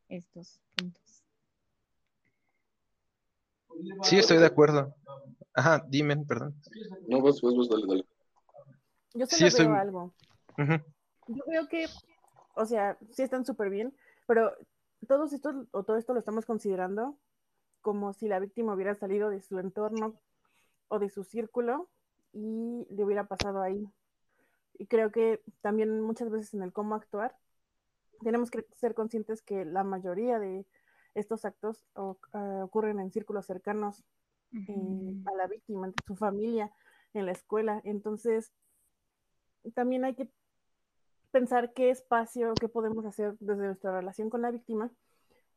estos 0.10 0.62
puntos? 0.76 1.24
Sí, 4.04 4.18
estoy 4.18 4.38
de 4.38 4.46
acuerdo. 4.46 4.96
Ajá, 5.54 5.84
dime, 5.88 6.18
perdón. 6.26 6.56
No, 7.08 7.22
vos, 7.22 7.42
vos, 7.42 7.56
vos, 7.56 7.70
dale, 7.70 7.86
dale. 7.88 8.06
Yo 9.14 9.26
solo 9.28 9.50
sí, 9.50 9.64
veo 9.64 9.74
algo. 9.76 10.14
Yo 11.28 11.44
veo 11.48 11.68
que, 11.68 11.86
o 12.56 12.66
sea, 12.66 12.98
sí 13.12 13.24
están 13.24 13.46
súper 13.46 13.70
bien, 13.70 13.96
pero 14.28 14.54
todos 15.08 15.34
estos, 15.34 15.68
o 15.72 15.84
todo 15.84 15.98
esto 15.98 16.14
lo 16.14 16.20
estamos 16.20 16.46
considerando 16.46 17.18
como 17.84 18.14
si 18.14 18.28
la 18.28 18.40
víctima 18.40 18.74
hubiera 18.74 18.96
salido 18.96 19.30
de 19.30 19.42
su 19.42 19.60
entorno 19.60 20.16
o 20.88 20.98
de 20.98 21.10
su 21.10 21.24
círculo 21.24 21.90
y 22.32 22.88
le 22.90 23.04
hubiera 23.04 23.28
pasado 23.28 23.62
ahí. 23.62 23.88
Y 24.80 24.88
creo 24.88 25.12
que 25.12 25.44
también 25.62 26.02
muchas 26.02 26.32
veces 26.32 26.54
en 26.56 26.64
el 26.64 26.74
cómo 26.74 26.96
actuar, 26.96 27.36
tenemos 28.24 28.50
que 28.50 28.66
ser 28.72 28.96
conscientes 28.96 29.42
que 29.42 29.66
la 29.66 29.84
mayoría 29.84 30.40
de 30.40 30.66
estos 31.14 31.46
actos 31.46 31.86
ah, 31.96 32.62
ocurren 32.64 33.00
en 33.00 33.12
círculos 33.12 33.46
cercanos 33.46 34.04
eh, 34.54 35.14
a 35.26 35.36
la 35.36 35.48
víctima, 35.48 35.88
en 35.88 35.94
su 36.08 36.16
familia, 36.16 36.72
en 37.14 37.26
la 37.26 37.34
escuela. 37.34 37.82
Entonces, 37.84 38.54
también 39.76 40.06
hay 40.06 40.16
que 40.16 40.30
pensar 41.32 41.74
qué 41.74 41.90
espacio, 41.90 42.54
qué 42.54 42.70
podemos 42.70 43.06
hacer 43.06 43.36
desde 43.40 43.66
nuestra 43.66 44.00
relación 44.00 44.30
con 44.30 44.42
la 44.42 44.52
víctima 44.52 44.90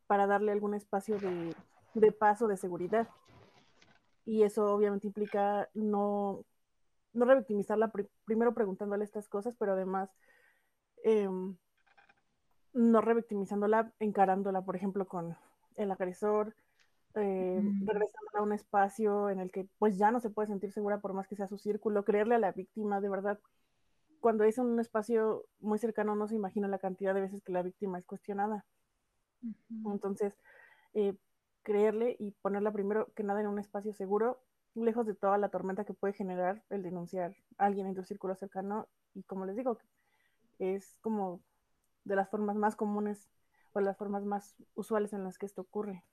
para 0.08 0.26
darle 0.26 0.52
algún 0.52 0.74
espacio 0.74 1.18
de, 1.18 1.54
de 2.00 2.12
paso, 2.12 2.46
de 2.46 2.56
seguridad. 2.56 3.08
Y 4.24 4.42
eso 4.42 4.72
obviamente 4.74 5.06
implica 5.06 5.68
no, 5.74 6.44
no 7.12 7.24
revictimizarla 7.24 7.92
primero 8.24 8.54
preguntándole 8.54 9.04
estas 9.04 9.28
cosas, 9.28 9.54
pero 9.56 9.72
además 9.72 10.10
em, 11.04 11.56
no 12.72 13.00
revictimizándola, 13.00 13.92
encarándola, 14.00 14.62
por 14.62 14.76
ejemplo, 14.76 15.06
con 15.06 15.36
el 15.76 15.90
agresor, 15.90 16.54
eh, 17.14 17.62
regresándola 17.84 18.38
a 18.38 18.42
un 18.42 18.52
espacio 18.52 19.30
en 19.30 19.40
el 19.40 19.50
que 19.50 19.66
pues 19.78 19.96
ya 19.96 20.10
no 20.10 20.20
se 20.20 20.30
puede 20.30 20.48
sentir 20.48 20.72
segura 20.72 21.00
por 21.00 21.14
más 21.14 21.26
que 21.28 21.36
sea 21.36 21.46
su 21.46 21.56
círculo, 21.56 22.04
creerle 22.04 22.34
a 22.34 22.38
la 22.38 22.52
víctima, 22.52 23.00
de 23.00 23.08
verdad, 23.08 23.38
cuando 24.20 24.44
es 24.44 24.58
un 24.58 24.78
espacio 24.80 25.46
muy 25.60 25.78
cercano 25.78 26.16
no 26.16 26.26
se 26.26 26.34
imagina 26.34 26.68
la 26.68 26.78
cantidad 26.78 27.14
de 27.14 27.20
veces 27.20 27.42
que 27.42 27.52
la 27.52 27.62
víctima 27.62 27.98
es 27.98 28.04
cuestionada. 28.04 28.64
Entonces, 29.84 30.36
eh, 30.94 31.14
creerle 31.66 32.14
y 32.20 32.30
ponerla 32.30 32.70
primero 32.70 33.12
que 33.14 33.24
nada 33.24 33.40
en 33.40 33.48
un 33.48 33.58
espacio 33.58 33.92
seguro, 33.92 34.40
lejos 34.76 35.04
de 35.04 35.16
toda 35.16 35.36
la 35.36 35.48
tormenta 35.48 35.84
que 35.84 35.94
puede 35.94 36.14
generar 36.14 36.62
el 36.70 36.84
denunciar 36.84 37.34
a 37.58 37.64
alguien 37.64 37.88
en 37.88 37.96
tu 37.96 38.04
círculo 38.04 38.36
cercano. 38.36 38.86
Y 39.14 39.24
como 39.24 39.46
les 39.46 39.56
digo, 39.56 39.76
es 40.60 40.96
como 41.00 41.40
de 42.04 42.14
las 42.14 42.30
formas 42.30 42.54
más 42.54 42.76
comunes 42.76 43.28
o 43.72 43.80
las 43.80 43.96
formas 43.96 44.24
más 44.24 44.54
usuales 44.76 45.12
en 45.12 45.24
las 45.24 45.38
que 45.38 45.46
esto 45.46 45.62
ocurre. 45.62 46.04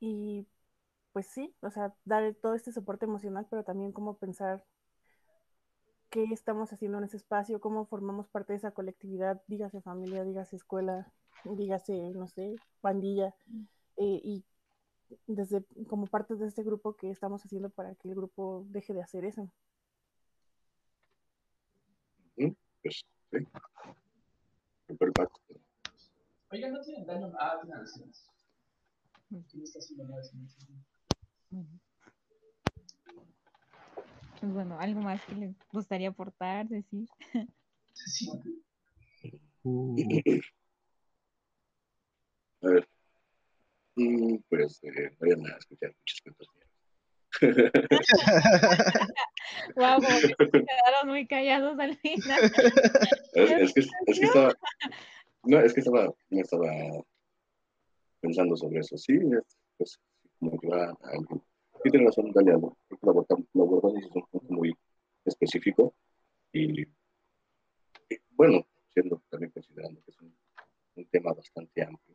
Y 0.00 0.46
pues 1.14 1.26
sí, 1.26 1.56
o 1.62 1.70
sea, 1.70 1.94
dar 2.04 2.34
todo 2.34 2.52
este 2.52 2.72
soporte 2.72 3.06
emocional, 3.06 3.46
pero 3.48 3.64
también 3.64 3.92
cómo 3.92 4.18
pensar 4.18 4.66
qué 6.10 6.24
estamos 6.24 6.74
haciendo 6.74 6.98
en 6.98 7.04
ese 7.04 7.16
espacio, 7.16 7.58
cómo 7.58 7.86
formamos 7.86 8.28
parte 8.28 8.52
de 8.52 8.58
esa 8.58 8.72
colectividad, 8.72 9.40
dígase 9.46 9.80
familia, 9.80 10.24
dígase 10.24 10.56
escuela, 10.56 11.10
dígase, 11.44 12.12
no 12.14 12.28
sé, 12.28 12.56
pandilla, 12.80 13.34
eh, 13.96 14.20
y 14.22 14.44
desde 15.26 15.64
como 15.88 16.06
parte 16.06 16.34
de 16.36 16.46
este 16.46 16.62
grupo 16.62 16.96
que 16.96 17.10
estamos 17.10 17.44
haciendo 17.44 17.70
para 17.70 17.94
que 17.94 18.08
el 18.08 18.14
grupo 18.14 18.64
deje 18.68 18.94
de 18.94 19.02
hacer 19.02 19.24
eso. 19.24 19.50
Pues, 22.36 23.04
sí. 23.30 23.38
Oiga, 26.50 26.68
no 26.68 26.80
tienen 26.82 27.06
daño. 27.06 27.32
Ah, 27.38 27.58
tienen 27.62 27.80
lesiones. 27.80 28.30
Pues 34.40 34.52
bueno, 34.52 34.78
algo 34.78 35.00
más 35.00 35.24
que 35.24 35.34
les 35.34 35.56
gustaría 35.72 36.10
aportar, 36.10 36.68
decir. 36.68 37.08
Sí. 37.94 38.28
A 42.64 42.68
ver. 42.68 42.88
Mm, 43.96 44.36
pues 44.48 44.82
eh, 44.82 45.10
vayan 45.20 45.46
a 45.46 45.56
escuchar 45.56 45.94
muchas 45.96 46.20
cuentas 46.22 46.48
mías. 46.54 46.68
Wow, 49.76 49.96
como 49.96 50.08
que 50.08 50.28
se 50.28 50.34
quedaron 50.66 51.08
muy 51.08 51.26
callados 51.26 51.78
al 51.78 51.96
final. 51.96 52.40
Es, 53.34 53.50
es 53.50 53.72
que, 53.72 53.80
es 53.80 54.20
que 54.20 54.26
estaba, 54.26 54.54
no, 55.44 55.60
es 55.60 55.74
que 55.74 55.80
estaba, 55.80 56.14
no 56.30 56.40
estaba 56.40 56.70
pensando 58.20 58.56
sobre 58.56 58.80
eso. 58.80 58.96
Sí, 58.96 59.14
es, 59.14 59.58
pues, 59.76 60.00
como 60.38 60.58
que 60.58 60.68
va 60.68 60.86
a 60.86 60.96
alguien. 61.12 61.42
Sí, 61.82 61.90
tiene 61.90 62.06
razón, 62.06 62.32
Dalia, 62.32 62.54
¿no? 62.54 62.76
Creo 62.88 62.98
que 62.98 63.06
lo 63.06 63.10
abordamos, 63.62 63.94
desde 63.94 64.10
un 64.14 64.26
punto 64.26 64.52
muy 64.54 64.74
específico 65.24 65.94
y, 66.52 66.82
y, 66.82 66.86
bueno, 68.30 68.66
siendo 68.92 69.22
también 69.28 69.52
considerando 69.52 70.00
que 70.02 70.10
es 70.10 70.20
un, 70.20 70.36
un 70.96 71.06
tema 71.06 71.32
bastante 71.32 71.82
amplio. 71.82 72.13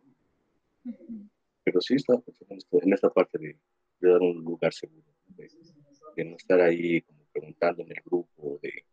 Pero 1.64 1.82
sí 1.82 1.96
estaba 1.96 2.20
pensando 2.22 2.54
en, 2.54 2.58
esto- 2.58 2.80
en 2.82 2.94
esta 2.94 3.10
parte 3.10 3.38
de, 3.38 3.58
de 4.00 4.10
dar 4.10 4.22
un 4.22 4.44
lugar 4.44 4.74
seguro, 4.74 5.06
de, 5.28 5.50
de 6.16 6.26
no 6.26 6.36
estar 6.36 6.60
ahí 6.62 7.02
como 7.02 7.20
preguntando 7.32 7.84
en 7.84 7.92
el 7.92 8.02
grupo, 8.04 8.60
de, 8.62 8.84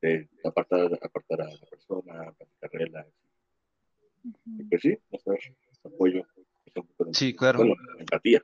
de 0.00 0.28
apartar, 0.44 0.98
apartar 1.02 1.42
a 1.42 1.50
la 1.52 1.66
persona, 1.66 2.32
platicar 2.32 2.70
relax. 2.72 3.08
Y 4.46 4.64
pues 4.64 4.80
sí, 4.82 4.98
mostrar 5.10 5.38
apoyo. 5.84 6.26
Sí, 7.12 7.34
claro. 7.36 7.58
Bueno, 7.58 7.74
empatía. 7.98 8.42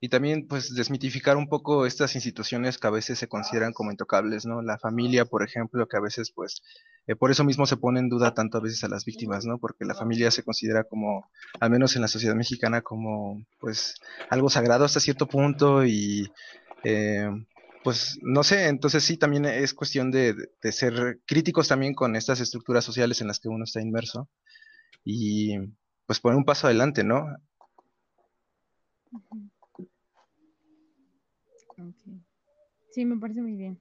Y 0.00 0.08
también, 0.10 0.46
pues, 0.46 0.74
desmitificar 0.74 1.36
un 1.36 1.48
poco 1.48 1.84
estas 1.84 2.14
instituciones 2.14 2.78
que 2.78 2.86
a 2.86 2.90
veces 2.90 3.18
se 3.18 3.26
consideran 3.26 3.72
como 3.72 3.90
intocables, 3.90 4.46
¿no? 4.46 4.62
La 4.62 4.78
familia, 4.78 5.24
por 5.24 5.42
ejemplo, 5.42 5.88
que 5.88 5.96
a 5.96 6.00
veces, 6.00 6.30
pues, 6.30 6.62
eh, 7.08 7.16
por 7.16 7.32
eso 7.32 7.42
mismo 7.42 7.66
se 7.66 7.76
pone 7.76 7.98
en 7.98 8.08
duda 8.08 8.32
tanto 8.32 8.58
a 8.58 8.60
veces 8.60 8.84
a 8.84 8.88
las 8.88 9.04
víctimas, 9.04 9.44
¿no? 9.44 9.58
Porque 9.58 9.84
la 9.84 9.94
familia 9.94 10.30
se 10.30 10.44
considera 10.44 10.84
como, 10.84 11.28
al 11.58 11.70
menos 11.70 11.96
en 11.96 12.02
la 12.02 12.08
sociedad 12.08 12.36
mexicana, 12.36 12.82
como, 12.82 13.44
pues, 13.58 13.96
algo 14.30 14.50
sagrado 14.50 14.84
hasta 14.84 15.00
cierto 15.00 15.26
punto 15.26 15.84
y, 15.84 16.30
eh, 16.84 17.28
pues, 17.82 18.18
no 18.22 18.44
sé, 18.44 18.68
entonces 18.68 19.02
sí, 19.04 19.16
también 19.16 19.46
es 19.46 19.74
cuestión 19.74 20.10
de, 20.12 20.34
ser 20.70 21.20
críticos 21.26 21.68
también 21.68 21.94
con 21.94 22.16
estas 22.16 22.40
estructuras 22.40 22.84
sociales 22.84 23.20
en 23.20 23.26
las 23.28 23.40
que 23.40 23.48
uno 23.48 23.64
está 23.64 23.80
inmerso 23.80 24.28
y, 25.04 25.56
pues, 26.06 26.20
poner 26.20 26.36
un 26.36 26.44
paso 26.44 26.66
adelante, 26.68 27.04
¿no? 27.04 27.26
Ok. 29.12 29.47
Sí, 32.98 33.04
me 33.04 33.16
parece 33.16 33.40
muy 33.42 33.54
bien. 33.54 33.80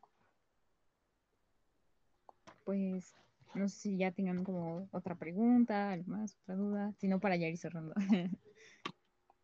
Pues 2.65 3.15
no 3.55 3.68
sé 3.68 3.76
si 3.80 3.97
ya 3.97 4.11
tengan 4.11 4.43
como 4.43 4.88
otra 4.91 5.15
pregunta, 5.15 5.91
algo 5.91 6.11
más, 6.11 6.38
otra 6.43 6.53
duda, 6.53 6.93
si 6.99 7.07
no 7.07 7.20
para 7.20 7.36
ya 7.36 7.47
ir 7.47 7.57
cerrando. 7.57 7.95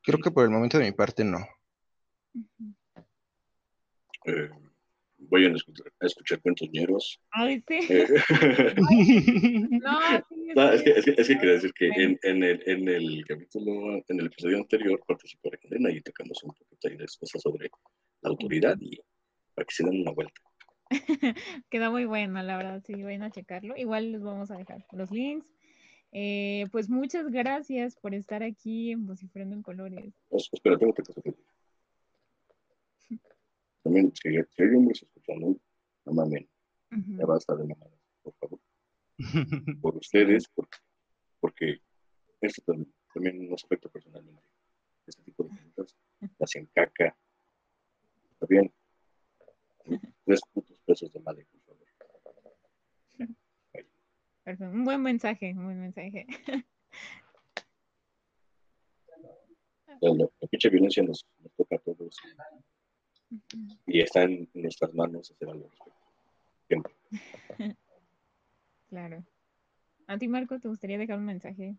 Creo 0.03 0.19
que 0.19 0.29
por 0.29 0.43
el 0.43 0.51
momento 0.51 0.77
de 0.77 0.83
mi 0.83 0.91
parte 0.91 1.23
no. 1.23 1.39
Eh, 4.25 4.51
vayan 5.17 5.53
a 5.53 5.55
escuchar, 5.55 5.91
a 5.99 6.05
escuchar 6.05 6.39
cuentos 6.43 6.69
ñeros. 6.71 7.19
Ay, 7.31 7.63
sí. 7.67 7.79
Eh, 7.89 8.05
No, 9.81 9.99
sí, 10.29 10.53
no, 10.55 10.71
es, 10.71 10.83
que, 10.83 10.91
es, 10.91 11.05
que, 11.05 11.15
es 11.17 11.27
que 11.27 11.37
quería 11.39 11.53
decir 11.53 11.73
que 11.73 11.87
en, 11.87 12.19
en, 12.21 12.43
el, 12.43 12.61
en 12.67 12.87
el 12.87 13.25
capítulo, 13.27 13.95
en 14.07 14.19
el 14.19 14.27
episodio 14.27 14.57
anterior 14.57 15.03
participó 15.07 15.49
Elena 15.63 15.89
y 15.89 15.99
tocamos 16.01 16.43
un 16.43 16.53
poquito 16.53 16.89
ahí 16.89 16.95
de 16.95 17.07
cosas 17.19 17.41
sobre 17.41 17.71
la 18.21 18.29
autoridad 18.29 18.77
y 18.79 19.01
para 19.53 19.65
que 19.65 19.73
se 19.75 19.83
den 19.83 20.01
una 20.01 20.11
vuelta. 20.11 20.41
Quedó 21.69 21.91
muy 21.91 22.05
bueno, 22.05 22.41
la 22.43 22.57
verdad, 22.57 22.83
sí, 22.85 23.01
vayan 23.03 23.23
a 23.23 23.31
checarlo. 23.31 23.75
Igual 23.77 24.11
les 24.11 24.21
vamos 24.21 24.51
a 24.51 24.57
dejar 24.57 24.85
los 24.91 25.11
links. 25.11 25.47
Eh, 26.11 26.65
pues 26.71 26.89
muchas 26.89 27.29
gracias 27.31 27.95
por 27.95 28.13
estar 28.13 28.43
aquí 28.43 28.91
en 28.91 29.05
Vociferando 29.07 29.55
en 29.55 29.63
Colores. 29.63 30.13
Es- 30.29 30.49
espera, 30.51 30.77
tengo 30.77 30.93
que 30.93 31.01
pasar. 31.03 31.23
También, 33.83 34.13
si, 34.15 34.29
si 34.31 34.63
hay 34.63 34.69
hombres 34.75 35.01
escuchando, 35.03 35.57
no 36.05 36.13
mamen, 36.13 36.47
Ujú. 36.91 37.17
ya 37.17 37.25
basta 37.25 37.55
de 37.55 37.65
mamadas, 37.67 37.99
por 38.21 38.33
favor. 38.35 38.59
Por 39.81 39.97
ustedes, 39.97 40.47
por- 40.49 40.67
porque 41.39 41.79
esto 42.41 42.61
tam- 42.65 42.87
también 43.13 43.49
nos 43.49 43.63
afecta 43.65 43.89
personalmente. 43.89 44.41
Este 45.05 45.21
tipo 45.23 45.43
de 45.43 45.49
preguntas 45.49 45.97
hacen 46.39 46.69
caca. 46.73 47.15
Está 48.33 48.45
bien. 48.47 48.71
Tres 50.25 50.41
putos 50.53 50.77
pesos 50.85 51.11
de 51.11 51.19
madre, 51.19 51.45
por 51.51 51.61
favor. 51.61 51.87
Perfecto. 54.43 54.65
Un 54.65 54.83
buen 54.83 55.01
mensaje, 55.01 55.53
un 55.55 55.65
buen 55.65 55.79
mensaje. 55.79 56.27
La, 60.01 60.27
pinche 60.49 60.69
violencia 60.69 61.01
nos, 61.03 61.25
nos 61.39 61.53
toca 61.53 61.77
a 61.77 61.79
todos 61.79 62.17
y 63.85 64.01
está 64.01 64.23
en 64.23 64.49
nuestras 64.53 64.93
manos 64.93 65.31
hacer 65.31 65.49
algo. 65.49 65.69
Siempre. 66.67 66.93
Claro. 68.89 69.25
A 70.05 70.19
ti, 70.19 70.27
Marco, 70.27 70.59
¿te 70.59 70.67
gustaría 70.67 70.99
dejar 70.99 71.17
un 71.17 71.25
mensaje? 71.25 71.75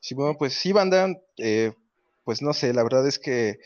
Sí, 0.00 0.12
bueno, 0.16 0.36
pues 0.36 0.54
sí, 0.54 0.72
banda, 0.72 1.06
eh, 1.36 1.72
pues 2.24 2.42
no 2.42 2.52
sé, 2.52 2.74
la 2.74 2.82
verdad 2.82 3.06
es 3.06 3.20
que 3.20 3.60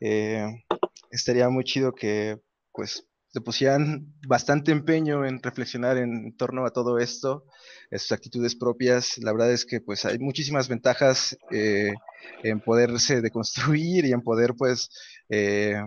eh, 0.00 0.64
estaría 1.10 1.50
muy 1.50 1.64
chido 1.64 1.94
que 1.94 2.40
pues 2.74 3.06
se 3.28 3.40
pusieran 3.40 4.12
bastante 4.28 4.70
empeño 4.70 5.24
en 5.24 5.42
reflexionar 5.42 5.96
en 5.96 6.36
torno 6.36 6.66
a 6.66 6.70
todo 6.70 6.98
esto, 6.98 7.46
a 7.90 7.98
sus 7.98 8.12
actitudes 8.12 8.54
propias. 8.54 9.18
La 9.18 9.32
verdad 9.32 9.50
es 9.52 9.64
que 9.64 9.80
pues 9.80 10.04
hay 10.04 10.18
muchísimas 10.18 10.68
ventajas 10.68 11.36
eh, 11.50 11.94
en 12.42 12.60
poderse 12.60 13.22
deconstruir 13.22 14.04
y 14.04 14.12
en 14.12 14.20
poder 14.22 14.54
pues 14.54 14.90
eh, 15.30 15.82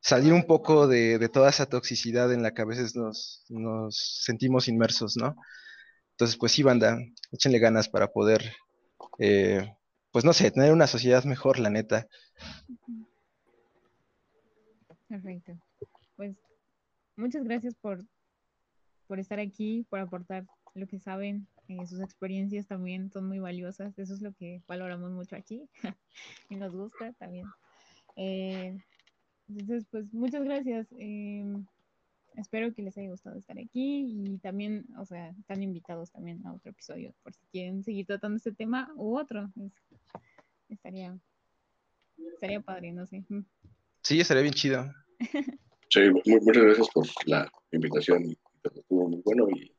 salir 0.00 0.32
un 0.32 0.46
poco 0.46 0.88
de, 0.88 1.18
de 1.18 1.28
toda 1.28 1.48
esa 1.48 1.66
toxicidad 1.66 2.32
en 2.32 2.42
la 2.42 2.52
que 2.52 2.62
a 2.62 2.66
veces 2.66 2.96
nos, 2.96 3.44
nos 3.48 4.22
sentimos 4.24 4.68
inmersos, 4.68 5.16
¿no? 5.16 5.36
Entonces, 6.10 6.36
pues 6.36 6.52
sí, 6.52 6.62
banda, 6.62 6.98
échenle 7.30 7.58
ganas 7.58 7.88
para 7.88 8.08
poder 8.08 8.42
eh, 9.18 9.76
pues 10.16 10.24
no 10.24 10.32
sé, 10.32 10.50
tener 10.50 10.72
una 10.72 10.86
sociedad 10.86 11.24
mejor, 11.24 11.58
la 11.58 11.70
neta. 11.70 12.06
Perfecto. 15.08 15.52
Pues 16.16 16.36
muchas 17.16 17.44
gracias 17.44 17.74
por, 17.74 18.04
por 19.06 19.18
estar 19.20 19.38
aquí, 19.38 19.86
por 19.88 20.00
aportar 20.00 20.46
lo 20.74 20.86
que 20.86 20.98
saben. 20.98 21.46
eh, 21.68 21.86
sus 21.86 22.00
experiencias 22.00 22.66
también 22.66 23.10
son 23.10 23.26
muy 23.26 23.38
valiosas. 23.38 23.98
Eso 23.98 24.14
es 24.14 24.20
lo 24.22 24.32
que 24.32 24.62
valoramos 24.66 25.10
mucho 25.12 25.36
aquí 25.36 25.68
y 26.48 26.56
nos 26.56 26.72
gusta 26.74 27.12
también. 27.14 27.46
Eh, 28.16 28.78
entonces, 29.48 29.86
pues 29.90 30.12
muchas 30.12 30.44
gracias. 30.44 30.86
eh, 30.98 31.44
espero 32.34 32.72
que 32.74 32.82
les 32.82 32.96
haya 32.98 33.10
gustado 33.10 33.38
estar 33.38 33.58
aquí 33.58 34.06
y 34.34 34.38
también, 34.38 34.86
o 34.98 35.04
sea, 35.06 35.30
están 35.38 35.62
invitados 35.62 36.10
también 36.12 36.46
a 36.46 36.52
otro 36.52 36.70
episodio 36.70 37.14
por 37.22 37.32
si 37.34 37.44
quieren 37.46 37.82
seguir 37.82 38.06
tratando 38.06 38.36
este 38.36 38.52
tema 38.52 38.90
u 38.96 39.18
otro. 39.18 39.50
Es- 39.56 39.72
estaría, 40.68 41.18
estaría 42.34 42.60
padre, 42.60 42.92
no 42.92 43.06
sé. 43.06 43.24
Mm. 43.28 43.40
Sí, 44.02 44.20
estaría 44.20 44.42
bien 44.42 44.54
chido. 44.54 44.92
Sí, 45.88 46.00
mu- 46.10 46.40
muchas 46.42 46.62
gracias 46.64 46.88
por 46.92 47.06
la 47.26 47.50
invitación. 47.72 48.24
y 48.26 48.38
Estuvo 48.64 49.08
muy 49.08 49.22
bueno 49.24 49.48
y 49.50 49.72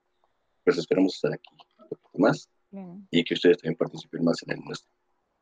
pues 0.63 0.77
esperamos 0.77 1.15
estar 1.15 1.33
aquí 1.33 1.49
un 1.51 1.89
poquito 1.89 2.17
más 2.19 2.49
Claro. 2.69 2.99
y 3.11 3.23
que 3.23 3.33
ustedes 3.33 3.57
también 3.57 3.77
participen 3.77 4.23
más 4.23 4.41
en 4.43 4.51
el 4.57 4.59
nuestro. 4.63 4.89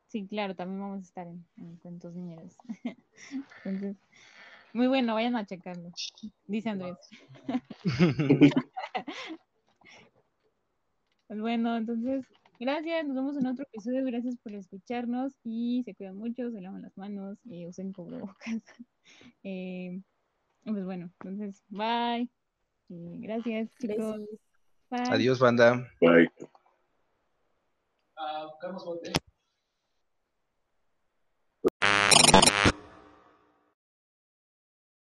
Sí, 0.08 0.26
claro, 0.28 0.56
también 0.56 0.80
vamos 0.82 1.00
a 1.00 1.04
estar 1.04 1.28
en, 1.28 1.46
en 1.58 1.76
Cuentos 1.78 2.14
Niñeros. 2.16 2.56
Entonces, 3.66 3.98
muy 4.74 4.88
bueno, 4.88 5.14
vayan 5.14 5.36
a 5.36 5.46
checarlo, 5.46 5.92
dice 6.48 6.70
Andrés. 6.70 6.98
Pues 11.28 11.40
bueno, 11.42 11.76
entonces, 11.76 12.24
gracias, 12.60 13.06
nos 13.08 13.16
vemos 13.16 13.38
en 13.38 13.48
otro 13.48 13.64
episodio, 13.66 14.06
gracias 14.06 14.36
por 14.38 14.54
escucharnos 14.54 15.34
y 15.44 15.82
se 15.84 15.96
cuidan 15.96 16.18
mucho, 16.18 16.52
se 16.52 16.62
lavan 16.62 16.84
las 16.84 16.96
manos 16.98 17.40
y 17.46 17.66
usen 17.68 17.94
cubrebocas. 17.94 18.62
Eh, 19.44 20.02
pues 20.74 20.84
bueno, 20.86 21.12
entonces, 21.20 21.64
bye. 21.70 22.30
Y 22.90 23.20
gracias, 23.22 23.70
chicos. 23.80 24.18
Bye. 24.90 25.02
Adiós, 25.10 25.40
banda. 25.40 25.88
Bye. 26.02 26.30